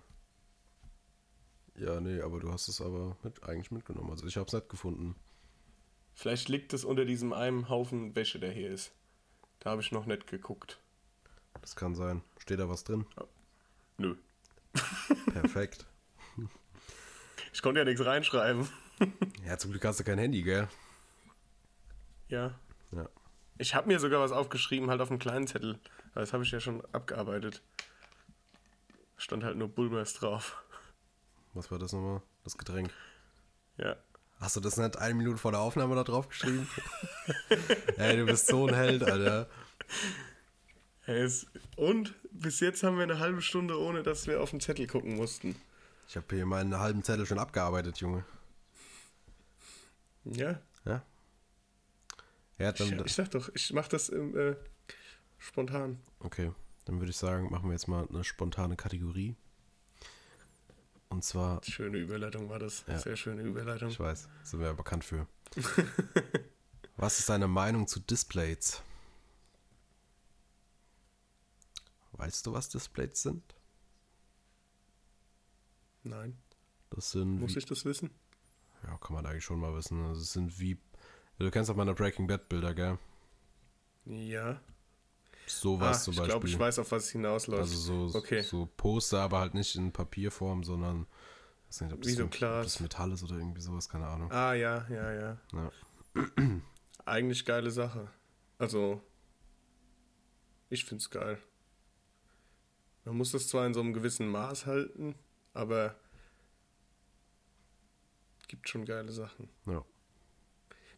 ja, 1.79 2.01
nee, 2.01 2.19
aber 2.19 2.39
du 2.39 2.51
hast 2.51 2.67
es 2.67 2.81
aber 2.81 3.15
mit, 3.21 3.43
eigentlich 3.43 3.69
mitgenommen. 3.69 4.09
Also 4.09 4.25
ich 4.25 4.37
habe 4.37 4.47
es 4.47 4.53
nicht 4.53 4.69
gefunden. 4.69 5.15
Vielleicht 6.15 6.49
liegt 6.49 6.73
es 6.73 6.83
unter 6.83 7.05
diesem 7.05 7.31
einen 7.31 7.69
Haufen 7.69 8.15
Wäsche, 8.15 8.39
der 8.39 8.51
hier 8.51 8.71
ist. 8.71 8.91
Da 9.59 9.69
habe 9.69 9.83
ich 9.83 9.91
noch 9.91 10.07
nicht 10.07 10.25
geguckt. 10.25 10.79
Das 11.61 11.75
kann 11.75 11.93
sein. 11.93 12.23
Steht 12.39 12.59
da 12.59 12.67
was 12.67 12.83
drin? 12.83 13.05
Nö. 13.97 14.15
Perfekt. 15.31 15.85
Ich 17.53 17.61
konnte 17.61 17.81
ja 17.81 17.85
nichts 17.85 18.03
reinschreiben. 18.05 18.69
ja, 19.45 19.57
zum 19.57 19.71
Glück 19.71 19.83
hast 19.83 19.99
du 19.99 20.05
kein 20.05 20.17
Handy, 20.17 20.41
gell? 20.41 20.69
Ja. 22.29 22.57
Ich 23.62 23.76
habe 23.76 23.88
mir 23.88 24.00
sogar 24.00 24.19
was 24.21 24.32
aufgeschrieben, 24.32 24.89
halt 24.89 25.02
auf 25.02 25.12
einem 25.12 25.19
kleinen 25.19 25.45
Zettel. 25.45 25.78
Das 26.15 26.34
habe 26.34 26.43
ich 26.43 26.50
ja 26.50 26.60
schon 26.60 26.84
abgearbeitet. 26.93 27.62
Stand 29.17 29.43
halt 29.43 29.56
nur 29.56 29.69
Bulmers 29.69 30.15
drauf. 30.15 30.63
Was 31.54 31.69
war 31.69 31.78
das 31.78 31.93
nochmal? 31.93 32.24
Das 32.43 32.58
Getränk. 32.58 32.89
Ja. 33.78 33.97
Hast 34.39 34.56
du 34.56 34.62
das 34.62 34.78
nicht 34.78 34.97
eine 34.97 35.13
Minute 35.13 35.38
vor 35.38 35.52
der 35.52 35.60
Aufnahme 35.60 35.93
da 35.93 36.04
drauf 36.04 36.28
geschrieben? 36.28 36.67
Ey, 37.97 38.17
du 38.17 38.26
bist 38.26 38.47
so 38.47 38.65
ein 38.65 38.74
Held, 38.74 39.04
Alter. 39.04 39.47
Und 41.76 42.15
bis 42.32 42.62
jetzt 42.62 42.82
haben 42.82 42.95
wir 42.95 43.04
eine 43.04 43.19
halbe 43.19 43.43
Stunde, 43.43 43.80
ohne 43.80 44.02
dass 44.02 44.26
wir 44.26 44.41
auf 44.41 44.50
den 44.50 44.60
Zettel 44.60 44.88
gucken 44.88 45.17
mussten. 45.17 45.56
Ich 46.08 46.15
habe 46.15 46.26
hier 46.36 46.47
meinen 46.47 46.80
halben 46.80 47.04
Zettel 47.04 47.28
schon 47.28 47.38
abgearbeitet, 47.38 47.97
Junge. 47.97 48.26
Ja. 50.24 50.60
Ja? 52.62 52.67
Ja, 52.67 52.71
Ich, 52.74 52.89
dann, 52.89 53.06
ich 53.06 53.13
sag 53.13 53.32
doch, 53.32 53.50
ich 53.54 53.74
mach 53.74 53.88
das 53.88 54.10
im, 54.10 54.38
äh, 54.38 54.56
spontan. 55.38 56.00
okay. 56.19 56.52
Dann 56.86 57.00
würde 57.00 57.12
ich 57.12 57.17
sagen, 57.17 57.52
machen 57.52 57.65
wir 57.65 57.74
jetzt 57.74 57.88
mal 57.88 58.08
eine 58.10 58.24
spontane 58.24 58.76
Kategorie. 58.76 59.36
Und 61.10 61.24
zwar, 61.24 61.63
Schöne 61.63 61.97
Überleitung 62.00 62.50
war 62.50 62.58
das. 62.58 62.84
Ja. 62.88 62.97
Sehr 62.97 63.15
schöne 63.15 63.43
Überleitung. 63.43 63.89
ich 63.89 64.00
weiß, 64.00 64.28
sind 64.43 64.60
wir 64.60 64.67
ja 64.67 64.74
bekannt 64.74 65.04
für. 65.04 65.28
Was 66.97 67.19
ist 67.19 67.30
deine 67.30 67.47
Meinung 67.47 67.88
zu 67.88 68.00
Displays? 68.00 68.82
Weißt 72.13 72.45
du, 72.45 72.54
was 72.54 72.69
Displays 72.69 73.21
sind? 73.21 73.43
Nein. 76.04 76.38
Das 76.89 77.12
sind 77.12 77.39
Muss 77.39 77.56
wie, 77.56 77.60
ich 77.60 77.65
das 77.65 77.86
wissen? 77.86 78.10
ja, 78.84 78.97
kann 78.97 79.13
man 79.15 79.26
eigentlich 79.26 79.43
schon 79.45 79.60
mal 79.60 79.74
wissen. 79.76 80.04
Also 80.06 80.21
es 80.21 80.34
sind 80.34 80.60
wie, 80.60 80.78
du 81.41 81.51
kennst 81.51 81.69
doch 81.69 81.75
meine 81.75 81.93
Breaking 81.93 82.27
Bad 82.27 82.49
Bilder, 82.49 82.73
gell? 82.73 82.97
Ja. 84.06 84.60
Sowas 85.47 85.99
ah, 85.99 86.04
zum 86.04 86.13
ich 86.13 86.19
Beispiel. 86.19 86.32
glaube, 86.32 86.47
ich 86.47 86.60
weiß, 86.60 86.80
auf 86.80 86.91
was 86.91 87.06
es 87.06 87.12
hinausläuft. 87.12 87.62
Also 87.62 88.08
so, 88.08 88.17
Okay. 88.17 88.41
so 88.41 88.69
Poster, 88.77 89.21
aber 89.21 89.39
halt 89.39 89.54
nicht 89.54 89.75
in 89.75 89.91
Papierform, 89.91 90.63
sondern 90.63 91.08
ich 91.63 91.67
weiß 91.69 91.82
nicht, 91.82 91.93
ob 91.93 92.01
das, 92.01 92.12
Wie 92.12 92.15
so 92.15 92.23
ob 92.25 92.32
Glas. 92.32 92.65
das 92.65 92.80
Metall 92.80 93.12
ist 93.12 93.23
oder 93.23 93.36
irgendwie 93.36 93.62
sowas, 93.62 93.89
keine 93.89 94.08
Ahnung. 94.08 94.32
Ah, 94.32 94.54
ja, 94.54 94.86
ja, 94.89 95.13
ja. 95.13 95.38
Ja. 95.54 95.71
Eigentlich 97.06 97.45
geile 97.45 97.71
Sache. 97.71 98.10
Also, 98.58 99.01
ich 100.69 100.86
find's 100.86 101.10
geil. 101.10 101.38
Man 103.04 103.17
muss 103.17 103.32
das 103.32 103.47
zwar 103.47 103.65
in 103.65 103.73
so 103.73 103.80
einem 103.80 103.93
gewissen 103.93 104.27
Maß 104.27 104.67
halten, 104.67 105.15
aber 105.54 105.95
gibt 108.51 108.67
schon 108.67 108.84
geile 108.84 109.12
Sachen. 109.13 109.49
Ja. 109.65 109.84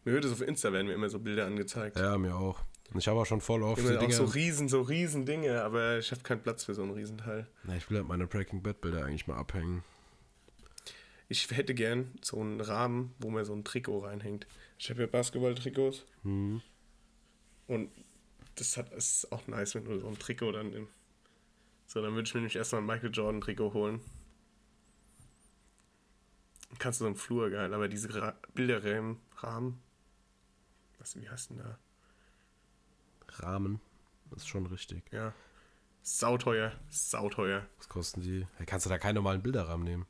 Mir 0.04 0.12
wird 0.14 0.24
es 0.24 0.32
auf 0.32 0.40
Insta 0.42 0.72
werden 0.72 0.86
mir 0.86 0.94
immer 0.94 1.08
so 1.08 1.18
Bilder 1.18 1.46
angezeigt. 1.46 1.98
ja, 1.98 2.16
mir 2.18 2.36
auch. 2.36 2.60
Und 2.92 2.98
ich 3.00 3.08
habe 3.08 3.18
auch 3.18 3.26
schon 3.26 3.40
voll 3.40 3.62
oft 3.62 3.82
auch 3.82 3.98
Dinger. 3.98 4.12
so 4.12 4.24
riesen, 4.24 4.68
so 4.68 4.82
riesen 4.82 5.24
Dinge, 5.26 5.62
aber 5.62 5.98
ich 5.98 6.10
habe 6.12 6.20
keinen 6.22 6.42
Platz 6.42 6.64
für 6.64 6.74
so 6.74 6.82
ein 6.82 6.90
Riesenteil. 6.90 7.46
Na, 7.64 7.74
ich 7.76 7.88
will 7.90 7.96
halt 7.98 8.06
meine 8.08 8.26
Breaking 8.26 8.62
Bad 8.62 8.80
Bilder 8.82 9.04
eigentlich 9.04 9.26
mal 9.26 9.36
abhängen. 9.36 9.82
Ich 11.28 11.50
hätte 11.50 11.74
gern 11.74 12.12
so 12.22 12.38
einen 12.40 12.60
Rahmen, 12.60 13.14
wo 13.18 13.30
man 13.30 13.44
so 13.46 13.54
ein 13.54 13.64
Trikot 13.64 14.00
reinhängt. 14.00 14.46
Ich 14.78 14.90
habe 14.90 15.00
ja 15.00 15.06
Basketball-Trikots 15.06 16.04
Hm. 16.22 16.60
und 17.66 17.90
das 18.56 18.76
hat 18.76 18.92
ist 18.92 19.32
auch 19.32 19.46
nice, 19.48 19.74
wenn 19.74 19.84
du 19.86 19.98
so 19.98 20.06
ein 20.06 20.18
Trikot 20.18 20.52
dann 20.52 20.72
in. 20.72 20.86
So, 21.86 22.02
dann 22.02 22.12
würde 22.14 22.26
ich 22.28 22.34
mir 22.34 22.40
nämlich 22.40 22.56
erstmal 22.56 22.82
ein 22.82 22.86
Michael 22.86 23.10
Jordan-Trikot 23.12 23.72
holen. 23.72 24.00
Dann 26.68 26.78
Kannst 26.78 27.00
du 27.00 27.04
so 27.04 27.08
im 27.08 27.16
Flur 27.16 27.50
geil, 27.50 27.72
aber 27.72 27.88
diese 27.88 28.14
Ra 28.14 28.34
Bilderrahmen, 28.54 29.18
Rahmen, 29.38 29.80
was, 31.04 31.16
wie 31.16 31.28
heißt 31.28 31.50
denn 31.50 31.58
da? 31.58 31.78
Rahmen. 33.28 33.78
Das 34.30 34.38
ist 34.42 34.48
schon 34.48 34.64
richtig. 34.66 35.04
Ja. 35.12 35.34
Sauteuer, 36.02 36.72
sauteuer. 36.88 37.66
Was 37.78 37.88
kosten 37.90 38.22
die? 38.22 38.46
Hey, 38.56 38.64
kannst 38.66 38.86
du 38.86 38.90
da 38.90 38.96
keinen 38.98 39.16
normalen 39.16 39.42
Bilderrahmen 39.42 39.84
nehmen? 39.84 40.06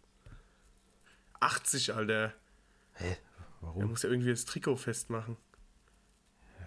80, 1.40 1.94
Alter. 1.94 2.32
Hä? 2.94 3.10
Er 3.10 3.16
Warum? 3.60 3.86
muss 3.90 4.02
ja 4.04 4.08
irgendwie 4.10 4.30
das 4.30 4.44
Trikot 4.44 4.76
festmachen. 4.76 5.36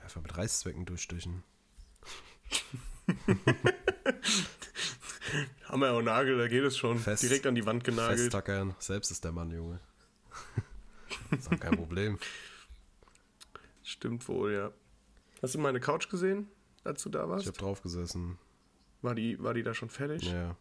Einfach 0.03 0.21
mit 0.21 0.35
Reißzwecken 0.37 0.85
durchstechen. 0.85 1.43
Hammer 5.69 5.93
und 5.95 6.05
Nagel, 6.05 6.37
da 6.37 6.47
geht 6.47 6.63
es 6.63 6.77
schon. 6.77 6.99
Fest- 6.99 7.23
Direkt 7.23 7.45
an 7.45 7.55
die 7.55 7.65
Wand 7.65 7.83
genagelt. 7.85 8.19
Festtackern. 8.19 8.75
Selbst 8.79 9.11
ist 9.11 9.23
der 9.23 9.31
Mann, 9.31 9.51
Junge. 9.51 9.79
ist 11.31 11.51
auch 11.51 11.59
kein 11.59 11.75
Problem. 11.77 12.17
Stimmt 13.88 14.28
wohl, 14.28 14.52
ja. 14.54 14.71
Hast 15.41 15.56
du 15.56 15.60
meine 15.60 15.80
Couch 15.80 16.10
gesehen, 16.10 16.50
als 16.84 17.04
du 17.04 17.10
da 17.10 17.23
Ich 17.23 17.30
warst? 17.30 17.47
habe 17.47 17.58
drauf 17.58 17.82
gesessen. 17.82 18.38
War 19.02 19.15
die, 19.15 19.41
war 19.41 19.54
die 19.54 19.63
da 19.63 19.73
schon 19.73 19.89
fertig? 19.89 20.23
Ja. 20.30 20.58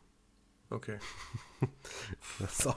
Okay. 0.71 0.99
Das 2.39 2.59
ist 2.61 2.67
auch 2.67 2.77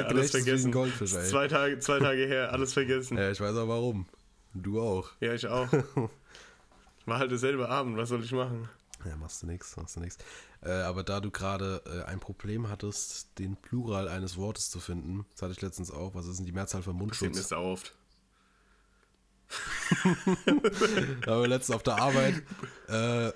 Ja, 0.00 0.10
wie 0.32 0.38
ein 0.38 0.42
vergessen. 0.44 0.72
Goldfisch, 0.72 1.12
ey. 1.14 1.28
Zwei 1.28 1.46
Tage, 1.46 1.78
zwei 1.78 1.98
Tage 2.00 2.26
her, 2.26 2.52
alles 2.52 2.72
vergessen. 2.72 3.16
Ja, 3.18 3.30
ich 3.30 3.40
weiß 3.40 3.54
auch 3.56 3.68
warum. 3.68 4.06
Du 4.54 4.80
auch. 4.80 5.10
Ja, 5.20 5.32
ich 5.34 5.46
auch. 5.46 5.68
War 7.06 7.18
halt 7.18 7.30
derselbe 7.30 7.68
Abend, 7.68 7.96
was 7.96 8.08
soll 8.08 8.24
ich 8.24 8.32
machen? 8.32 8.68
Ja, 9.04 9.14
machst 9.16 9.42
du 9.42 9.46
nichts, 9.46 9.76
machst 9.76 9.94
du 9.96 10.00
nichts. 10.00 10.16
Äh, 10.62 10.70
aber 10.70 11.04
da 11.04 11.20
du 11.20 11.30
gerade 11.30 11.82
äh, 11.86 12.02
ein 12.10 12.18
Problem 12.18 12.68
hattest, 12.70 13.38
den 13.38 13.56
Plural 13.56 14.08
eines 14.08 14.38
Wortes 14.38 14.70
zu 14.70 14.80
finden, 14.80 15.26
das 15.32 15.42
hatte 15.42 15.52
ich 15.52 15.60
letztens 15.60 15.90
auch, 15.90 16.14
was 16.14 16.26
ist 16.26 16.38
denn 16.38 16.46
die 16.46 16.52
Mehrzahl 16.52 16.82
von 16.82 16.96
Mundschutz? 16.96 17.48
sau 17.48 17.72
oft. 17.72 17.94
Da 21.24 21.32
haben 21.32 21.42
wir 21.42 21.48
letztens 21.48 21.76
auf 21.76 21.82
der 21.82 21.96
Arbeit, 22.00 22.42
äh, 22.88 23.32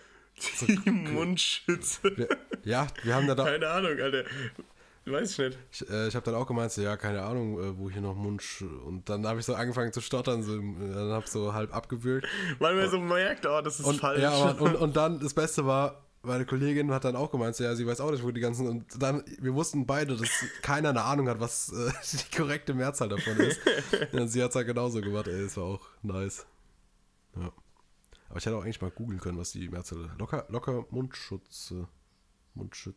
Die 0.66 0.90
Mundschütze. 0.90 2.16
wir, 2.16 2.28
ja, 2.64 2.86
wir 3.02 3.14
haben 3.14 3.26
da, 3.26 3.34
Keine 3.34 3.68
Ahnung, 3.68 3.98
Alter. 4.00 4.24
Weiß 5.04 5.32
ich 5.32 5.38
nicht. 5.38 5.58
ich, 5.72 5.88
äh, 5.90 6.08
ich 6.08 6.14
habe 6.14 6.24
dann 6.26 6.34
auch 6.34 6.46
gemeint, 6.46 6.70
so, 6.70 6.82
ja, 6.82 6.96
keine 6.98 7.22
Ahnung, 7.22 7.58
äh, 7.58 7.78
wo 7.78 7.88
hier 7.90 8.02
noch 8.02 8.14
Mundsch... 8.14 8.62
Und 8.62 9.08
dann 9.08 9.26
habe 9.26 9.40
ich 9.40 9.46
so 9.46 9.54
angefangen 9.54 9.90
zu 9.92 10.02
stottern, 10.02 10.42
so, 10.42 10.56
äh, 10.58 10.94
dann 10.94 11.12
habe 11.12 11.26
so 11.26 11.54
halb 11.54 11.74
abgewürgt. 11.74 12.26
Weil 12.58 12.74
man 12.74 12.90
so 12.90 13.00
merkt, 13.00 13.46
oh, 13.46 13.60
das 13.62 13.80
ist 13.80 13.86
Und, 13.86 14.00
falsch. 14.00 14.20
ja, 14.20 14.32
und, 14.50 14.76
und 14.76 14.96
dann, 14.96 15.18
das 15.18 15.32
Beste 15.32 15.64
war, 15.64 16.04
meine 16.22 16.44
Kollegin 16.44 16.90
hat 16.90 17.04
dann 17.04 17.16
auch 17.16 17.30
gemeint, 17.30 17.56
so, 17.56 17.64
ja, 17.64 17.74
sie 17.74 17.86
weiß 17.86 18.00
auch 18.00 18.10
nicht, 18.10 18.22
wo 18.22 18.30
die 18.30 18.40
ganzen. 18.40 18.66
Und 18.66 19.02
dann, 19.02 19.24
wir 19.40 19.54
wussten 19.54 19.86
beide, 19.86 20.16
dass 20.16 20.30
keiner 20.62 20.90
eine 20.90 21.02
Ahnung 21.02 21.28
hat, 21.28 21.40
was 21.40 21.72
äh, 21.72 21.92
die 22.12 22.36
korrekte 22.36 22.74
Mehrzahl 22.74 23.08
davon 23.08 23.36
ist. 23.38 23.60
und 24.12 24.28
sie 24.28 24.42
hat 24.42 24.50
es 24.50 24.56
halt 24.56 24.66
genauso 24.66 25.00
gemacht, 25.00 25.28
ey, 25.28 25.44
das 25.44 25.56
war 25.56 25.64
auch 25.64 25.88
nice. 26.02 26.46
Ja. 27.36 27.52
Aber 28.28 28.38
ich 28.38 28.46
hätte 28.46 28.56
auch 28.56 28.64
eigentlich 28.64 28.80
mal 28.80 28.90
googeln 28.90 29.20
können, 29.20 29.38
was 29.38 29.52
die 29.52 29.68
Mehrzahl 29.68 30.04
ist. 30.04 30.18
Locker, 30.18 30.46
locker 30.48 30.86
Mundschutz. 30.90 31.70
äh, 31.70 31.86
Mundschutz. 32.54 32.96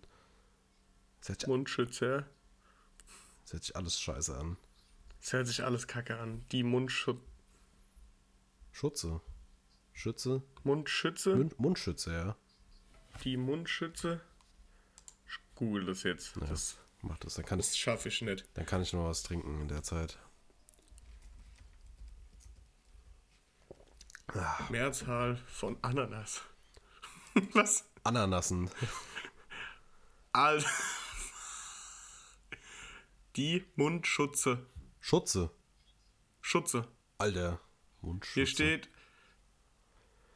Sich, 1.21 1.45
Mundschütze, 1.45 2.05
ja. 2.05 2.25
das 3.43 3.53
hört 3.53 3.63
sich 3.63 3.75
alles 3.75 3.99
scheiße 3.99 4.35
an. 4.35 4.57
Das 5.19 5.33
hört 5.33 5.47
sich 5.47 5.63
alles 5.63 5.85
kacke 5.85 6.17
an. 6.17 6.43
Die 6.51 6.63
Mundschutze. 6.63 7.21
Schutze. 8.71 9.21
Schütze. 9.93 10.41
Mundschütze? 10.63 11.35
Mund, 11.35 11.59
Mundschütze, 11.59 12.11
ja. 12.11 12.35
Die 13.23 13.37
Mundschütze? 13.37 14.21
Ich 15.27 15.37
google 15.55 15.85
das 15.85 16.03
jetzt. 16.03 16.33
Das, 16.37 16.77
Mach 17.01 17.17
das. 17.19 17.35
Dann 17.35 17.45
kann, 17.45 17.59
das 17.59 17.73
ich, 17.73 17.79
schaffe 17.79 18.09
ich 18.09 18.21
nicht. 18.21 18.45
dann 18.53 18.65
kann 18.65 18.81
ich 18.81 18.93
noch 18.93 19.05
was 19.05 19.23
trinken 19.23 19.61
in 19.61 19.67
der 19.67 19.83
Zeit. 19.83 20.19
Mehrzahl 24.69 25.37
von 25.47 25.77
Ananas. 25.81 26.41
Was? 27.53 27.85
Ananassen. 28.03 28.69
Also. 30.31 30.67
Die 33.35 33.65
Mundschutze. 33.75 34.65
Schutze. 34.99 35.51
Schutze. 36.39 36.87
Alter. 37.17 37.59
Mundschutze. 38.01 38.33
Hier 38.33 38.47
steht 38.47 38.89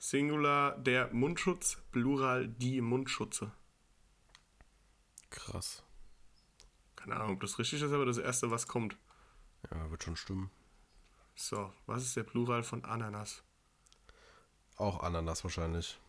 Singular 0.07 0.77
der 0.77 1.11
Mundschutz, 1.15 1.81
Plural 1.91 2.47
die 2.47 2.79
Mundschutze. 2.79 3.51
Krass. 5.31 5.81
Keine 6.95 7.15
Ahnung, 7.15 7.33
ob 7.33 7.41
das 7.41 7.57
richtig 7.57 7.81
ist, 7.81 7.91
aber 7.91 8.05
das 8.05 8.19
erste, 8.19 8.51
was 8.51 8.67
kommt. 8.67 8.99
Ja, 9.71 9.89
wird 9.89 10.03
schon 10.03 10.15
stimmen. 10.15 10.51
So, 11.33 11.73
was 11.87 12.03
ist 12.03 12.15
der 12.15 12.21
Plural 12.21 12.61
von 12.61 12.85
Ananas? 12.85 13.41
Auch 14.75 15.01
Ananas 15.01 15.43
wahrscheinlich. 15.43 15.99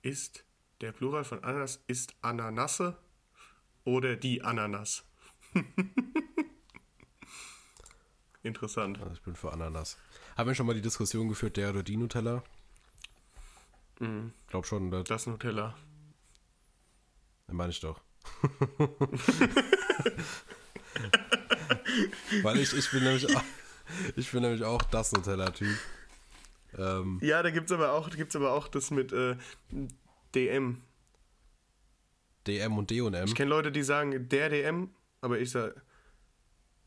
Ist 0.00 0.46
der 0.80 0.92
Plural 0.92 1.24
von 1.24 1.44
Ananas 1.44 1.84
ist 1.88 2.14
Ananasse 2.22 2.96
oder 3.84 4.16
die 4.16 4.40
Ananas? 4.40 5.04
Interessant. 8.42 8.98
Also 8.98 9.12
ich 9.12 9.20
bin 9.20 9.36
für 9.36 9.52
Ananas. 9.52 9.98
Haben 10.38 10.48
wir 10.48 10.54
schon 10.54 10.66
mal 10.66 10.74
die 10.74 10.80
Diskussion 10.80 11.28
geführt, 11.28 11.58
der 11.58 11.68
oder 11.68 11.82
die 11.82 11.98
Nutella? 11.98 12.42
Mhm. 14.02 14.32
Glaub 14.48 14.66
schon, 14.66 14.90
das 14.90 15.04
Das 15.04 15.26
Nutella. 15.26 15.74
meine 17.46 17.70
ich 17.70 17.80
doch. 17.80 18.00
Weil 22.42 22.58
ich, 22.58 22.72
ich 22.76 22.90
bin 22.90 23.04
nämlich 23.04 23.34
auch, 23.36 23.42
ich 24.16 24.30
bin 24.32 24.42
nämlich 24.42 24.64
auch 24.64 24.82
das 24.82 25.12
Nutella-Typ. 25.12 25.76
Ähm, 26.78 27.18
Ja, 27.22 27.42
da 27.42 27.50
gibt's 27.50 27.70
aber 27.72 27.92
auch, 27.92 28.10
gibt's 28.10 28.34
aber 28.36 28.52
auch 28.52 28.68
das 28.68 28.90
mit 28.90 29.12
äh, 29.12 29.36
DM. 30.34 30.80
DM 32.46 32.78
und 32.78 32.90
D&M. 32.90 33.24
Ich 33.26 33.34
kenne 33.34 33.50
Leute, 33.50 33.70
die 33.70 33.82
sagen 33.82 34.28
der 34.28 34.48
DM, 34.48 34.90
aber 35.20 35.38
ich 35.38 35.50
sag. 35.50 35.80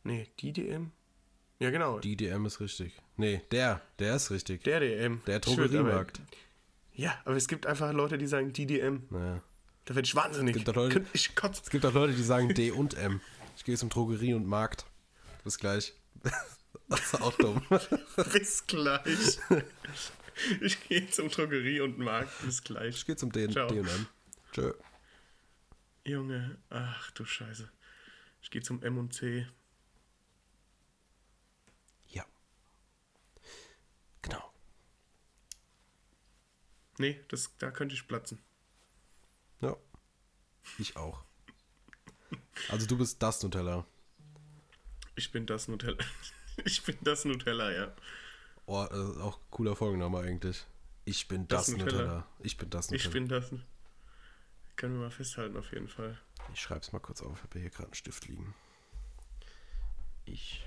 Nee, 0.03 0.27
die 0.39 0.51
DM? 0.51 0.91
Ja, 1.59 1.69
genau. 1.69 1.99
Die 1.99 2.17
DM 2.17 2.45
ist 2.45 2.59
richtig. 2.59 2.99
Nee, 3.15 3.41
der, 3.51 3.81
der 3.99 4.15
ist 4.17 4.31
richtig. 4.31 4.63
der 4.63 4.81
DM. 4.81 5.21
Der 5.27 5.39
Drogeriemarkt. 5.39 6.19
Ja, 6.95 7.19
aber 7.25 7.35
es 7.35 7.47
gibt 7.47 7.65
einfach 7.65 7.91
Leute, 7.93 8.17
die 8.17 8.27
sagen 8.27 8.53
die 8.53 8.65
DM. 8.65 9.03
Naja. 9.09 9.41
Da 9.85 9.95
werde 9.95 10.05
ich 10.07 10.15
wahnsinnig. 10.15 10.53
Gibt 10.55 10.67
doch 10.67 10.75
Leute- 10.75 11.05
Ich 11.13 11.35
kotze. 11.35 11.61
Es 11.63 11.69
gibt 11.69 11.85
auch 11.85 11.93
Leute, 11.93 12.13
die 12.13 12.23
sagen 12.23 12.53
D 12.53 12.71
und 12.71 12.95
M. 12.95 13.21
Ich 13.57 13.63
gehe 13.65 13.77
zum 13.77 13.89
Drogerie 13.89 14.33
und 14.33 14.47
Markt. 14.47 14.85
Bis 15.43 15.57
gleich. 15.57 15.93
Das 16.87 17.01
ist 17.01 17.21
auch 17.21 17.35
dumm. 17.37 17.63
Bis 18.33 18.67
gleich. 18.67 19.39
Ich 20.61 20.87
gehe 20.87 21.09
zum 21.09 21.29
Drogerie 21.29 21.79
und 21.81 21.97
Markt. 21.97 22.29
Bis 22.43 22.61
gleich. 22.63 22.95
Ich 22.97 23.05
gehe 23.07 23.15
zum 23.15 23.31
D 23.31 23.49
Ciao. 23.49 23.67
D&M. 23.69 24.07
Tschö. 24.51 24.71
Junge, 26.03 26.57
ach 26.69 27.09
du 27.11 27.25
Scheiße. 27.25 27.71
Ich 28.41 28.51
gehe 28.51 28.61
zum 28.61 28.83
M 28.83 28.99
und 28.99 29.13
C. 29.15 29.47
Ja. 32.09 32.23
Genau. 34.21 34.43
Nee, 36.97 37.19
das, 37.29 37.51
da 37.57 37.71
könnte 37.71 37.93
ich 37.95 38.07
platzen. 38.07 38.39
Ja. 39.61 39.75
Ich 40.77 40.95
auch. 40.95 41.23
Also 42.69 42.87
du 42.87 42.97
bist 42.97 43.21
das 43.21 43.41
Nutella. 43.43 43.85
Ich 45.15 45.31
bin 45.31 45.45
das 45.45 45.67
Nutella. 45.67 45.97
Ich 46.63 46.81
bin 46.83 46.95
das 47.01 47.25
Nutella, 47.25 47.69
ja. 47.69 47.93
Oh, 48.65 48.85
äh, 48.89 49.21
auch 49.21 49.39
cooler 49.49 49.75
Folgenname 49.75 50.19
eigentlich. 50.19 50.65
Ich 51.03 51.27
bin 51.27 51.49
Das 51.49 51.65
das, 51.65 51.75
Nutella. 51.75 51.91
Nutella. 51.91 52.27
Ich 52.39 52.57
bin 52.57 52.69
das 52.69 52.89
Nutella. 52.89 53.07
Ich 53.07 53.13
bin 53.13 53.27
das. 53.27 53.49
Können 54.77 54.93
wir 54.93 55.01
mal 55.01 55.11
festhalten, 55.11 55.57
auf 55.57 55.71
jeden 55.73 55.89
Fall. 55.89 56.17
Ich 56.53 56.61
schreib's 56.61 56.93
mal 56.93 56.99
kurz 56.99 57.21
auf. 57.21 57.37
Ich 57.39 57.43
habe 57.43 57.59
hier 57.59 57.69
gerade 57.69 57.87
einen 57.87 57.93
Stift 57.93 58.27
liegen. 58.29 58.55
Ich 60.23 60.65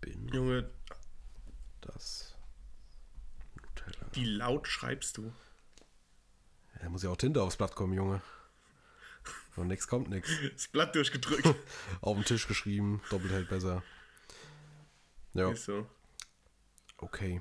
bin 0.00 0.28
Junge, 0.28 0.70
das. 1.80 2.35
Wie 4.16 4.24
laut 4.24 4.66
schreibst 4.68 5.16
du? 5.18 5.32
Da 6.80 6.88
muss 6.88 7.02
ja 7.02 7.10
auch 7.10 7.16
Tinte 7.16 7.42
aufs 7.42 7.56
Blatt 7.56 7.74
kommen, 7.74 7.92
Junge. 7.94 8.20
Und 9.56 9.68
nix 9.68 9.88
kommt 9.88 10.08
nix. 10.10 10.30
Das 10.52 10.68
Blatt 10.68 10.94
durchgedrückt. 10.94 11.46
Auf 12.00 12.16
den 12.16 12.24
Tisch 12.24 12.46
geschrieben, 12.46 13.02
doppelt 13.10 13.32
hält 13.32 13.48
besser. 13.48 13.82
Ja, 15.32 15.50
Ist 15.50 15.64
so. 15.64 15.86
okay. 16.98 17.40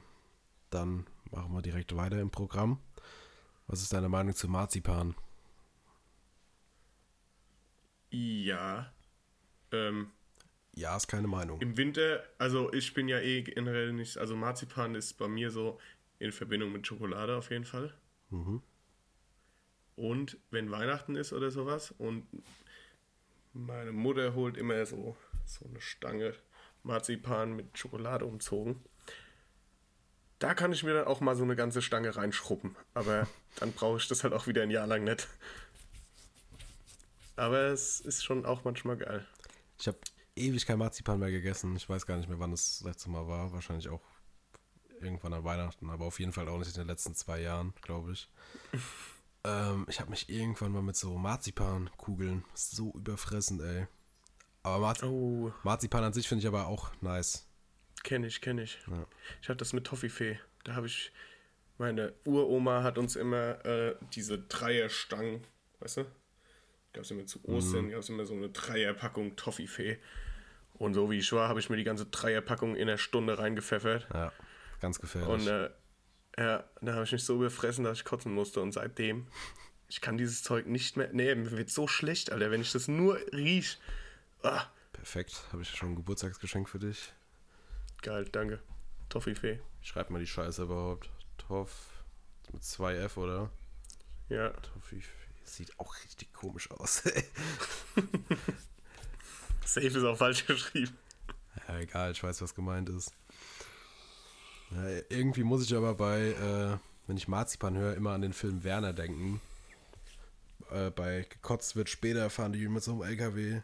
Dann 0.70 1.06
machen 1.32 1.54
wir 1.54 1.62
direkt 1.62 1.96
weiter 1.96 2.20
im 2.20 2.30
Programm. 2.32 2.80
Was 3.68 3.82
ist 3.82 3.94
deine 3.94 4.10
Meinung 4.10 4.36
zu 4.36 4.48
Marzipan? 4.48 5.16
Ja. 8.10 8.92
Ähm, 9.72 10.12
Ja, 10.74 10.96
ist 10.96 11.08
keine 11.08 11.28
Meinung. 11.28 11.62
Im 11.62 11.78
Winter, 11.78 12.24
also 12.38 12.72
ich 12.74 12.94
bin 12.94 13.08
ja 13.08 13.20
eh 13.20 13.42
generell 13.44 13.94
nicht, 13.94 14.18
also 14.18 14.36
Marzipan 14.36 14.96
ist 14.96 15.14
bei 15.14 15.28
mir 15.28 15.52
so 15.52 15.80
in 16.20 16.32
Verbindung 16.32 16.72
mit 16.72 16.88
Schokolade 16.88 17.36
auf 17.36 17.50
jeden 17.50 17.66
Fall. 17.66 17.94
Mhm. 18.30 18.62
Und 19.96 20.38
wenn 20.52 20.72
Weihnachten 20.72 21.16
ist 21.16 21.34
oder 21.34 21.52
sowas 21.52 21.94
und 21.98 22.28
meine 23.54 23.94
Mutter 23.94 24.34
holt 24.34 24.58
immer 24.58 24.86
so, 24.86 25.16
so 25.46 25.66
eine 25.66 25.80
Stange 25.80 26.34
Marzipan 26.84 27.56
mit 27.56 27.78
Schokolade 27.78 28.26
umzogen. 28.26 28.82
Da 30.40 30.54
kann 30.54 30.72
ich 30.72 30.84
mir 30.84 30.94
dann 30.94 31.08
auch 31.08 31.22
mal 31.22 31.36
so 31.36 31.44
eine 31.44 31.56
ganze 31.56 31.82
Stange 31.82 32.16
reinschrubben. 32.16 32.76
Aber 32.94 33.28
dann 33.60 33.72
brauche 33.74 33.98
ich 33.98 34.08
das 34.08 34.24
halt 34.24 34.34
auch 34.34 34.48
wieder 34.48 34.64
ein 34.64 34.72
Jahr 34.72 34.88
lang 34.88 35.04
nicht. 35.04 35.28
Aber 37.36 37.60
es 37.64 38.00
ist 38.00 38.24
schon 38.24 38.46
auch 38.46 38.64
manchmal 38.64 38.98
geil. 38.98 39.26
Ich 39.78 39.88
habe 39.88 39.98
ewig 40.36 40.66
kein 40.66 40.78
Marzipan 40.78 41.20
mehr 41.20 41.32
gegessen. 41.32 41.76
Ich 41.76 41.90
weiß 41.90 42.06
gar 42.06 42.18
nicht 42.18 42.30
mehr, 42.30 42.40
wann 42.40 42.52
das 42.52 42.82
letzte 42.82 43.10
Mal 43.10 43.28
war. 43.28 43.52
Wahrscheinlich 43.52 43.90
auch 43.90 44.02
irgendwann 45.02 45.34
an 45.34 45.44
Weihnachten, 45.44 45.90
aber 45.90 46.06
auf 46.06 46.20
jeden 46.20 46.32
Fall 46.32 46.48
auch 46.48 46.58
nicht 46.58 46.76
in 46.76 46.82
den 46.82 46.88
letzten 46.88 47.16
zwei 47.16 47.42
Jahren, 47.42 47.74
glaube 47.82 48.14
ich. 48.14 48.30
ähm, 49.44 49.86
ich 49.90 50.00
habe 50.00 50.10
mich 50.10 50.30
irgendwann 50.30 50.72
mal 50.72 50.82
mit 50.82 50.96
so 50.96 51.18
Marzipankugeln 51.18 52.44
so 52.54 52.92
überfressen, 52.94 53.62
ey. 53.62 53.88
Aber 54.64 54.80
Marz 54.80 55.04
Oh, 55.04 55.54
Marzipan 55.64 56.04
an 56.04 56.14
sich 56.14 56.28
finde 56.28 56.42
ich 56.42 56.48
aber 56.48 56.68
auch 56.68 56.92
nice. 57.02 57.48
Kenne 58.04 58.28
ich, 58.28 58.42
kenne 58.42 58.64
ich. 58.64 58.80
Ja. 58.88 59.06
Ich 59.42 59.50
hatte 59.50 59.58
das 59.58 59.74
mit 59.74 59.86
Toffifee. 59.86 60.40
Da 60.64 60.76
habe 60.76 60.88
ich. 60.88 61.12
Meine 61.78 62.14
Uroma 62.24 62.84
hat 62.84 62.98
uns 62.98 63.18
immer 63.18 63.64
äh, 63.66 63.96
diese 64.14 64.40
Dreierstangen, 64.40 65.42
weißt 65.82 65.98
du? 65.98 66.06
Gab 66.94 67.04
es 67.04 67.12
immer 67.12 67.26
zu 67.26 67.44
Ostern, 67.44 67.90
gab 67.90 68.00
es 68.00 68.08
immer 68.08 68.26
so 68.26 68.34
eine 68.34 68.48
Dreierpackung 68.50 69.36
Toffifee. 69.36 70.00
Und 70.76 70.94
so 70.94 71.12
wie 71.12 71.18
ich 71.18 71.32
war, 71.34 71.50
habe 71.50 71.60
ich 71.60 71.70
mir 71.70 71.76
die 71.76 71.84
ganze 71.84 72.06
Dreierpackung 72.06 72.76
in 72.76 72.88
einer 72.88 72.98
Stunde 72.98 73.38
reingepfeffert. 73.38 74.08
Ja, 74.14 74.32
ganz 74.86 75.00
gefährlich. 75.00 75.30
Und 75.30 75.48
äh, 75.48 75.70
ja, 76.38 76.64
da 76.82 76.94
habe 76.94 77.04
ich 77.06 77.12
mich 77.12 77.24
so 77.24 77.36
überfressen, 77.36 77.84
dass 77.84 77.98
ich 77.98 78.06
kotzen 78.06 78.34
musste. 78.34 78.62
Und 78.62 78.72
seitdem, 78.72 79.28
ich 79.90 80.00
kann 80.00 80.18
dieses 80.18 80.44
Zeug 80.44 80.68
nicht 80.68 80.96
mehr. 80.96 81.10
Nee, 81.12 81.34
mir 81.34 81.50
wird 81.52 81.72
so 81.72 81.88
schlecht, 81.88 82.32
Alter, 82.32 82.52
wenn 82.52 82.62
ich 82.62 82.72
das 82.72 82.88
nur 82.88 83.18
riech. 83.34 83.80
Ah, 84.44 84.66
Perfekt, 84.94 85.44
habe 85.52 85.64
ich 85.64 85.70
schon 85.70 85.94
ein 85.94 85.96
Geburtstagsgeschenk 85.96 86.70
für 86.70 86.80
dich. 86.80 87.12
geil, 88.02 88.26
danke. 88.32 88.62
Toffifee. 89.10 89.60
Schreib 89.82 90.10
mal 90.12 90.20
die 90.20 90.28
Scheiße 90.28 90.64
überhaupt. 90.64 91.10
Toff 91.38 92.04
mit 92.54 92.64
zwei 92.64 92.96
F, 92.96 93.18
oder? 93.18 93.50
Ja. 94.30 94.50
Toffee. 94.52 95.02
Sieht 95.44 95.78
auch 95.80 95.94
richtig 96.04 96.32
komisch 96.34 96.70
aus. 96.72 97.04
Safe 99.66 99.88
ist 99.88 100.04
auch 100.04 100.18
falsch 100.18 100.46
geschrieben. 100.48 100.96
ja, 101.68 101.80
egal, 101.80 102.12
ich 102.12 102.24
weiß, 102.24 102.42
was 102.42 102.54
gemeint 102.56 102.90
ist. 102.90 103.14
Ja, 104.72 104.88
irgendwie 105.10 105.44
muss 105.44 105.64
ich 105.64 105.76
aber 105.76 105.96
bei, 105.96 106.20
äh, 106.32 106.78
wenn 107.08 107.18
ich 107.18 107.28
Marzipan 107.28 107.78
höre, 107.78 107.96
immer 107.96 108.12
an 108.12 108.22
den 108.22 108.34
Film 108.34 108.64
Werner 108.64 108.94
denken. 108.94 109.42
Äh, 110.72 110.90
bei 110.92 111.26
Gekotzt 111.30 111.76
wird 111.76 111.90
später 111.90 112.30
fahren 112.30 112.54
die 112.54 112.68
mit 112.68 112.84
so 112.84 112.92
einem 112.92 113.04
LKW 113.04 113.62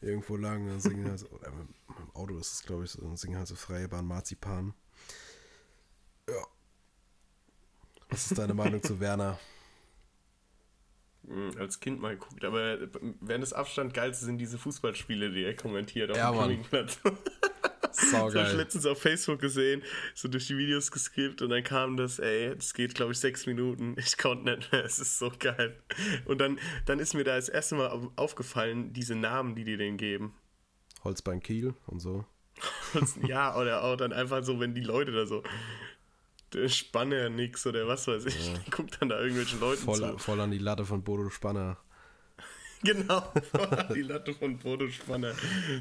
irgendwo 0.00 0.36
lang 0.36 0.70
und 0.70 0.80
singen 0.80 1.08
halt 1.08 1.20
so, 1.20 1.28
oder 1.28 1.50
mit, 1.50 1.68
mit 1.88 1.98
dem 1.98 2.14
Auto 2.14 2.38
ist 2.38 2.52
es, 2.52 2.62
glaube 2.62 2.84
ich, 2.84 2.90
so, 2.90 3.02
und 3.02 3.18
singen 3.18 3.38
halt 3.38 3.48
so 3.48 3.56
freie 3.56 3.88
Bahn 3.88 4.06
Marzipan. 4.06 4.74
Ja. 6.28 6.46
Was 8.10 8.30
ist 8.30 8.38
deine 8.38 8.54
Meinung 8.54 8.82
zu 8.82 9.00
Werner? 9.00 9.38
Hm, 11.26 11.56
als 11.58 11.80
Kind 11.80 12.00
mal 12.00 12.16
geguckt, 12.16 12.44
aber 12.44 12.78
während 13.20 13.42
des 13.42 13.52
Abstand 13.52 13.94
geilste 13.94 14.24
sind 14.24 14.38
diese 14.38 14.58
Fußballspiele, 14.58 15.32
die 15.32 15.44
er 15.44 15.56
kommentiert 15.56 16.10
auf 16.10 16.16
Ja, 16.16 16.30
dem 16.30 16.64
Mann. 16.70 16.88
Das 17.96 18.12
habe 18.14 18.48
ich 18.48 18.52
letztens 18.54 18.86
auf 18.86 19.00
Facebook 19.00 19.40
gesehen, 19.40 19.82
so 20.14 20.28
durch 20.28 20.46
die 20.46 20.56
Videos 20.58 20.90
geskippt 20.90 21.42
und 21.42 21.50
dann 21.50 21.64
kam 21.64 21.96
das, 21.96 22.18
ey, 22.18 22.54
das 22.54 22.74
geht 22.74 22.94
glaube 22.94 23.12
ich 23.12 23.18
sechs 23.18 23.46
Minuten, 23.46 23.94
ich 23.98 24.16
konnte 24.18 24.56
nicht 24.56 24.70
mehr, 24.72 24.84
es 24.84 24.98
ist 24.98 25.18
so 25.18 25.32
geil. 25.38 25.76
Und 26.26 26.38
dann, 26.40 26.58
dann 26.84 26.98
ist 26.98 27.14
mir 27.14 27.24
da 27.24 27.36
das 27.36 27.48
erste 27.48 27.74
Mal 27.76 27.88
au- 27.90 28.12
aufgefallen, 28.16 28.92
diese 28.92 29.14
Namen, 29.14 29.54
die 29.54 29.64
die 29.64 29.76
denen 29.76 29.96
geben. 29.96 30.34
Holzbein 31.04 31.40
Kiel 31.40 31.74
und 31.86 32.00
so. 32.00 32.24
ja, 33.26 33.56
oder 33.58 33.82
auch 33.84 33.96
dann 33.96 34.12
einfach 34.12 34.42
so, 34.42 34.58
wenn 34.60 34.74
die 34.74 34.80
Leute 34.82 35.12
da 35.12 35.26
so 35.26 35.42
der 36.52 36.68
Spanner 36.68 37.28
nix 37.28 37.66
oder 37.66 37.86
was 37.88 38.06
weiß 38.06 38.24
ich, 38.26 38.46
ja. 38.48 38.54
guckt 38.70 38.96
dann 39.00 39.08
da 39.08 39.18
irgendwelchen 39.18 39.60
Leuten 39.60 39.82
voll, 39.82 39.98
zu. 39.98 40.18
Voll 40.18 40.40
an 40.40 40.50
die 40.50 40.58
Latte 40.58 40.84
von 40.84 41.02
Bodo 41.02 41.28
Spanner. 41.28 41.76
Genau, 42.86 43.32
die 43.94 44.02
Latte 44.02 44.32
von 44.32 44.58
Bodo 44.58 44.88
Spanner. 44.88 45.34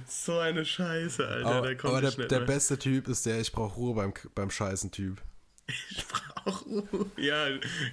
So 0.07 0.39
eine 0.39 0.65
Scheiße, 0.65 1.27
Alter. 1.27 1.47
Aber, 1.47 1.67
da 1.67 1.75
kommt 1.75 1.93
aber 1.93 2.01
der, 2.01 2.17
nicht 2.17 2.31
der 2.31 2.39
beste 2.41 2.79
Typ 2.79 3.07
ist 3.07 3.25
der, 3.25 3.39
ich 3.39 3.51
brauche 3.51 3.75
Ruhe 3.75 3.93
beim, 3.93 4.13
beim 4.33 4.49
Scheißen 4.49 4.91
Typ. 4.91 5.21
Ich 5.67 6.05
brauche 6.07 6.65
Ruhe. 6.65 7.11
Ja, 7.17 7.47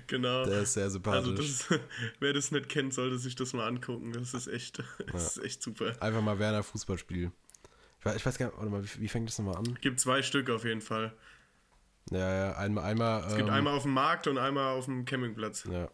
genau. 0.06 0.44
Der 0.44 0.62
ist 0.62 0.74
sehr 0.74 0.90
sympathisch. 0.90 1.30
Also 1.30 1.34
das, 1.34 1.80
wer 2.20 2.32
das 2.32 2.50
nicht 2.50 2.68
kennt, 2.68 2.92
sollte 2.94 3.18
sich 3.18 3.34
das 3.34 3.52
mal 3.52 3.66
angucken. 3.66 4.12
Das 4.12 4.34
ist 4.34 4.46
echt, 4.46 4.82
das 5.12 5.36
ist 5.36 5.44
echt 5.44 5.62
super. 5.62 5.94
Einfach 6.00 6.22
mal 6.22 6.38
Werner 6.38 6.62
Fußballspiel. 6.62 7.32
Ich 8.00 8.06
weiß, 8.06 8.16
ich 8.16 8.26
weiß 8.26 8.38
gar 8.38 8.46
nicht, 8.46 8.58
warte 8.58 8.70
mal, 8.70 8.84
wie, 8.84 9.00
wie 9.00 9.08
fängt 9.08 9.28
das 9.28 9.38
nochmal 9.38 9.56
an? 9.56 9.78
Gibt 9.80 10.00
zwei 10.00 10.22
Stück 10.22 10.50
auf 10.50 10.64
jeden 10.64 10.80
Fall. 10.80 11.12
Ja, 12.10 12.34
ja, 12.34 12.56
einmal, 12.56 12.84
einmal. 12.84 13.24
Es 13.26 13.36
gibt 13.36 13.48
ähm, 13.48 13.54
einmal 13.54 13.74
auf 13.74 13.84
dem 13.84 13.92
Markt 13.92 14.26
und 14.26 14.38
einmal 14.38 14.76
auf 14.76 14.86
dem 14.86 15.04
Campingplatz. 15.04 15.64
Ja. 15.70 15.88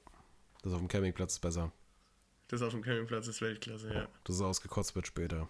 Das 0.62 0.72
auf 0.72 0.78
dem 0.78 0.88
Campingplatz 0.88 1.34
ist 1.34 1.40
besser. 1.40 1.70
Das 2.48 2.62
auf 2.62 2.72
dem 2.72 2.82
Campingplatz 2.82 3.26
ist 3.28 3.42
Weltklasse, 3.42 3.92
ja. 3.92 4.08
Das 4.24 4.36
ist 4.36 4.42
ausgekotzt 4.42 4.94
wird 4.94 5.06
später. 5.06 5.48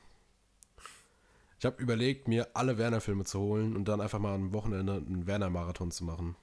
Ich 1.58 1.64
habe 1.64 1.82
überlegt, 1.82 2.28
mir 2.28 2.48
alle 2.54 2.78
Werner-Filme 2.78 3.24
zu 3.24 3.40
holen 3.40 3.74
und 3.76 3.86
dann 3.86 4.00
einfach 4.00 4.18
mal 4.18 4.34
am 4.34 4.52
Wochenende 4.52 4.94
einen 4.94 5.26
Werner-Marathon 5.26 5.90
zu 5.90 6.04
machen. 6.04 6.36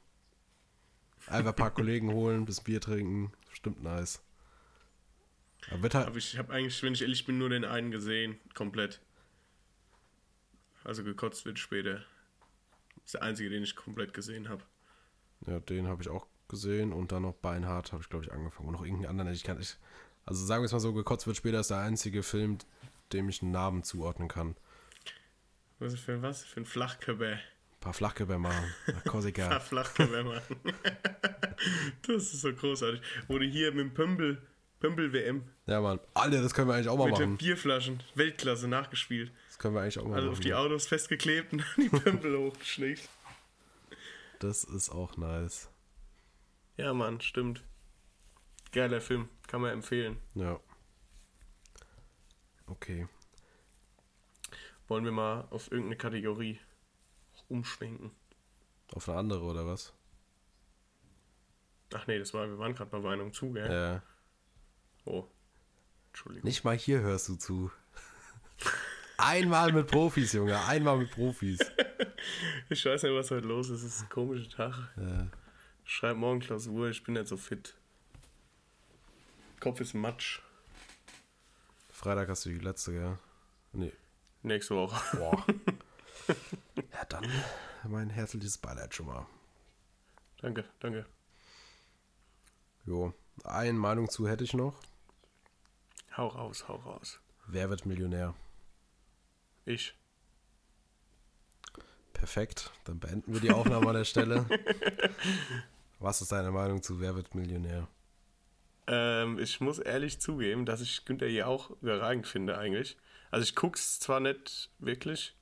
Einfach 1.28 1.52
ein 1.52 1.56
paar 1.56 1.72
Kollegen 1.74 2.12
holen, 2.12 2.46
bis 2.46 2.62
Bier 2.62 2.82
trinken. 2.82 3.32
Stimmt 3.52 3.82
nice. 3.84 4.22
Aber 5.72 5.84
wird 5.84 5.96
halt, 5.96 6.08
Aber 6.08 6.18
ich 6.18 6.38
habe 6.38 6.54
eigentlich, 6.54 6.82
wenn 6.84 6.94
ich 6.94 7.02
ehrlich 7.02 7.26
bin, 7.26 7.38
nur 7.38 7.50
den 7.50 7.66
einen 7.66 7.92
gesehen, 7.92 8.38
komplett. 8.54 9.02
Also 10.84 11.04
gekotzt 11.04 11.46
wird 11.46 11.60
später. 11.60 11.96
Das 12.96 13.06
ist 13.06 13.14
der 13.16 13.24
einzige, 13.24 13.50
den 13.50 13.64
ich 13.64 13.76
komplett 13.76 14.14
gesehen 14.14 14.50
habe. 14.50 14.64
ja, 15.48 15.60
den 15.60 15.88
habe 15.88 16.02
ich 16.02 16.10
auch 16.10 16.28
gesehen 16.48 16.94
und 16.94 17.12
dann 17.12 17.24
noch 17.24 17.34
Beinhard 17.34 17.92
habe 17.92 18.04
ich, 18.04 18.10
glaube 18.10 18.26
ich, 18.26 18.32
angefangen. 18.32 18.68
Und 18.68 18.74
noch 18.74 18.84
irgendeinen 18.84 19.10
anderen, 19.10 19.34
ich 19.34 19.44
kann 19.44 19.58
nicht. 19.58 19.80
Also 20.26 20.46
sagen 20.46 20.62
wir 20.64 20.66
es 20.66 20.72
mal 20.72 20.80
so, 20.80 20.94
gekotzt 20.94 21.28
wird 21.28 21.38
später 21.38 21.60
ist 21.60 21.70
der 21.70 21.80
einzige 21.80 22.24
Film, 22.24 22.58
dem 23.14 23.30
ich 23.30 23.42
einen 23.42 23.52
Namen 23.52 23.84
zuordnen 23.84 24.28
kann. 24.28 24.56
Was 25.80 25.94
ist 25.94 26.02
für 26.02 26.22
was? 26.22 26.44
Für 26.44 26.62
ein 26.62 26.66
Flachkörper. 26.66 27.34
Ein 27.34 27.40
paar 27.80 27.94
Flachkörper 27.94 28.40
machen. 28.40 28.74
Nach 28.88 29.04
Korsika. 29.04 29.42
Ja, 29.52 29.60
Flachkörper 29.60 30.24
machen. 30.24 30.56
das 32.08 32.34
ist 32.34 32.42
so 32.42 32.54
großartig. 32.54 33.02
Wurde 33.28 33.46
hier 33.46 33.72
mit 33.72 33.82
dem 33.82 33.94
Pömpel, 33.94 34.42
Pömpel-WM 34.80 35.44
Ja, 35.68 35.82
Mann. 35.82 36.00
Alter, 36.16 36.42
das 36.42 36.54
können 36.54 36.70
wir 36.70 36.74
eigentlich 36.76 36.90
auch 36.90 36.98
mal 36.98 37.10
mit 37.10 37.18
den 37.20 37.32
machen. 37.34 37.38
Bierflaschen, 37.38 38.02
Weltklasse 38.16 38.68
nachgespielt. 38.68 39.32
Das 39.50 39.60
können 39.60 39.76
wir 39.76 39.82
eigentlich 39.82 40.00
auch 40.00 40.06
mal 40.06 40.16
Also 40.16 40.28
machen. 40.28 40.38
auf 40.38 40.40
die 40.40 40.54
Autos 40.56 40.88
festgeklebt 40.88 41.54
und 41.54 41.60
dann 41.60 41.84
die 41.86 41.90
Pömpel 42.00 42.38
hochgeschnickt. 42.40 43.08
Das 44.40 44.64
ist 44.64 44.90
auch 44.90 45.18
nice. 45.18 45.70
Ja, 46.78 46.94
Mann, 46.94 47.22
stimmt. 47.22 47.62
Geiler 48.76 49.00
Film, 49.00 49.30
kann 49.48 49.62
man 49.62 49.72
empfehlen. 49.72 50.18
Ja. 50.34 50.60
Okay. 52.68 53.08
Wollen 54.90 55.06
wir 55.06 55.14
mal 55.14 55.48
auf 55.50 55.72
irgendeine 55.72 55.96
Kategorie 55.96 56.60
umschwenken? 57.48 58.12
Auf 58.94 59.08
eine 59.08 59.20
andere 59.20 59.46
oder 59.46 59.66
was? 59.66 59.94
Ach 61.94 62.06
nee, 62.08 62.20
das 62.20 62.34
war, 62.34 62.50
wir 62.50 62.60
waren 62.60 62.76
gerade 62.76 62.90
bei 62.90 63.00
Meinung 63.00 63.32
zu, 63.32 63.54
gell? 63.54 63.72
Ja. 63.72 64.04
Oh. 65.06 65.26
Entschuldigung. 66.10 66.46
Nicht 66.46 66.66
mal 66.66 66.78
hier 66.78 67.00
hörst 67.00 67.30
du 67.30 67.36
zu. 67.38 67.72
Einmal 69.18 69.72
mit 69.72 69.88
Profis, 69.88 70.34
Junge. 70.34 70.62
Einmal 70.66 70.98
mit 70.98 71.12
Profis. 71.12 71.60
Ich 72.70 72.84
weiß 72.84 73.04
nicht, 73.04 73.14
was 73.14 73.30
heute 73.30 73.48
los 73.48 73.70
ist. 73.70 73.84
Es 73.84 73.98
ist 73.98 74.02
ein 74.02 74.10
komischer 74.10 74.50
Tag. 74.50 74.92
Ja. 74.98 75.28
Ich 75.86 75.92
schreibe 75.92 76.20
morgen 76.20 76.40
Klausur, 76.40 76.90
ich 76.90 77.04
bin 77.04 77.14
nicht 77.14 77.28
so 77.28 77.38
fit. 77.38 77.76
Kopf 79.66 79.82
ist 79.82 79.96
Matsch. 79.96 80.42
Freitag 81.90 82.30
hast 82.30 82.46
du 82.46 82.50
die 82.50 82.60
letzte, 82.60 82.94
ja? 82.94 83.18
Nee. 83.74 83.92
Nächste 84.44 84.76
Woche. 84.76 85.18
Boah. 85.18 85.44
ja, 86.94 87.06
dann 87.10 87.28
mein 87.84 88.12
herzliches 88.12 88.60
Beileid 88.60 88.94
schon 88.94 89.08
mal. 89.08 89.26
danke, 90.40 90.66
danke. 90.80 91.08
Jo. 92.86 93.12
Eine 93.44 93.74
Meinung 93.74 94.08
zu 94.08 94.28
hätte 94.28 94.44
ich 94.44 94.54
noch. 94.54 94.80
Hau 96.16 96.28
raus, 96.28 96.68
hau 96.68 96.76
raus. 96.76 97.20
Wer 97.48 97.72
wird 97.72 97.88
Millionär? 97.88 98.36
Ich. 99.66 99.96
Perfekt. 102.14 102.70
Dann 102.84 103.00
beenden 103.00 103.34
wir 103.34 103.42
die 103.42 103.50
Aufnahme 103.52 103.88
an 103.88 103.96
der 103.96 104.06
Stelle. 104.06 104.46
Was 106.00 106.22
ist 106.22 106.32
deine 106.32 106.52
Meinung 106.52 106.84
zu 106.84 107.02
Wer 107.02 107.16
wird 107.16 107.34
Millionär? 107.34 107.88
Ähm, 108.88 109.40
ich 109.40 109.62
muss 109.62 109.80
ehrlich 109.80 110.20
zugeben, 110.20 110.66
dass 110.66 110.82
ich 110.82 111.06
Günther 111.06 111.28
hier 111.28 111.48
auch 111.48 111.72
überragend 111.82 112.28
finde 112.28 112.58
eigentlich. 112.58 112.98
Also 113.32 113.44
ich 113.44 113.56
guck's 113.56 114.00
zwar 114.00 114.20
nicht 114.20 114.70
wirklich, 114.80 115.36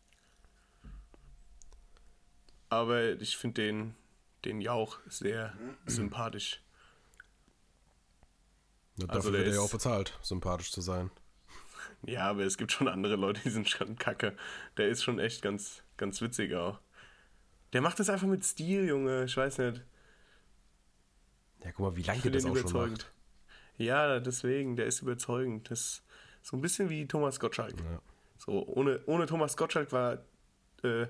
aber 2.70 3.20
ich 3.22 3.38
finde 3.38 3.62
den, 3.62 3.96
den 4.46 4.62
Jauch 4.62 5.00
sehr 5.08 5.54
sympathisch. 5.86 6.62
Ja, 8.98 9.08
Also 9.08 9.08
dafür 9.08 9.32
der 9.32 9.40
wird 9.42 9.50
er 9.50 9.56
ja 9.56 9.62
auch 9.62 9.72
bezahlt, 9.72 10.18
sympathisch 10.22 10.72
zu 10.72 10.82
sein. 10.82 11.12
Ja, 12.06 12.30
aber 12.30 12.44
es 12.44 12.58
gibt 12.58 12.72
schon 12.72 12.88
andere 12.88 13.16
Leute, 13.16 13.42
die 13.44 13.50
sind 13.50 13.70
schon 13.70 13.96
kacke. 13.98 14.36
Der 14.78 14.90
ist 14.90 15.04
schon 15.04 15.20
echt 15.20 15.42
ganz, 15.42 15.84
ganz 15.98 16.22
witzig 16.22 16.54
auch. 16.56 16.80
Der 17.74 17.82
macht 17.82 18.00
das 18.00 18.10
einfach 18.10 18.28
mit 18.28 18.44
Stil, 18.44 18.88
Junge. 18.88 19.26
Ich 19.26 19.38
weiß 19.38 19.58
nicht. 19.60 19.82
Ja, 21.64 21.72
guck 21.72 21.80
mal, 21.80 21.96
wie 21.96 22.04
lange 22.04 22.22
der 22.22 22.32
das 22.32 22.46
auch 22.46 22.58
schon 22.58 22.74
macht. 22.74 23.12
Ja, 23.78 24.20
deswegen, 24.20 24.76
der 24.76 24.86
ist 24.86 25.02
überzeugend. 25.02 25.70
Das 25.72 25.80
ist 25.80 26.04
so 26.42 26.58
ein 26.58 26.62
bisschen 26.62 26.90
wie 26.90 27.08
Thomas 27.08 27.40
Gottschalk. 27.40 27.76
Ja. 27.78 28.02
So, 28.38 28.66
ohne, 28.68 29.02
ohne 29.06 29.26
Thomas 29.26 29.58
Gottschalk 29.58 29.92
war 29.92 30.20
äh, 30.84 31.08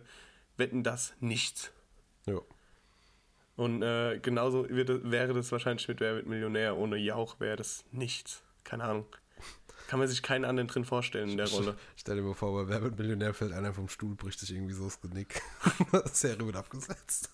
Wetten 0.58 0.84
das 0.84 1.14
nichts. 1.20 1.72
Jo. 2.26 2.46
Und 3.56 3.82
äh, 3.84 4.20
genauso 4.20 4.68
wird, 4.70 5.12
wäre 5.12 5.34
das 5.34 5.52
wahrscheinlich 5.52 5.88
mit 5.88 6.00
Wer 6.00 6.16
wird 6.16 6.28
Millionär. 6.28 6.78
Ohne 6.78 6.98
Jauch 6.98 7.40
wäre 7.40 7.56
das 7.56 7.86
nichts. 7.92 8.44
Keine 8.64 8.84
Ahnung. 8.84 9.06
Kann 9.88 10.00
man 10.00 10.08
sich 10.08 10.24
keinen 10.24 10.46
anderen 10.46 10.68
drin 10.68 10.86
vorstellen 10.86 11.30
in 11.30 11.38
der 11.38 11.50
Rolle. 11.50 11.78
Stell 11.96 12.16
dir 12.16 12.22
mal 12.22 12.34
vor, 12.34 12.54
bei 12.54 12.70
Wer 12.70 12.82
wird 12.82 12.98
Millionär 12.98 13.34
fällt 13.34 13.52
einer 13.52 13.74
vom 13.74 13.90
Stuhl, 13.90 14.16
bricht 14.16 14.40
sich 14.40 14.52
irgendwie 14.52 14.74
so 14.74 14.86
das 14.86 15.02
Genick. 15.02 15.42
Serie 16.14 16.46
wird 16.46 16.56
abgesetzt. 16.56 17.30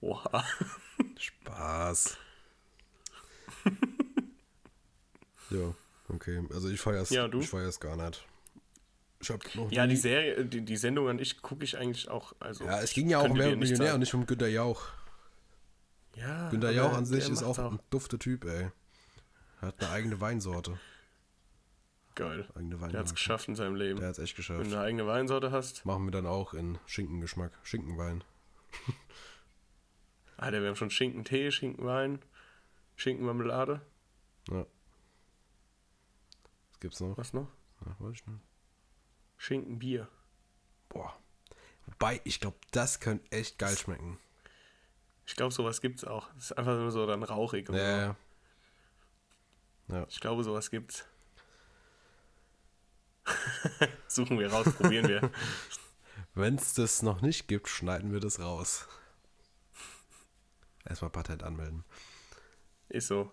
Oha. 0.00 0.44
Spaß. 1.18 2.16
Ja, 5.52 5.74
okay. 6.14 6.42
Also 6.52 6.68
ich 6.68 6.80
feier's, 6.80 7.10
Ja, 7.10 7.28
du? 7.28 7.40
ich 7.40 7.48
feier's 7.48 7.78
gar 7.80 7.96
nicht. 7.96 8.24
Ich 9.20 9.30
hab 9.30 9.54
noch 9.54 9.70
Ja, 9.70 9.86
nie- 9.86 9.90
die 9.94 10.00
Serie, 10.00 10.44
die, 10.44 10.62
die 10.62 10.76
Sendung 10.76 11.08
an 11.08 11.18
ich 11.18 11.40
gucke 11.42 11.64
ich 11.64 11.76
eigentlich 11.78 12.08
auch. 12.08 12.34
Also, 12.40 12.64
ja, 12.64 12.80
es 12.80 12.92
ging 12.92 13.08
ja 13.08 13.18
auch 13.20 13.28
um 13.30 13.38
Wer 13.38 13.54
Millionär 13.56 13.76
sagen. 13.76 13.94
und 13.94 14.00
nicht 14.00 14.14
um 14.14 14.26
Günter 14.26 14.48
Jauch. 14.48 14.82
Ja, 16.16 16.50
Günter 16.50 16.70
Jauch 16.72 16.92
an 16.92 17.06
sich 17.06 17.28
ist 17.28 17.42
auch 17.42 17.56
macht's 17.58 17.72
ein 17.72 17.80
dufter 17.90 18.18
Typ, 18.18 18.44
ey. 18.44 18.70
Er 19.60 19.68
hat 19.68 19.80
eine 19.80 19.90
eigene 19.90 20.20
Weinsorte. 20.20 20.78
geil. 22.16 22.46
Eigene 22.56 22.70
Der 22.70 22.80
hat's 22.80 22.82
Weinmarke. 22.94 23.14
geschafft 23.14 23.48
in 23.48 23.54
seinem 23.54 23.76
Leben. 23.76 24.00
Der 24.00 24.08
hat's 24.08 24.18
echt 24.18 24.32
Wenn 24.32 24.36
geschafft. 24.36 24.60
du 24.66 24.74
eine 24.76 24.80
eigene 24.80 25.06
Weinsorte 25.06 25.50
hast. 25.52 25.86
Machen 25.86 26.04
wir 26.04 26.10
dann 26.10 26.26
auch 26.26 26.52
in 26.52 26.78
Schinkengeschmack. 26.86 27.52
Schinkenwein. 27.62 28.24
Alter, 30.36 30.60
wir 30.60 30.68
haben 30.68 30.76
schon 30.76 30.90
Schinkentee, 30.90 31.50
Schinkenwein, 31.52 32.18
Schinkenmarmelade. 32.96 33.80
Ja. 34.50 34.66
Was 36.82 36.98
gibt's 36.98 37.00
noch? 37.00 37.16
Was 37.16 37.32
noch? 37.32 37.46
Ja, 37.86 37.94
weiß 38.00 38.14
ich 38.14 38.26
nicht. 38.26 38.42
Schinkenbier. 39.36 40.08
Boah. 40.88 41.16
Wobei, 41.86 42.20
ich 42.24 42.40
glaube, 42.40 42.56
das 42.72 42.98
könnte 42.98 43.30
echt 43.30 43.56
geil 43.56 43.76
schmecken. 43.76 44.18
Ich 45.24 45.36
glaube, 45.36 45.54
sowas 45.54 45.80
gibt's 45.80 46.02
auch. 46.02 46.28
Das 46.34 46.46
ist 46.46 46.58
einfach 46.58 46.74
nur 46.74 46.90
so 46.90 47.06
dann 47.06 47.22
rauchig. 47.22 47.68
Ja, 47.68 47.74
so. 47.74 47.78
ja. 47.78 48.16
Ja. 49.96 50.06
Ich 50.08 50.18
glaube, 50.18 50.42
sowas 50.42 50.72
gibt's. 50.72 51.04
Suchen 54.08 54.40
wir 54.40 54.52
raus, 54.52 54.66
probieren 54.74 55.06
wir. 55.06 55.30
Wenn 56.34 56.56
es 56.56 56.74
das 56.74 57.02
noch 57.02 57.22
nicht 57.22 57.46
gibt, 57.46 57.68
schneiden 57.68 58.12
wir 58.12 58.18
das 58.18 58.40
raus. 58.40 58.88
Erstmal 60.84 61.12
Patent 61.12 61.44
anmelden. 61.44 61.84
Ist 62.88 63.06
so. 63.06 63.30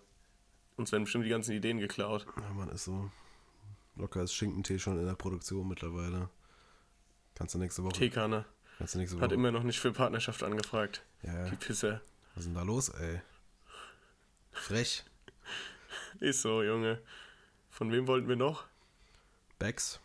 Uns 0.76 0.92
werden 0.92 1.06
bestimmt 1.06 1.26
die 1.26 1.30
ganzen 1.30 1.54
Ideen 1.54 1.80
geklaut. 1.80 2.28
Ja, 2.38 2.54
man 2.54 2.70
ist 2.70 2.84
so. 2.84 3.10
Locker 4.00 4.24
ist 4.24 4.34
Schinkentee 4.34 4.80
schon 4.80 4.98
in 5.00 5.06
der 5.06 5.14
Produktion 5.16 5.68
mittlerweile. 5.68 6.30
Kannst 7.36 7.54
du 7.56 7.60
nächste 7.60 7.84
Woche. 7.84 7.94
Teekanne 7.94 8.46
Kannst 8.78 8.96
du 8.96 9.00
nächste 9.00 9.18
Woche. 9.18 9.26
hat 9.26 9.32
immer 9.32 9.52
noch 9.52 9.64
nicht 9.64 9.80
für 9.80 9.92
Partnerschaft 9.92 10.42
angefragt. 10.44 11.04
ja, 11.24 11.50
Die 11.50 11.56
Pisse. 11.56 12.02
was 12.34 12.44
ist 12.44 12.48
denn 12.48 12.56
da 12.56 12.64
los, 12.64 12.90
ey? 12.90 13.22
Frech. 14.52 15.04
Ist 16.20 16.42
so, 16.42 16.64
Junge. 16.64 17.02
Von 17.70 17.92
wem 17.92 18.08
wollten 18.08 18.28
wir 18.28 18.36
noch? 18.36 18.66
Becks. 19.58 20.00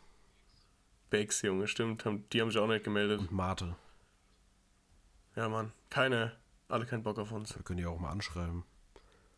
Bakes, 1.11 1.43
Junge, 1.43 1.69
stimmt. 1.69 2.05
Die 2.33 2.41
haben 2.41 2.51
sich 2.51 2.59
auch 2.59 2.67
nicht 2.67 2.85
gemeldet. 2.85 3.21
Und 3.21 3.33
Mate. 3.33 3.77
Ja, 5.37 5.49
Mann. 5.49 5.73
Keine. 5.91 6.33
Alle 6.69 6.87
keinen 6.87 7.03
Bock 7.03 7.19
auf 7.19 7.31
uns. 7.33 7.55
Wir 7.57 7.63
können 7.63 7.79
die 7.79 7.87
auch 7.87 7.99
mal 7.99 8.11
anschreiben. 8.11 8.65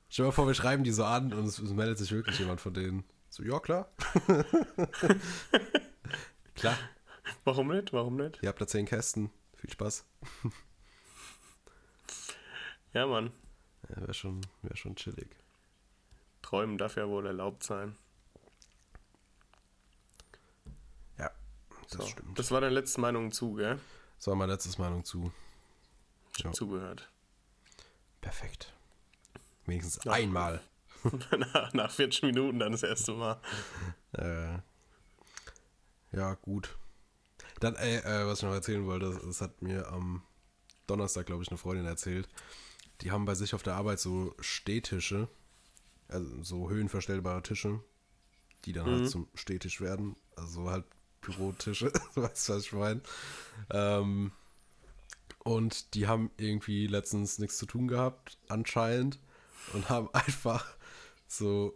Stell 0.08 0.24
dir 0.24 0.28
mal 0.28 0.32
vor, 0.32 0.46
wir 0.46 0.54
schreiben 0.54 0.84
die 0.84 0.92
so 0.92 1.04
an 1.04 1.32
und 1.32 1.44
es, 1.46 1.58
es 1.58 1.72
meldet 1.72 1.98
sich 1.98 2.12
wirklich 2.12 2.38
jemand 2.38 2.60
von 2.60 2.72
denen. 2.72 3.04
So, 3.36 3.42
ja, 3.42 3.60
klar. 3.60 3.90
klar. 6.54 6.78
Warum 7.44 7.68
nicht? 7.68 7.92
Warum 7.92 8.16
nicht? 8.16 8.38
Ihr 8.42 8.48
habt 8.48 8.58
da 8.62 8.66
zehn 8.66 8.86
Kästen. 8.86 9.30
Viel 9.56 9.70
Spaß. 9.70 10.06
Ja, 12.94 13.04
Mann. 13.06 13.30
Ja, 13.90 14.00
wäre 14.00 14.14
schon, 14.14 14.40
wär 14.62 14.74
schon 14.74 14.96
chillig. 14.96 15.28
Träumen 16.40 16.78
darf 16.78 16.96
ja 16.96 17.06
wohl 17.08 17.26
erlaubt 17.26 17.62
sein. 17.62 17.94
Ja, 21.18 21.30
das 21.90 21.98
So. 22.00 22.06
stimmt. 22.06 22.38
Das 22.38 22.50
war 22.52 22.62
deine 22.62 22.72
letzte 22.72 23.02
Meinung 23.02 23.32
zu, 23.32 23.52
gell? 23.52 23.78
Das 24.16 24.28
war 24.28 24.34
meine 24.34 24.52
letzte 24.52 24.80
Meinung 24.80 25.04
zu. 25.04 25.30
Ja. 26.38 26.52
Zugehört. 26.52 27.10
Perfekt. 28.22 28.72
Wenigstens 29.66 30.02
Ja. 30.04 30.12
einmal. 30.12 30.62
nach, 31.52 31.72
nach 31.72 31.90
40 31.90 32.22
Minuten 32.22 32.58
dann 32.58 32.72
das 32.72 32.82
erste 32.82 33.12
Mal. 33.12 33.40
Äh, 34.12 34.58
ja, 36.16 36.34
gut. 36.34 36.76
Dann, 37.60 37.74
ey, 37.76 37.96
äh, 37.98 38.26
was 38.26 38.38
ich 38.38 38.44
noch 38.44 38.52
erzählen 38.52 38.86
wollte, 38.86 39.10
das, 39.10 39.22
das 39.22 39.40
hat 39.40 39.62
mir 39.62 39.88
am 39.88 40.22
Donnerstag, 40.86 41.26
glaube 41.26 41.42
ich, 41.42 41.48
eine 41.48 41.58
Freundin 41.58 41.86
erzählt. 41.86 42.28
Die 43.00 43.10
haben 43.10 43.24
bei 43.24 43.34
sich 43.34 43.54
auf 43.54 43.62
der 43.62 43.74
Arbeit 43.74 44.00
so 44.00 44.34
Stehtische, 44.40 45.28
also 46.08 46.42
so 46.42 46.70
höhenverstellbare 46.70 47.42
Tische, 47.42 47.80
die 48.64 48.72
dann 48.72 48.86
halt 48.86 49.10
zum 49.10 49.28
Stehtisch 49.34 49.80
werden. 49.80 50.16
Also 50.36 50.70
halt 50.70 50.84
Bürotische, 51.20 51.92
weißt 52.14 52.48
du, 52.48 52.52
was 52.54 52.64
ich 52.64 52.72
meine. 52.72 53.00
Ähm, 53.70 54.32
und 55.40 55.94
die 55.94 56.06
haben 56.06 56.30
irgendwie 56.36 56.86
letztens 56.86 57.38
nichts 57.38 57.58
zu 57.58 57.66
tun 57.66 57.88
gehabt, 57.88 58.38
anscheinend, 58.48 59.20
und 59.72 59.88
haben 59.88 60.08
einfach 60.12 60.75
so 61.26 61.74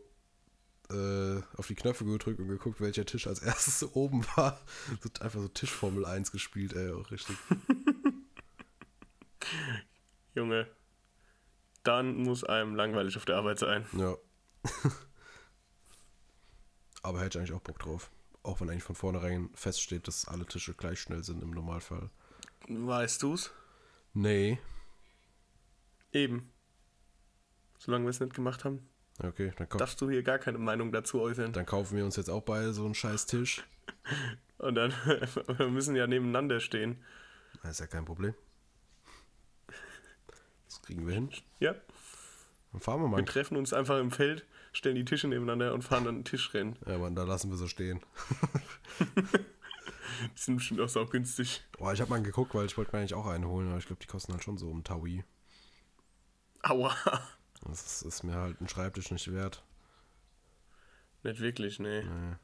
äh, 0.91 1.41
auf 1.57 1.69
die 1.69 1.75
Knöpfe 1.75 2.05
gedrückt 2.05 2.41
und 2.41 2.49
geguckt, 2.49 2.81
welcher 2.81 3.07
Tisch 3.07 3.27
als 3.27 3.39
erstes 3.43 3.81
so 3.81 3.91
oben 3.95 4.27
war. 4.37 4.61
So, 5.01 5.09
einfach 5.23 5.41
so 5.41 5.49
Tischformel 5.49 6.05
1 6.05 6.33
gespielt, 6.33 6.75
ey, 6.75 6.93
auch 6.93 7.11
richtig. 7.11 7.37
Junge. 10.35 10.69
Dann 11.83 12.17
muss 12.17 12.45
einem 12.45 12.75
langweilig 12.75 13.17
auf 13.17 13.25
der 13.25 13.37
Arbeit 13.37 13.59
sein. 13.59 13.87
Ja. 13.93 14.17
Aber 17.03 17.21
hätte 17.21 17.39
ich 17.39 17.43
eigentlich 17.43 17.57
auch 17.57 17.63
Bock 17.63 17.79
drauf. 17.79 18.11
Auch 18.43 18.61
wenn 18.61 18.69
eigentlich 18.69 18.85
von 18.85 18.95
vornherein 18.95 19.49
feststeht, 19.55 20.07
dass 20.07 20.29
alle 20.29 20.47
Tische 20.47 20.75
gleich 20.75 21.01
schnell 21.01 21.25
sind 21.25 21.43
im 21.43 21.51
Normalfall. 21.51 22.11
Weißt 22.69 23.23
du's? 23.23 23.51
Nee. 24.13 24.59
Eben. 26.13 26.53
Solange 27.79 28.05
wir 28.05 28.11
es 28.11 28.21
nicht 28.21 28.35
gemacht 28.35 28.65
haben, 28.65 28.87
Okay, 29.23 29.53
dann, 29.57 29.69
kau 29.69 29.79
darfst 29.79 30.01
du 30.01 30.09
hier 30.11 30.23
gar 30.23 30.39
keine 30.39 30.59
Meinung 30.59 30.93
dazu 30.93 31.21
äußern. 31.21 31.53
dann 31.53 31.67
kaufen 31.67 31.97
wir 31.97 32.05
uns 32.05 32.17
jetzt 32.17 32.31
auch 32.31 32.43
beide 32.43 32.73
so 32.73 32.85
einen 32.85 32.95
scheiß 32.95 33.27
Tisch. 33.27 33.63
Und 34.59 34.75
dann 34.75 34.93
wir 35.57 35.69
müssen 35.69 35.95
ja 35.97 36.07
nebeneinander 36.07 36.61
stehen. 36.61 37.03
Das 37.63 37.73
ist 37.73 37.81
ja 37.81 37.87
kein 37.87 38.05
Problem. 38.05 38.35
Das 40.67 40.81
kriegen 40.83 41.07
wir 41.07 41.15
hin. 41.15 41.31
Ja, 41.59 41.75
Dann 42.73 42.81
fahren 42.81 43.01
wir 43.01 43.07
wir 43.09 43.17
mal. 43.19 43.25
treffen 43.25 43.57
uns 43.57 43.73
einfach 43.73 43.99
im 43.99 44.11
Feld, 44.11 44.47
stellen 44.73 44.95
die 44.97 45.05
Tische 45.05 45.29
nebeneinander 45.29 45.75
und 45.75 45.83
fahren 45.83 46.05
dann 46.05 46.15
einen 46.17 46.25
Tischrennen. 46.25 46.77
Ja, 46.87 46.99
Mann, 46.99 47.15
da 47.15 47.25
lassen 47.25 47.51
wir 47.51 47.57
so 47.57 47.67
stehen. 47.67 48.01
Die 50.37 50.41
sind 50.41 50.57
bestimmt 50.57 50.81
auch 50.81 50.89
sau 50.89 51.07
günstig. 51.07 51.63
Boah, 51.79 51.93
ich 51.95 52.01
habe 52.01 52.11
mal 52.11 52.23
geguckt, 52.23 52.55
weil 52.55 52.67
ich 52.67 52.77
wollte 52.77 52.93
mir 52.93 52.99
eigentlich 53.01 53.15
auch 53.15 53.27
einen 53.27 53.47
holen, 53.47 53.69
aber 53.69 53.79
ich 53.79 53.87
glaube, 53.87 54.01
die 54.03 54.07
kosten 54.07 54.33
halt 54.33 54.45
schon 54.45 54.59
so 54.59 54.69
um 54.69 54.85
Taui. 54.85 55.25
Aua. 56.63 56.95
Das 57.63 57.85
ist, 57.85 58.03
ist 58.03 58.23
mir 58.23 58.35
halt 58.35 58.61
ein 58.61 58.69
Schreibtisch 58.69 59.11
nicht 59.11 59.33
wert. 59.33 59.63
Nicht 61.23 61.41
wirklich, 61.41 61.79
nee. 61.79 62.03
Nee. 62.03 62.37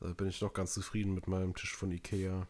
Da 0.00 0.12
bin 0.12 0.28
ich 0.28 0.38
doch 0.38 0.52
ganz 0.52 0.72
zufrieden 0.74 1.14
mit 1.14 1.26
meinem 1.26 1.54
Tisch 1.54 1.74
von 1.74 1.90
Ikea. 1.90 2.46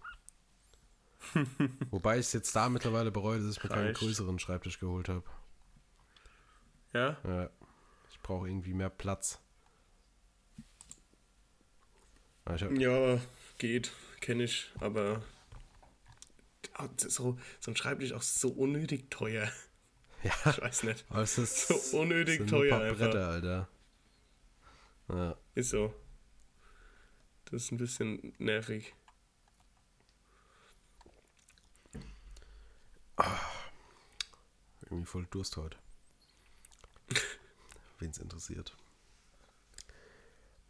Wobei 1.91 2.15
ich 2.19 2.27
es 2.27 2.33
jetzt 2.33 2.55
da 2.55 2.69
mittlerweile 2.69 3.11
bereue, 3.11 3.41
dass 3.41 3.57
ich 3.57 3.63
mir 3.63 3.71
keinen 3.71 3.87
Reicht. 3.89 3.99
größeren 3.99 4.39
Schreibtisch 4.39 4.79
geholt 4.79 5.09
habe. 5.09 5.25
Ja? 6.93 7.17
Ja. 7.25 7.51
Ich 8.11 8.21
brauche 8.21 8.49
irgendwie 8.49 8.75
mehr 8.75 8.91
Platz. 8.91 9.41
Ja, 12.79 13.21
geht, 13.59 13.93
kenne 14.21 14.45
ich, 14.45 14.71
aber 14.79 15.21
Ah, 16.79 16.89
so, 16.99 17.39
so 17.59 17.71
ein 17.71 17.77
Schreibtisch 17.77 18.13
auch 18.13 18.23
so 18.23 18.51
unnötig 18.51 19.11
teuer. 19.11 19.51
Ja, 20.23 20.33
Ich 20.51 20.61
weiß 20.61 20.83
nicht. 20.85 21.05
aber 21.09 21.23
es 21.23 21.39
ist 21.39 21.69
So 21.69 21.99
unnötig 22.01 22.39
sind 22.39 22.51
nur 22.51 22.63
ein 22.63 22.69
teuer 22.69 22.79
paar 22.79 22.83
einfach. 22.89 22.99
Bretter, 22.99 23.29
Alter. 23.29 23.69
Ja. 25.09 25.37
Ist 25.55 25.71
so. 25.71 25.95
Das 27.47 27.63
ist 27.63 27.73
ein 27.73 27.77
bisschen 27.79 28.35
nervig. 28.39 28.93
Irgendwie 34.83 35.07
voll 35.07 35.27
Durst 35.31 35.57
heute. 35.57 35.77
Wen 37.99 38.11
es 38.11 38.19
interessiert. 38.19 38.77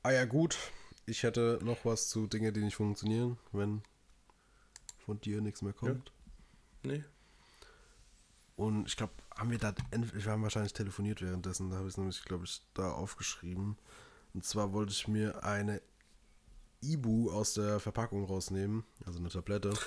Ah 0.02 0.12
ja, 0.12 0.24
gut. 0.24 0.56
Ich 1.06 1.22
hätte 1.22 1.58
noch 1.62 1.84
was 1.84 2.08
zu 2.08 2.26
Dingen, 2.26 2.52
die 2.54 2.60
nicht 2.62 2.76
funktionieren, 2.76 3.38
wenn 3.52 3.82
von 5.04 5.20
dir 5.20 5.40
nichts 5.40 5.62
mehr 5.62 5.72
kommt. 5.72 6.12
Nee? 6.82 7.04
Und 8.56 8.86
ich 8.86 8.96
glaube, 8.96 9.12
haben 9.36 9.50
wir 9.50 9.58
da, 9.58 9.74
wir 9.90 10.32
haben 10.32 10.42
wahrscheinlich 10.42 10.72
telefoniert 10.72 11.20
währenddessen, 11.22 11.70
da 11.70 11.76
habe 11.76 11.86
ich 11.88 11.94
es 11.94 11.98
nämlich, 11.98 12.24
glaube 12.24 12.44
ich, 12.44 12.62
da 12.74 12.90
aufgeschrieben. 12.92 13.76
Und 14.34 14.44
zwar 14.44 14.72
wollte 14.72 14.92
ich 14.92 15.08
mir 15.08 15.42
eine 15.44 15.80
Ibu 16.82 17.30
aus 17.30 17.54
der 17.54 17.80
Verpackung 17.80 18.24
rausnehmen, 18.24 18.84
also 19.04 19.18
eine 19.18 19.28
Tablette. 19.28 19.72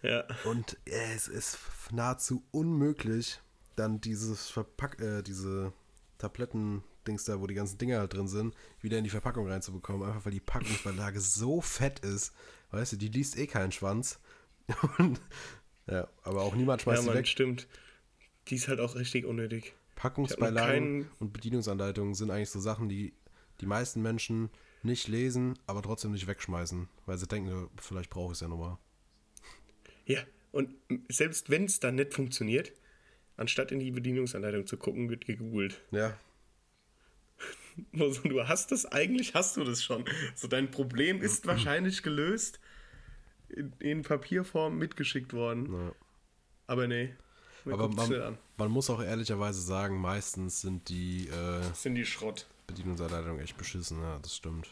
Ja. 0.00 0.24
Und 0.44 0.76
es 0.84 1.26
ist 1.26 1.58
nahezu 1.90 2.44
unmöglich, 2.52 3.40
dann 3.74 4.00
dieses 4.00 4.48
Verpack, 4.48 5.00
äh, 5.00 5.22
diese 5.22 5.72
Tabletten-Dings 6.18 7.24
da, 7.24 7.40
wo 7.40 7.48
die 7.48 7.54
ganzen 7.54 7.78
Dinger 7.78 7.98
halt 7.98 8.12
drin 8.14 8.28
sind, 8.28 8.54
wieder 8.80 8.98
in 8.98 9.02
die 9.02 9.10
Verpackung 9.10 9.48
reinzubekommen. 9.48 10.06
Einfach 10.06 10.24
weil 10.24 10.32
die 10.32 10.38
Packungsbeilage 10.40 11.20
so 11.20 11.60
fett 11.60 11.98
ist. 12.00 12.32
Weißt 12.70 12.92
du, 12.92 12.96
die 12.96 13.08
liest 13.08 13.36
eh 13.38 13.48
keinen 13.48 13.72
Schwanz. 13.72 14.20
Und, 14.98 15.20
ja, 15.88 16.06
aber 16.22 16.42
auch 16.42 16.54
niemand 16.54 16.82
Ja, 16.82 16.84
schmeißt 16.84 17.02
sie 17.02 17.08
Mann, 17.08 17.16
weg. 17.16 17.26
stimmt. 17.26 17.66
Die 18.48 18.54
ist 18.54 18.68
halt 18.68 18.80
auch 18.80 18.94
richtig 18.94 19.24
unnötig. 19.24 19.74
Packungsbeilagen 19.96 21.10
und 21.18 21.32
Bedienungsanleitungen 21.32 22.14
sind 22.14 22.30
eigentlich 22.30 22.50
so 22.50 22.60
Sachen, 22.60 22.88
die 22.88 23.12
die 23.60 23.66
meisten 23.66 24.00
Menschen 24.00 24.50
nicht 24.82 25.08
lesen, 25.08 25.58
aber 25.66 25.82
trotzdem 25.82 26.12
nicht 26.12 26.28
wegschmeißen, 26.28 26.88
weil 27.06 27.18
sie 27.18 27.26
denken, 27.26 27.68
vielleicht 27.80 28.10
brauche 28.10 28.32
ich 28.32 28.36
es 28.36 28.40
ja 28.40 28.48
nochmal. 28.48 28.78
Ja, 30.06 30.20
und 30.52 30.74
selbst 31.08 31.50
wenn 31.50 31.64
es 31.64 31.80
dann 31.80 31.96
nicht 31.96 32.14
funktioniert, 32.14 32.72
anstatt 33.36 33.72
in 33.72 33.80
die 33.80 33.90
Bedienungsanleitung 33.90 34.66
zu 34.66 34.76
gucken, 34.76 35.10
wird 35.10 35.26
gegoogelt. 35.26 35.82
Ja, 35.90 36.16
Also, 37.98 38.22
du 38.28 38.46
hast 38.46 38.72
das, 38.72 38.86
eigentlich 38.86 39.34
hast 39.34 39.56
du 39.56 39.64
das 39.64 39.82
schon. 39.82 40.04
So, 40.34 40.48
dein 40.48 40.70
Problem 40.70 41.22
ist 41.22 41.46
wahrscheinlich 41.46 42.02
gelöst, 42.02 42.60
in, 43.48 43.72
in 43.78 44.02
Papierform 44.02 44.78
mitgeschickt 44.78 45.32
worden. 45.32 45.72
ja. 45.72 45.92
Aber 46.66 46.86
nee, 46.86 47.14
man 47.64 47.74
aber 47.74 47.88
man, 47.88 48.22
an. 48.22 48.38
man 48.56 48.70
muss 48.70 48.90
auch 48.90 49.02
ehrlicherweise 49.02 49.60
sagen, 49.60 50.00
meistens 50.00 50.60
sind 50.60 50.88
die 50.88 51.28
äh, 51.28 51.62
sind 51.74 51.94
die 51.94 52.06
Schrott. 52.06 52.46
Bedienungsanleitungen 52.66 53.40
echt 53.40 53.56
beschissen, 53.56 54.00
ja, 54.00 54.18
das 54.18 54.36
stimmt. 54.36 54.68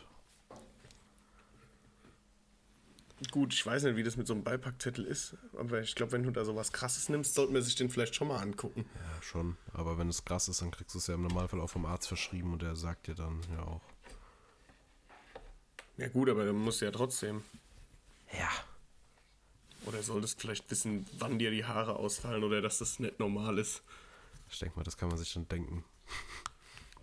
Gut, 3.31 3.55
ich 3.55 3.65
weiß 3.65 3.85
nicht, 3.85 3.97
wie 3.97 4.03
das 4.03 4.19
mit 4.19 4.27
so 4.27 4.35
einem 4.35 4.45
Beipackzettel 4.45 5.07
ist, 5.07 5.37
aber 5.57 5.81
ich 5.81 5.95
glaube, 5.95 6.13
wenn 6.13 6.23
du 6.23 6.31
da 6.31 6.45
sowas 6.45 6.71
krasses 6.71 7.09
nimmst, 7.09 7.35
sollte 7.35 7.51
man 7.51 7.63
sich 7.63 7.75
den 7.75 7.89
vielleicht 7.89 8.15
schon 8.15 8.29
mal 8.29 8.41
angucken. 8.41 8.85
Ja, 8.95 9.23
schon. 9.23 9.57
Aber 9.73 9.97
wenn 9.97 10.11
es 10.11 10.27
krass 10.27 10.49
ist, 10.49 10.61
dann 10.61 10.71
kriegst 10.71 10.95
du 10.95 10.99
es 10.99 11.07
ja 11.07 11.15
im 11.15 11.23
Normalfall 11.23 11.63
auch 11.63 11.71
vom 11.71 11.87
Arzt 11.87 12.09
verschrieben 12.09 12.53
und 12.53 12.61
der 12.61 12.77
sagt 12.77 13.07
dir 13.07 13.15
dann 13.15 13.41
ja 13.55 13.63
auch. 13.63 13.81
Ja 15.97 16.09
gut, 16.09 16.29
aber 16.29 16.45
dann 16.45 16.57
musst 16.57 16.83
du 16.83 16.85
ja 16.85 16.91
trotzdem. 16.91 17.43
Ja. 18.33 18.51
Oder 19.87 20.03
solltest 20.03 20.41
vielleicht 20.41 20.71
wissen, 20.71 21.07
wann 21.19 21.39
dir 21.39 21.51
die 21.51 21.65
Haare 21.65 21.97
ausfallen 21.97 22.43
oder 22.45 22.61
dass 22.61 22.79
das 22.79 22.99
nicht 22.99 23.19
normal 23.19 23.59
ist. 23.59 23.83
Ich 24.51 24.59
denke 24.59 24.77
mal, 24.77 24.83
das 24.83 24.97
kann 24.97 25.09
man 25.09 25.17
sich 25.17 25.31
schon 25.31 25.49
denken. 25.49 25.85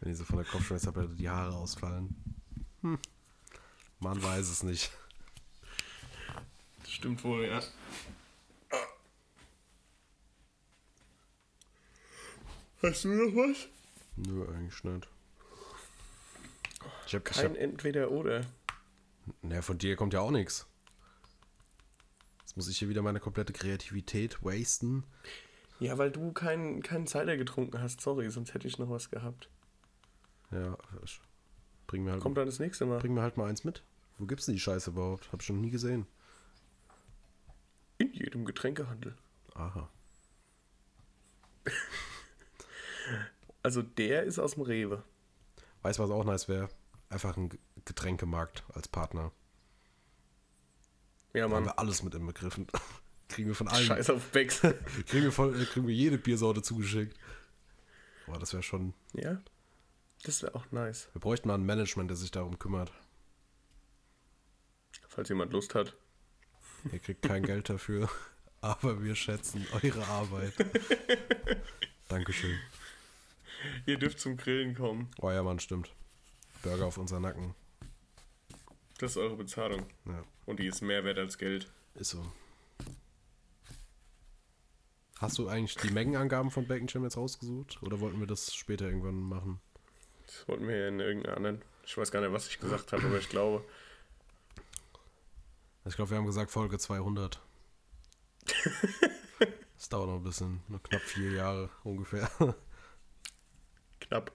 wenn 0.00 0.08
die 0.08 0.14
so 0.14 0.24
von 0.24 0.36
der 0.36 0.46
Kopfschmerztablette 0.46 1.14
die 1.14 1.28
Haare 1.28 1.54
ausfallen. 1.54 2.14
Hm. 2.82 2.98
Man 4.00 4.22
weiß 4.22 4.48
es 4.48 4.62
nicht. 4.62 4.90
Das 6.82 6.90
stimmt 6.92 7.22
wohl, 7.24 7.46
ja. 7.46 7.62
Hast 12.82 13.04
du 13.04 13.08
noch 13.08 13.32
was? 13.36 13.68
Nö, 14.16 14.44
eigentlich 14.48 14.82
nicht. 14.82 15.08
Ich 17.06 17.14
habe 17.14 17.24
Kein 17.24 17.54
Entweder-Oder. 17.54 18.44
Naja, 19.42 19.62
von 19.62 19.78
dir 19.78 19.94
kommt 19.94 20.14
ja 20.14 20.20
auch 20.20 20.32
nichts. 20.32 20.66
Jetzt 22.52 22.56
muss 22.56 22.68
ich 22.68 22.78
hier 22.78 22.90
wieder 22.90 23.00
meine 23.00 23.18
komplette 23.18 23.54
Kreativität 23.54 24.44
wasten. 24.44 25.04
Ja, 25.80 25.96
weil 25.96 26.10
du 26.10 26.32
keinen 26.32 26.82
keinen 26.82 27.06
Cider 27.06 27.38
getrunken 27.38 27.80
hast. 27.80 28.02
Sorry, 28.02 28.28
sonst 28.28 28.52
hätte 28.52 28.68
ich 28.68 28.78
noch 28.78 28.90
was 28.90 29.08
gehabt. 29.08 29.48
Ja, 30.50 30.76
bring 31.86 32.04
mir 32.04 32.12
halt, 32.12 32.20
Kommt 32.20 32.36
dann 32.36 32.44
das 32.44 32.58
nächste 32.58 32.84
Mal. 32.84 32.98
bring 32.98 33.14
mir 33.14 33.22
halt 33.22 33.38
mal 33.38 33.48
eins 33.48 33.64
mit. 33.64 33.82
Wo 34.18 34.26
gibt's 34.26 34.44
denn 34.44 34.54
die 34.54 34.60
Scheiße 34.60 34.90
überhaupt? 34.90 35.32
Hab 35.32 35.40
ich 35.40 35.46
schon 35.46 35.62
nie 35.62 35.70
gesehen. 35.70 36.06
In 37.96 38.12
jedem 38.12 38.44
Getränkehandel. 38.44 39.16
Aha. 39.54 39.88
Also 43.64 43.80
der 43.80 44.24
ist 44.24 44.40
aus 44.40 44.54
dem 44.54 44.64
Rewe. 44.64 45.04
Weißt 45.82 46.00
du, 46.00 46.02
was 46.02 46.10
auch 46.10 46.24
nice 46.24 46.48
wäre? 46.48 46.68
Einfach 47.08 47.36
ein 47.36 47.50
Getränkemarkt 47.84 48.64
als 48.74 48.88
Partner. 48.88 49.30
Ja, 51.34 51.40
Da 51.40 51.42
haben 51.44 51.50
Mann. 51.52 51.64
wir 51.64 51.78
alles 51.78 52.02
mit 52.02 52.14
inbegriffen. 52.14 52.66
kriegen 53.28 53.48
wir 53.48 53.54
von 53.54 53.68
allen. 53.68 53.84
Scheiß 53.86 54.10
auf 54.10 54.30
Becks. 54.30 54.60
Kriegen 55.06 55.24
wir, 55.24 55.32
voll, 55.32 55.58
äh, 55.60 55.64
kriegen 55.64 55.86
wir 55.86 55.94
jede 55.94 56.18
Biersorte 56.18 56.60
zugeschickt. 56.62 57.16
Boah, 58.26 58.38
das 58.38 58.52
wäre 58.52 58.62
schon. 58.62 58.92
ja, 59.14 59.40
das 60.22 60.42
wäre 60.42 60.54
auch 60.54 60.70
nice. 60.70 61.08
Wir 61.14 61.20
bräuchten 61.20 61.48
mal 61.48 61.54
ein 61.54 61.64
Management, 61.64 62.10
der 62.10 62.16
sich 62.16 62.30
darum 62.30 62.58
kümmert. 62.58 62.92
Falls 65.08 65.28
jemand 65.30 65.52
Lust 65.52 65.74
hat. 65.74 65.94
Ihr 66.92 66.98
kriegt 66.98 67.22
kein 67.22 67.42
Geld 67.42 67.68
dafür, 67.70 68.08
aber 68.60 69.02
wir 69.02 69.14
schätzen 69.14 69.66
eure 69.82 70.06
Arbeit. 70.06 70.52
Dankeschön. 72.08 72.58
Ihr 73.86 73.98
dürft 73.98 74.20
zum 74.20 74.36
Grillen 74.36 74.74
kommen. 74.74 75.10
Oh 75.20 75.30
ja, 75.30 75.42
Mann, 75.42 75.58
stimmt. 75.60 75.94
Burger 76.62 76.86
auf 76.86 76.98
unser 76.98 77.18
Nacken. 77.20 77.54
Das 79.02 79.10
ist 79.10 79.16
eure 79.16 79.34
Bezahlung. 79.34 79.84
Ja, 80.04 80.22
Und 80.46 80.60
die 80.60 80.68
ist 80.68 80.80
mehr 80.80 81.02
wert 81.02 81.18
als 81.18 81.36
Geld. 81.36 81.68
ist 81.96 82.10
so. 82.10 82.24
Hast 85.18 85.38
du 85.38 85.48
eigentlich 85.48 85.74
die 85.74 85.90
Mengenangaben 85.90 86.52
von 86.52 86.68
Bacon 86.68 86.86
Jam 86.86 87.02
jetzt 87.02 87.16
rausgesucht? 87.16 87.82
Oder 87.82 87.98
wollten 87.98 88.20
wir 88.20 88.28
das 88.28 88.54
später 88.54 88.84
irgendwann 88.84 89.20
machen? 89.20 89.60
Das 90.24 90.46
wollten 90.46 90.68
wir 90.68 90.86
in 90.86 91.00
irgendeiner 91.00 91.36
anderen. 91.36 91.62
Ich 91.84 91.96
weiß 91.96 92.12
gar 92.12 92.20
nicht, 92.20 92.32
was 92.32 92.46
ich 92.46 92.60
gesagt 92.60 92.92
habe, 92.92 93.04
aber 93.04 93.18
ich 93.18 93.28
glaube. 93.28 93.64
Ich 95.84 95.96
glaube, 95.96 96.12
wir 96.12 96.18
haben 96.18 96.26
gesagt 96.26 96.52
Folge 96.52 96.78
200. 96.78 97.40
Das 99.78 99.88
dauert 99.88 100.10
noch 100.10 100.18
ein 100.18 100.22
bisschen. 100.22 100.62
Noch 100.68 100.80
knapp 100.80 101.02
vier 101.02 101.32
Jahre 101.32 101.68
ungefähr. 101.82 102.30
Knapp. 103.98 104.30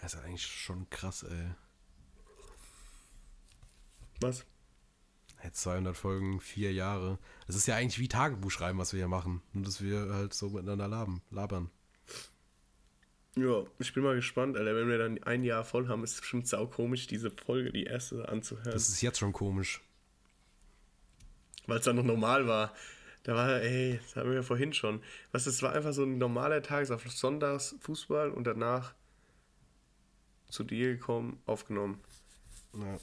Das 0.00 0.14
ist 0.14 0.20
eigentlich 0.22 0.46
schon 0.46 0.88
krass, 0.88 1.24
ey. 1.24 1.50
Was? 4.20 4.44
Jetzt 5.44 5.62
200 5.62 5.96
Folgen, 5.96 6.40
vier 6.40 6.72
Jahre. 6.72 7.18
Das 7.46 7.54
ist 7.54 7.66
ja 7.66 7.76
eigentlich 7.76 8.00
wie 8.00 8.08
Tagebuch 8.08 8.50
schreiben, 8.50 8.78
was 8.78 8.92
wir 8.92 8.98
hier 8.98 9.08
machen. 9.08 9.40
Nur, 9.52 9.64
dass 9.64 9.80
wir 9.82 10.12
halt 10.12 10.34
so 10.34 10.50
miteinander 10.50 10.88
laben, 10.88 11.22
labern. 11.30 11.70
Ja, 13.36 13.64
ich 13.78 13.94
bin 13.94 14.02
mal 14.02 14.16
gespannt, 14.16 14.56
Alter. 14.56 14.74
Wenn 14.74 14.88
wir 14.88 14.98
dann 14.98 15.22
ein 15.22 15.44
Jahr 15.44 15.64
voll 15.64 15.86
haben, 15.86 16.02
ist 16.02 16.14
es 16.14 16.20
bestimmt 16.20 16.48
saukomisch, 16.48 17.06
diese 17.06 17.30
Folge, 17.30 17.70
die 17.70 17.84
erste, 17.84 18.28
anzuhören. 18.28 18.72
Das 18.72 18.88
ist 18.88 19.00
jetzt 19.00 19.18
schon 19.18 19.32
komisch. 19.32 19.80
Weil 21.66 21.78
es 21.78 21.84
dann 21.84 21.96
noch 21.96 22.02
normal 22.02 22.48
war. 22.48 22.74
Da 23.22 23.34
war, 23.34 23.60
ey, 23.60 24.00
das 24.02 24.16
hatten 24.16 24.30
wir 24.30 24.36
ja 24.36 24.42
vorhin 24.42 24.72
schon. 24.72 25.02
Was, 25.30 25.46
es 25.46 25.62
war 25.62 25.72
einfach 25.72 25.92
so 25.92 26.02
ein 26.02 26.18
normaler 26.18 26.62
Tag, 26.62 26.82
es 26.82 26.90
war 26.90 26.98
Sonntags 26.98 27.76
Fußball 27.80 28.30
und 28.30 28.44
danach 28.44 28.94
zu 30.48 30.64
dir 30.64 30.96
gekommen, 30.96 31.40
aufgenommen. 31.46 32.00
Ja. 32.74 32.98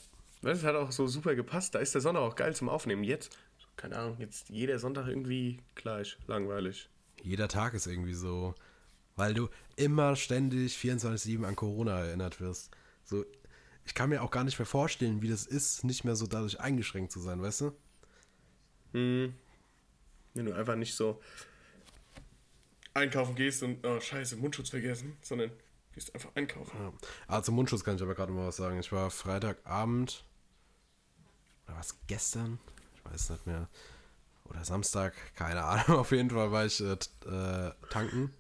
Das 0.46 0.64
hat 0.64 0.76
auch 0.76 0.92
so 0.92 1.08
super 1.08 1.34
gepasst. 1.34 1.74
Da 1.74 1.80
ist 1.80 1.96
der 1.96 2.02
Sonntag 2.02 2.22
auch 2.22 2.36
geil 2.36 2.56
zum 2.56 2.70
Aufnehmen. 2.70 3.04
Jetzt, 3.04 3.36
keine 3.76 3.98
Ahnung, 3.98 4.18
jetzt 4.20 4.50
jeder 4.50 4.78
Sonntag 4.78 5.08
irgendwie 5.08 5.60
gleich, 5.74 6.18
langweilig. 6.28 6.88
Jeder 7.24 7.48
Tag 7.48 7.74
ist 7.74 7.88
irgendwie 7.88 8.14
so, 8.14 8.54
weil 9.16 9.34
du 9.34 9.50
immer 9.76 10.16
ständig 10.16 10.78
24-7 10.78 11.44
an 11.46 11.56
Corona 11.56 12.00
erinnert 12.00 12.40
wirst. 12.42 12.70
So, 13.06 13.26
ich 13.86 13.96
kann 13.96 14.10
mir 14.10 14.22
auch 14.22 14.30
gar 14.30 14.44
nicht 14.44 14.60
mehr 14.60 14.68
vorstellen, 14.68 15.24
wie 15.24 15.30
das 15.30 15.48
ist, 15.48 15.84
nicht 15.84 16.04
mehr 16.04 16.16
so 16.16 16.28
dadurch 16.28 16.60
eingeschränkt 16.60 17.12
zu 17.12 17.20
sein, 17.20 17.42
weißt 17.42 17.62
du? 17.62 17.72
Hm. 18.94 19.34
Wenn 20.36 20.46
du 20.46 20.54
einfach 20.54 20.76
nicht 20.76 20.94
so 20.94 21.22
einkaufen 22.94 23.34
gehst 23.34 23.64
und, 23.64 23.84
oh 23.84 24.00
scheiße, 24.00 24.36
Mundschutz 24.36 24.70
vergessen, 24.70 25.18
sondern 25.22 25.50
gehst 25.94 26.14
einfach 26.14 26.30
einkaufen. 26.36 26.78
Ja. 26.80 26.94
Ah, 27.28 27.42
zum 27.42 27.56
Mundschutz 27.56 27.84
kann 27.84 27.96
ich 27.96 28.02
aber 28.04 28.14
gerade 28.14 28.32
mal 28.32 28.46
was 28.46 28.58
sagen. 28.58 28.80
Ich 28.80 28.92
war 28.92 29.10
Freitagabend, 29.10 30.24
oder 31.68 31.78
was, 31.78 31.96
gestern? 32.08 32.60
Ich 32.96 33.12
weiß 33.12 33.30
nicht 33.32 33.48
mehr. 33.48 33.68
Oder 34.46 34.64
Samstag, 34.64 35.14
keine 35.36 35.64
Ahnung. 35.64 36.00
Auf 36.00 36.12
jeden 36.12 36.30
Fall 36.30 36.52
war 36.52 36.66
ich 36.66 36.80
äh, 36.82 36.94
äh, 36.94 37.72
tanken. 37.90 38.32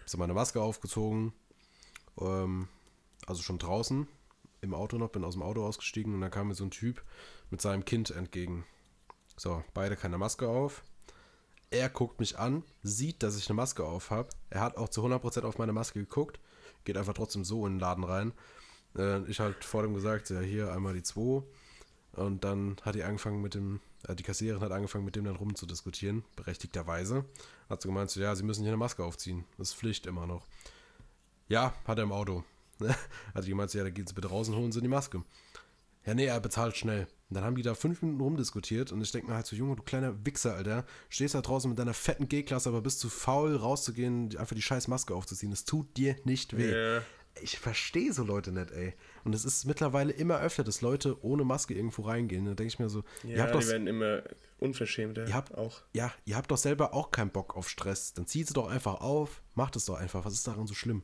Hab 0.00 0.10
so 0.10 0.18
meine 0.18 0.34
Maske 0.34 0.60
aufgezogen. 0.60 1.32
Ähm, 2.20 2.68
also 3.26 3.42
schon 3.42 3.58
draußen 3.58 4.06
im 4.60 4.74
Auto 4.74 4.98
noch, 4.98 5.10
bin 5.10 5.24
aus 5.24 5.34
dem 5.34 5.42
Auto 5.42 5.64
ausgestiegen 5.64 6.14
und 6.14 6.20
dann 6.20 6.30
kam 6.30 6.48
mir 6.48 6.54
so 6.54 6.64
ein 6.64 6.70
Typ 6.70 7.02
mit 7.50 7.60
seinem 7.60 7.84
Kind 7.84 8.10
entgegen. 8.10 8.64
So, 9.36 9.62
beide 9.74 9.96
keine 9.96 10.18
Maske 10.18 10.48
auf. 10.48 10.82
Er 11.70 11.88
guckt 11.88 12.20
mich 12.20 12.38
an, 12.38 12.62
sieht, 12.82 13.22
dass 13.22 13.36
ich 13.36 13.48
eine 13.48 13.56
Maske 13.56 13.84
auf 13.84 14.10
habe. 14.10 14.28
Er 14.50 14.60
hat 14.60 14.76
auch 14.76 14.88
zu 14.88 15.04
100% 15.04 15.42
auf 15.42 15.58
meine 15.58 15.72
Maske 15.72 16.00
geguckt, 16.00 16.40
geht 16.84 16.96
einfach 16.96 17.14
trotzdem 17.14 17.44
so 17.44 17.66
in 17.66 17.74
den 17.74 17.80
Laden 17.80 18.04
rein. 18.04 18.32
Äh, 18.96 19.24
ich 19.24 19.40
halt 19.40 19.64
vor 19.64 19.82
dem 19.82 19.94
gesagt, 19.94 20.30
ja, 20.30 20.40
hier 20.40 20.72
einmal 20.72 20.94
die 20.94 21.02
2. 21.02 21.42
Und 22.16 22.44
dann 22.44 22.76
hat 22.82 22.94
die 22.94 23.02
angefangen 23.02 23.40
mit 23.42 23.54
dem, 23.54 23.80
äh, 24.06 24.14
die 24.14 24.22
Kassiererin 24.22 24.62
hat 24.62 24.72
angefangen 24.72 25.04
mit 25.04 25.16
dem 25.16 25.24
dann 25.24 25.36
rumzudiskutieren, 25.36 26.24
berechtigterweise. 26.36 27.24
Hat 27.68 27.82
sie 27.82 27.88
gemeint, 27.88 28.10
so, 28.10 28.20
ja, 28.20 28.34
sie 28.34 28.42
müssen 28.42 28.62
hier 28.62 28.70
eine 28.70 28.76
Maske 28.76 29.04
aufziehen. 29.04 29.44
Das 29.58 29.70
ist 29.70 29.74
Pflicht 29.74 30.06
immer 30.06 30.26
noch. 30.26 30.46
Ja, 31.48 31.74
hat 31.84 31.98
er 31.98 32.04
im 32.04 32.12
Auto. 32.12 32.44
hat 33.34 33.44
die 33.44 33.50
gemeint, 33.50 33.72
ja, 33.74 33.84
da 33.84 33.90
gehen 33.90 34.06
Sie 34.06 34.14
bitte 34.14 34.28
raus 34.28 34.48
und 34.48 34.56
holen 34.56 34.72
Sie 34.72 34.80
die 34.80 34.88
Maske. 34.88 35.22
Ja, 36.06 36.14
nee, 36.14 36.26
er 36.26 36.40
bezahlt 36.40 36.76
schnell. 36.76 37.06
Und 37.30 37.36
dann 37.36 37.44
haben 37.44 37.56
die 37.56 37.62
da 37.62 37.74
fünf 37.74 38.02
Minuten 38.02 38.20
rumdiskutiert 38.20 38.92
und 38.92 39.00
ich 39.00 39.10
denke 39.10 39.28
mir 39.28 39.34
halt 39.34 39.46
so, 39.46 39.56
Junge, 39.56 39.76
du 39.76 39.82
kleiner 39.82 40.24
Wichser, 40.26 40.54
Alter. 40.54 40.84
Stehst 41.08 41.34
da 41.34 41.40
draußen 41.40 41.68
mit 41.68 41.78
deiner 41.78 41.94
fetten 41.94 42.28
G-Klasse, 42.28 42.68
aber 42.68 42.82
bist 42.82 43.00
zu 43.00 43.08
faul 43.08 43.56
rauszugehen, 43.56 44.36
einfach 44.36 44.54
die 44.54 44.62
scheiß 44.62 44.88
Maske 44.88 45.14
aufzuziehen. 45.14 45.52
Es 45.52 45.64
tut 45.64 45.96
dir 45.96 46.16
nicht 46.24 46.56
weh. 46.56 46.70
Ja. 46.70 47.02
Ich 47.42 47.58
verstehe 47.58 48.12
so 48.12 48.22
Leute 48.22 48.52
nicht, 48.52 48.70
ey. 48.70 48.94
Und 49.24 49.34
es 49.34 49.44
ist 49.44 49.64
mittlerweile 49.64 50.12
immer 50.12 50.40
öfter, 50.40 50.62
dass 50.62 50.80
Leute 50.82 51.22
ohne 51.24 51.44
Maske 51.44 51.74
irgendwo 51.74 52.02
reingehen. 52.02 52.44
Da 52.44 52.54
denke 52.54 52.68
ich 52.68 52.78
mir 52.78 52.88
so, 52.88 53.02
ihr 53.24 53.36
Ja, 53.36 53.42
habt 53.44 53.54
doch 53.54 53.60
die 53.60 53.68
werden 53.68 53.86
immer 53.88 54.22
unverschämter. 54.58 55.26
Ihr 55.26 55.34
habt, 55.34 55.52
auch. 55.54 55.82
Ja, 55.92 56.12
ihr 56.24 56.36
habt 56.36 56.50
doch 56.50 56.56
selber 56.56 56.94
auch 56.94 57.10
keinen 57.10 57.30
Bock 57.30 57.56
auf 57.56 57.68
Stress. 57.68 58.12
Dann 58.14 58.26
zieht 58.26 58.46
sie 58.48 58.54
doch 58.54 58.68
einfach 58.68 59.00
auf, 59.00 59.42
macht 59.54 59.74
es 59.76 59.84
doch 59.86 59.96
einfach. 59.96 60.24
Was 60.24 60.34
ist 60.34 60.46
daran 60.46 60.66
so 60.66 60.74
schlimm? 60.74 61.02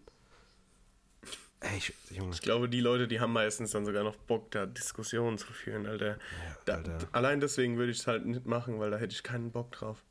Ey, 1.60 1.76
ich, 1.76 1.92
Junge. 2.10 2.32
Ich 2.32 2.40
glaube, 2.40 2.68
die 2.70 2.80
Leute, 2.80 3.06
die 3.06 3.20
haben 3.20 3.32
meistens 3.34 3.72
dann 3.72 3.84
sogar 3.84 4.02
noch 4.02 4.16
Bock, 4.16 4.50
da 4.50 4.64
Diskussionen 4.66 5.36
zu 5.36 5.52
führen, 5.52 5.86
Alter. 5.86 6.18
da, 6.64 6.76
Alter. 6.76 7.08
Allein 7.12 7.40
deswegen 7.40 7.76
würde 7.76 7.92
ich 7.92 7.98
es 7.98 8.06
halt 8.06 8.24
nicht 8.24 8.46
machen, 8.46 8.78
weil 8.78 8.90
da 8.90 8.96
hätte 8.96 9.12
ich 9.12 9.22
keinen 9.22 9.50
Bock 9.50 9.72
drauf. 9.72 10.02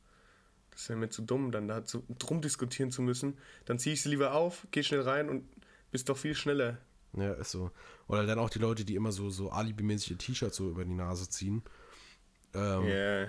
Das 0.70 0.88
wäre 0.88 0.98
mir 0.98 1.08
zu 1.08 1.22
dumm, 1.22 1.50
dann 1.50 1.66
da 1.66 1.84
zu, 1.84 2.04
drum 2.18 2.40
diskutieren 2.40 2.92
zu 2.92 3.02
müssen. 3.02 3.36
Dann 3.64 3.80
ziehe 3.80 3.94
ich 3.94 4.02
sie 4.02 4.10
lieber 4.10 4.32
auf, 4.34 4.66
geh 4.70 4.84
schnell 4.84 5.00
rein 5.00 5.28
und 5.28 5.44
bist 5.90 6.08
doch 6.08 6.16
viel 6.16 6.34
schneller. 6.34 6.78
Ja, 7.16 7.32
ist 7.34 7.50
so. 7.50 7.70
Oder 8.06 8.24
dann 8.26 8.38
auch 8.38 8.50
die 8.50 8.58
Leute, 8.60 8.84
die 8.84 8.94
immer 8.94 9.12
so, 9.12 9.30
so 9.30 9.50
alibimäßige 9.50 10.16
T-Shirts 10.16 10.56
so 10.56 10.70
über 10.70 10.84
die 10.84 10.94
Nase 10.94 11.28
ziehen. 11.28 11.62
Ähm, 12.54 12.86
Ja. 12.86 13.28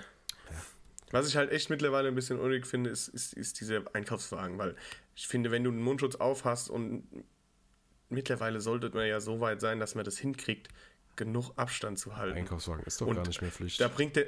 Was 1.12 1.28
ich 1.28 1.36
halt 1.36 1.52
echt 1.52 1.70
mittlerweile 1.70 2.08
ein 2.08 2.16
bisschen 2.16 2.40
unnötig 2.40 2.66
finde, 2.66 2.90
ist, 2.90 3.10
ist, 3.10 3.34
ist 3.34 3.60
dieser 3.60 3.84
Einkaufswagen, 3.94 4.58
weil 4.58 4.76
ich 5.14 5.28
finde, 5.28 5.52
wenn 5.52 5.64
du 5.64 5.70
einen 5.70 5.82
Mundschutz 5.82 6.16
auf 6.16 6.46
hast 6.46 6.70
und 6.70 7.04
mittlerweile 8.08 8.62
sollte 8.62 8.90
man 8.92 9.08
ja 9.08 9.20
so 9.20 9.42
weit 9.42 9.60
sein, 9.60 9.80
dass 9.80 9.94
man 9.94 10.06
das 10.06 10.18
hinkriegt, 10.18 10.70
genug 11.18 11.52
Abstand 11.58 12.00
zu 12.00 12.16
halten. 12.16 12.38
Einkaufswagen 12.38 12.86
ist 12.86 13.02
doch 13.02 13.08
Und 13.08 13.16
gar 13.18 13.28
nicht 13.28 13.42
mehr 13.42 13.52
Pflicht. 13.52 13.82
Da 13.82 13.90
bringt 13.90 14.16
der. 14.16 14.28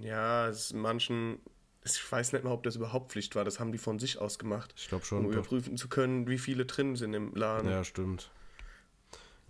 Ja, 0.00 0.48
es 0.48 0.66
ist 0.66 0.74
manchen. 0.74 1.40
Ich 1.82 2.12
weiß 2.12 2.32
nicht 2.34 2.44
mal, 2.44 2.52
ob 2.52 2.62
das 2.62 2.76
überhaupt 2.76 3.12
Pflicht 3.12 3.34
war. 3.36 3.44
Das 3.44 3.58
haben 3.58 3.72
die 3.72 3.78
von 3.78 3.98
sich 3.98 4.18
aus 4.18 4.38
gemacht. 4.38 4.74
Ich 4.76 4.88
glaube 4.88 5.04
schon. 5.04 5.18
Um 5.18 5.24
doch. 5.26 5.32
überprüfen 5.38 5.76
zu 5.76 5.88
können, 5.88 6.28
wie 6.28 6.38
viele 6.38 6.66
drin 6.66 6.94
sind 6.96 7.14
im 7.14 7.34
Laden. 7.34 7.70
Ja, 7.70 7.84
stimmt. 7.84 8.30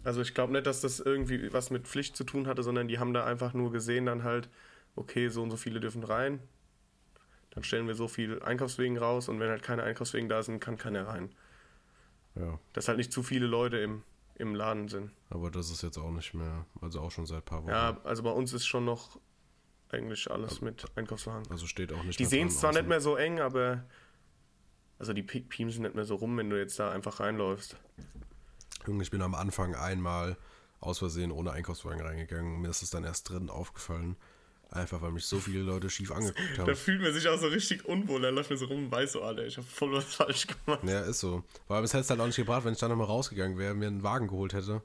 Also 0.05 0.22
ich 0.22 0.33
glaube 0.33 0.53
nicht, 0.53 0.66
dass 0.66 0.81
das 0.81 1.01
irgendwie 1.01 1.53
was 1.53 1.70
mit 1.70 1.87
Pflicht 1.87 2.16
zu 2.16 2.24
tun 2.24 2.47
hatte, 2.47 2.62
sondern 2.62 2.89
die 2.89 2.99
haben 2.99 3.12
da 3.12 3.24
einfach 3.24 3.53
nur 3.53 3.70
gesehen, 3.72 4.07
dann 4.07 4.22
halt, 4.22 4.49
okay, 4.97 5.28
so 5.28 5.43
und 5.43 5.51
so 5.51 5.57
viele 5.57 5.81
dürfen 5.81 6.05
rein. 6.05 6.41
Dann 7.51 7.64
stellen 7.64 7.87
wir 7.89 7.95
so 7.95 8.07
viel 8.09 8.41
Einkaufswegen 8.43 8.97
raus 8.97 9.28
und 9.28 9.41
wenn 9.41 9.51
halt 9.51 9.62
keine 9.62 9.83
Einkaufswegen 9.83 10.28
da 10.28 10.43
sind, 10.43 10.61
kann 10.61 10.78
keiner 10.78 11.07
rein. 11.09 11.31
Ja, 12.37 12.59
Dass 12.72 12.87
halt 12.87 12.97
nicht 12.99 13.12
zu 13.12 13.24
viele 13.24 13.47
Leute 13.47 13.78
im, 13.78 14.05
im 14.37 14.55
Laden 14.55 14.89
sind. 14.89 15.11
aber 15.31 15.51
das 15.51 15.68
ist 15.70 15.83
jetzt 15.83 15.99
auch 15.99 16.12
nicht 16.12 16.33
mehr. 16.33 16.64
Also 16.81 17.01
auch 17.01 17.11
schon 17.11 17.26
seit 17.26 17.39
ein 17.39 17.45
paar 17.45 17.62
Wochen. 17.64 17.70
Ja, 17.70 17.99
also 18.05 18.22
bei 18.22 18.31
uns 18.31 18.53
ist 18.53 18.66
schon 18.66 18.85
noch 18.85 19.18
eigentlich 19.93 20.30
alles 20.30 20.61
mit 20.61 20.84
Einkaufswagen. 20.97 21.51
Also 21.51 21.66
steht 21.66 21.93
auch 21.93 22.03
nicht 22.05 22.18
Die 22.18 22.24
sehen 22.24 22.49
es 22.49 22.59
zwar 22.61 22.70
außen. 22.70 22.80
nicht 22.82 22.88
mehr 22.88 23.01
so 23.01 23.16
eng, 23.16 23.41
aber. 23.41 23.84
Also 24.99 25.12
die 25.14 25.22
pi- 25.22 25.41
piemsen 25.41 25.82
nicht 25.82 25.95
mehr 25.95 26.05
so 26.05 26.14
rum, 26.16 26.36
wenn 26.36 26.51
du 26.51 26.59
jetzt 26.59 26.78
da 26.78 26.91
einfach 26.91 27.20
reinläufst. 27.20 27.76
Junge, 28.86 29.03
ich 29.03 29.11
bin 29.11 29.22
am 29.22 29.34
Anfang 29.34 29.74
einmal 29.74 30.36
aus 30.80 30.99
Versehen 30.99 31.30
ohne 31.32 31.53
Einkaufswagen 31.53 32.01
reingegangen. 32.01 32.61
Mir 32.61 32.68
ist 32.68 32.82
es 32.82 32.91
dann 32.91 33.05
erst 33.05 33.28
drin 33.30 33.49
aufgefallen. 33.51 34.16
Einfach 34.70 35.03
weil 35.03 35.11
mich 35.11 35.24
so 35.24 35.41
viele 35.41 35.61
Leute 35.62 35.91
schief 35.91 36.12
angeguckt 36.12 36.38
Da 36.57 36.62
haben. 36.62 36.76
fühlt 36.76 37.01
man 37.03 37.12
sich 37.12 37.26
auch 37.28 37.38
so 37.38 37.49
richtig 37.49 37.86
unwohl. 37.86 38.20
Da 38.20 38.28
läuft 38.28 38.51
mir 38.51 38.57
so 38.57 38.66
rum 38.66 38.84
und 38.84 38.91
weiß 38.93 39.12
so, 39.12 39.22
Alter, 39.22 39.45
ich 39.45 39.57
habe 39.57 39.66
voll 39.66 39.93
was 39.93 40.05
falsch 40.14 40.47
gemacht. 40.47 40.84
Ja, 40.84 41.01
ist 41.01 41.18
so. 41.20 41.43
Allem, 41.68 41.84
es 41.84 41.93
hätte 41.93 42.03
es 42.03 42.11
halt 42.11 42.20
auch 42.20 42.26
nicht 42.26 42.36
gebracht, 42.36 42.64
wenn 42.64 42.74
ich 42.74 42.78
dann 42.78 42.91
nochmal 42.91 43.09
rausgegangen 43.09 43.59
wäre, 43.59 43.74
mir 43.74 43.88
einen 43.88 44.03
Wagen 44.05 44.28
geholt 44.28 44.53
hätte. 44.53 44.80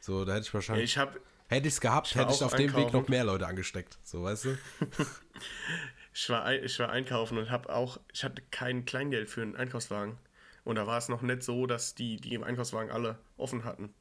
So, 0.00 0.24
da 0.26 0.34
hätte 0.34 0.46
ich 0.48 0.52
wahrscheinlich. 0.54 0.84
Ich 0.84 0.98
habe 0.98 1.18
hätte 1.52 1.68
ich 1.68 1.74
es 1.74 1.80
gehabt, 1.80 2.14
war 2.14 2.22
hätte 2.22 2.34
ich 2.34 2.42
auf 2.42 2.52
dem 2.54 2.60
Weg 2.60 2.74
einkaufen. 2.74 2.96
noch 2.96 3.08
mehr 3.08 3.24
Leute 3.24 3.46
angesteckt. 3.46 3.98
So, 4.02 4.22
weißt 4.24 4.44
du? 4.46 4.58
ich 6.14 6.28
war, 6.28 6.52
ich 6.52 6.78
war 6.78 6.90
einkaufen 6.90 7.38
und 7.38 7.50
habe 7.50 7.74
auch, 7.74 8.00
ich 8.12 8.24
hatte 8.24 8.42
kein 8.50 8.84
Kleingeld 8.84 9.30
für 9.30 9.42
einen 9.42 9.56
Einkaufswagen. 9.56 10.18
Und 10.64 10.76
da 10.76 10.86
war 10.86 10.98
es 10.98 11.08
noch 11.08 11.22
nicht 11.22 11.42
so, 11.42 11.66
dass 11.66 11.94
die, 11.94 12.16
die 12.18 12.34
im 12.34 12.44
Einkaufswagen 12.44 12.90
alle 12.90 13.18
offen 13.36 13.64
hatten. 13.64 13.92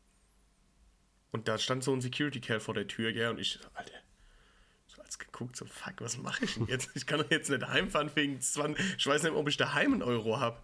Und 1.32 1.48
da 1.48 1.58
stand 1.58 1.84
so 1.84 1.94
ein 1.94 2.02
Security 2.02 2.42
Cal 2.42 2.60
vor 2.60 2.74
der 2.74 2.88
Tür, 2.88 3.14
gell, 3.14 3.30
und 3.30 3.40
ich, 3.40 3.60
so, 3.62 3.70
Alter, 3.74 3.94
so 4.88 5.02
als 5.02 5.18
geguckt, 5.18 5.56
so, 5.56 5.66
fuck, 5.66 5.94
was 6.00 6.18
mache 6.18 6.46
ich 6.46 6.56
denn 6.56 6.68
jetzt? 6.68 6.90
Ich 6.94 7.08
kann 7.08 7.20
doch 7.20 7.32
jetzt 7.32 7.50
nicht 7.50 7.66
heimfahren 7.66 8.12
wegen 8.16 8.40
20, 8.40 8.98
ich 8.98 9.08
weiß 9.08 9.24
nicht, 9.24 9.34
ob 9.34 9.48
ich 9.48 9.58
daheim 9.58 9.94
einen 9.94 10.04
Euro 10.04 10.40
habe. 10.40 10.62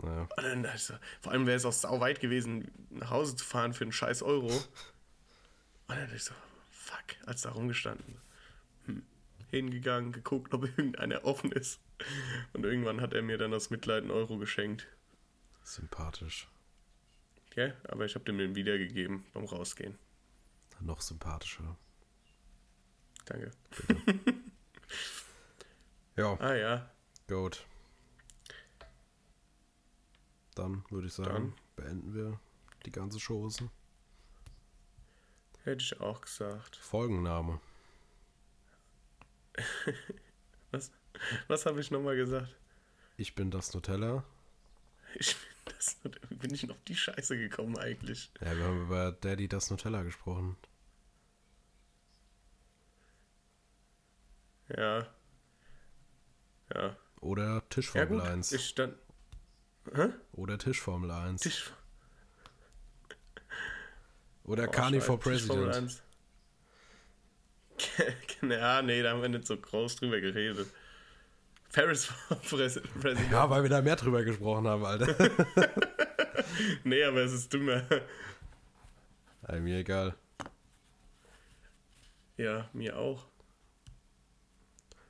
Naja. 0.00 0.28
Ich 0.74 0.84
so, 0.84 0.94
vor 1.20 1.32
allem 1.32 1.46
wäre 1.46 1.56
es 1.56 1.64
auch 1.66 1.72
sau 1.72 2.00
weit 2.00 2.20
gewesen, 2.20 2.70
nach 2.90 3.10
Hause 3.10 3.36
zu 3.36 3.44
fahren 3.44 3.74
für 3.74 3.84
einen 3.84 3.92
scheiß 3.92 4.22
Euro. 4.22 4.50
Und 5.88 5.96
dann 5.96 6.14
ich 6.14 6.24
so, 6.24 6.34
fuck, 6.70 7.16
als 7.26 7.42
da 7.42 7.50
rumgestanden. 7.50 8.16
Hm. 8.86 9.02
Hingegangen, 9.50 10.12
geguckt, 10.12 10.54
ob 10.54 10.64
irgendeiner 10.64 11.24
offen 11.24 11.52
ist. 11.52 11.80
Und 12.52 12.64
irgendwann 12.64 13.00
hat 13.00 13.12
er 13.12 13.22
mir 13.22 13.38
dann 13.38 13.54
aus 13.54 13.70
Mitleid 13.70 14.02
einen 14.02 14.10
Euro 14.10 14.38
geschenkt. 14.38 14.86
Sympathisch. 15.62 16.48
Gell? 17.50 17.76
Aber 17.84 18.06
ich 18.06 18.14
habe 18.14 18.24
dem 18.24 18.38
den 18.38 18.54
wiedergegeben 18.54 19.24
beim 19.34 19.44
Rausgehen. 19.44 19.98
Noch 20.80 21.00
sympathischer. 21.00 21.76
Danke. 23.26 23.50
Ja, 26.14 26.36
Ah 26.40 26.54
ja, 26.54 26.90
gut. 27.26 27.64
Dann 30.54 30.84
würde 30.90 31.06
ich 31.06 31.14
sagen, 31.14 31.54
beenden 31.74 32.12
wir 32.12 32.38
die 32.84 32.92
ganze 32.92 33.18
Chose. 33.18 33.70
Hätte 35.64 35.82
ich 35.82 36.00
auch 36.00 36.20
gesagt. 36.20 36.76
Folgenname. 36.76 37.60
Was, 40.70 40.90
was 41.46 41.66
habe 41.66 41.80
ich 41.80 41.90
nochmal 41.90 42.16
gesagt? 42.16 42.56
Ich 43.18 43.34
bin 43.34 43.50
das 43.50 43.74
Nutella. 43.74 44.24
Ich 45.16 45.36
bin, 45.36 45.74
das, 45.76 45.96
bin 46.30 46.54
ich 46.54 46.66
noch 46.66 46.78
die 46.88 46.96
Scheiße 46.96 47.36
gekommen 47.36 47.76
eigentlich. 47.78 48.32
Ja, 48.40 48.56
wir 48.56 48.64
haben 48.64 48.82
über 48.82 49.12
Daddy 49.12 49.48
das 49.48 49.70
Nutella 49.70 50.02
gesprochen. 50.02 50.56
Ja. 54.74 55.06
Ja. 56.74 56.96
Oder 57.20 57.62
Ja 57.62 57.68
Tischformel 57.68 58.20
gut, 58.20 58.28
1. 58.28 58.52
ich 58.52 58.68
stand... 58.68 58.96
Oder 60.32 60.58
Tischformel 60.58 61.10
1. 61.10 61.42
Tisch, 61.42 61.72
Oder 64.44 64.68
Oh, 64.68 64.70
Carney 64.70 65.00
for 65.00 65.18
President. 65.18 65.74
1. 65.74 66.02
ja, 68.42 68.82
nee, 68.82 69.02
da 69.02 69.10
haben 69.10 69.22
wir 69.22 69.28
nicht 69.28 69.46
so 69.46 69.56
groß 69.56 69.96
drüber 69.96 70.20
geredet. 70.20 70.68
Paris 71.72 72.04
for 72.28 72.36
Pres 72.36 72.80
President. 73.00 73.32
Ja, 73.32 73.48
weil 73.48 73.62
wir 73.62 73.70
da 73.70 73.80
mehr 73.80 73.96
drüber 73.96 74.22
gesprochen 74.22 74.66
haben, 74.66 74.84
Alter. 74.84 75.14
Nee, 76.84 77.02
aber 77.04 77.20
es 77.22 77.32
ist 77.32 77.52
dümmer. 77.52 77.82
Ey, 79.48 79.60
mir 79.60 79.78
egal. 79.78 80.14
Ja, 82.36 82.68
mir 82.72 82.98
auch. 82.98 83.26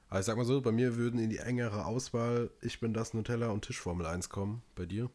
Aber 0.08 0.20
ich 0.20 0.26
sag 0.26 0.36
mal 0.36 0.44
so, 0.44 0.60
bei 0.60 0.70
mir 0.72 0.96
würden 0.96 1.18
in 1.18 1.30
die 1.30 1.38
engere 1.38 1.84
Auswahl 1.84 2.50
Ich 2.60 2.80
bin 2.80 2.94
das 2.94 3.12
Nutella 3.12 3.48
und 3.48 3.64
Tischformel 3.64 4.06
1 4.06 4.28
kommen. 4.28 4.62
Bei 4.76 4.86
dir? 4.86 5.10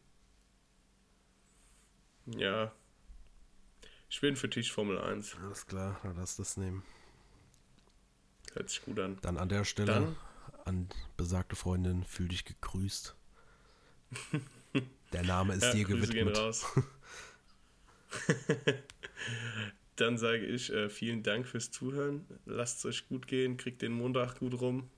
Ja. 2.26 2.74
Ich 4.10 4.22
bin 4.22 4.36
für 4.36 4.50
Tisch 4.50 4.72
Formel 4.72 4.98
1. 5.00 5.36
Alles 5.44 5.66
klar, 5.68 6.00
dann 6.04 6.16
lass 6.16 6.38
das 6.38 6.58
nehmen. 6.58 6.84
Hört 8.54 8.70
sich 8.70 8.82
gut 8.84 9.00
an. 9.00 9.18
Dann 9.22 9.38
an 9.38 9.50
der 9.50 9.66
Stelle 9.66 9.88
Dann- 9.94 10.16
an 10.66 10.90
besagte 11.18 11.56
Freundin, 11.56 12.04
fühl 12.04 12.28
dich 12.30 12.46
gegrüßt. 12.46 13.16
Der 15.14 15.24
Name 15.24 15.54
ist 15.56 15.64
Ja, 15.64 15.74
dir 15.74 15.86
Grüße 15.86 16.12
gehen 16.14 16.26
gewidmet. 16.28 16.38
raus. 16.38 16.66
Dann 19.96 20.18
sage 20.18 20.46
ich 20.46 20.72
äh, 20.72 20.90
vielen 20.90 21.24
Dank 21.24 21.48
fürs 21.48 21.72
Zuhören. 21.72 22.26
Lasst 22.46 22.80
es 22.80 22.86
euch 22.86 23.08
gut 23.10 23.28
gehen, 23.28 23.58
kriegt 23.58 23.82
den 23.82 23.92
Montag 23.94 24.40
gut 24.40 24.60
rum. 24.62 24.90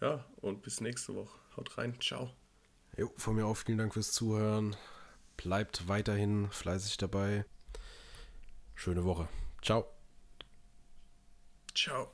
Ja, 0.00 0.24
und 0.36 0.62
bis 0.62 0.80
nächste 0.80 1.14
Woche. 1.14 1.36
Haut 1.56 1.76
rein. 1.76 2.00
Ciao. 2.00 2.32
Jo, 2.96 3.12
von 3.16 3.34
mir 3.34 3.46
auch 3.46 3.56
vielen 3.56 3.78
Dank 3.78 3.92
fürs 3.94 4.12
Zuhören. 4.12 4.76
Bleibt 5.36 5.88
weiterhin 5.88 6.50
fleißig 6.50 6.96
dabei. 6.98 7.44
Schöne 8.78 9.04
Woche. 9.04 9.26
Ciao. 9.60 9.84
Ciao. 11.74 12.12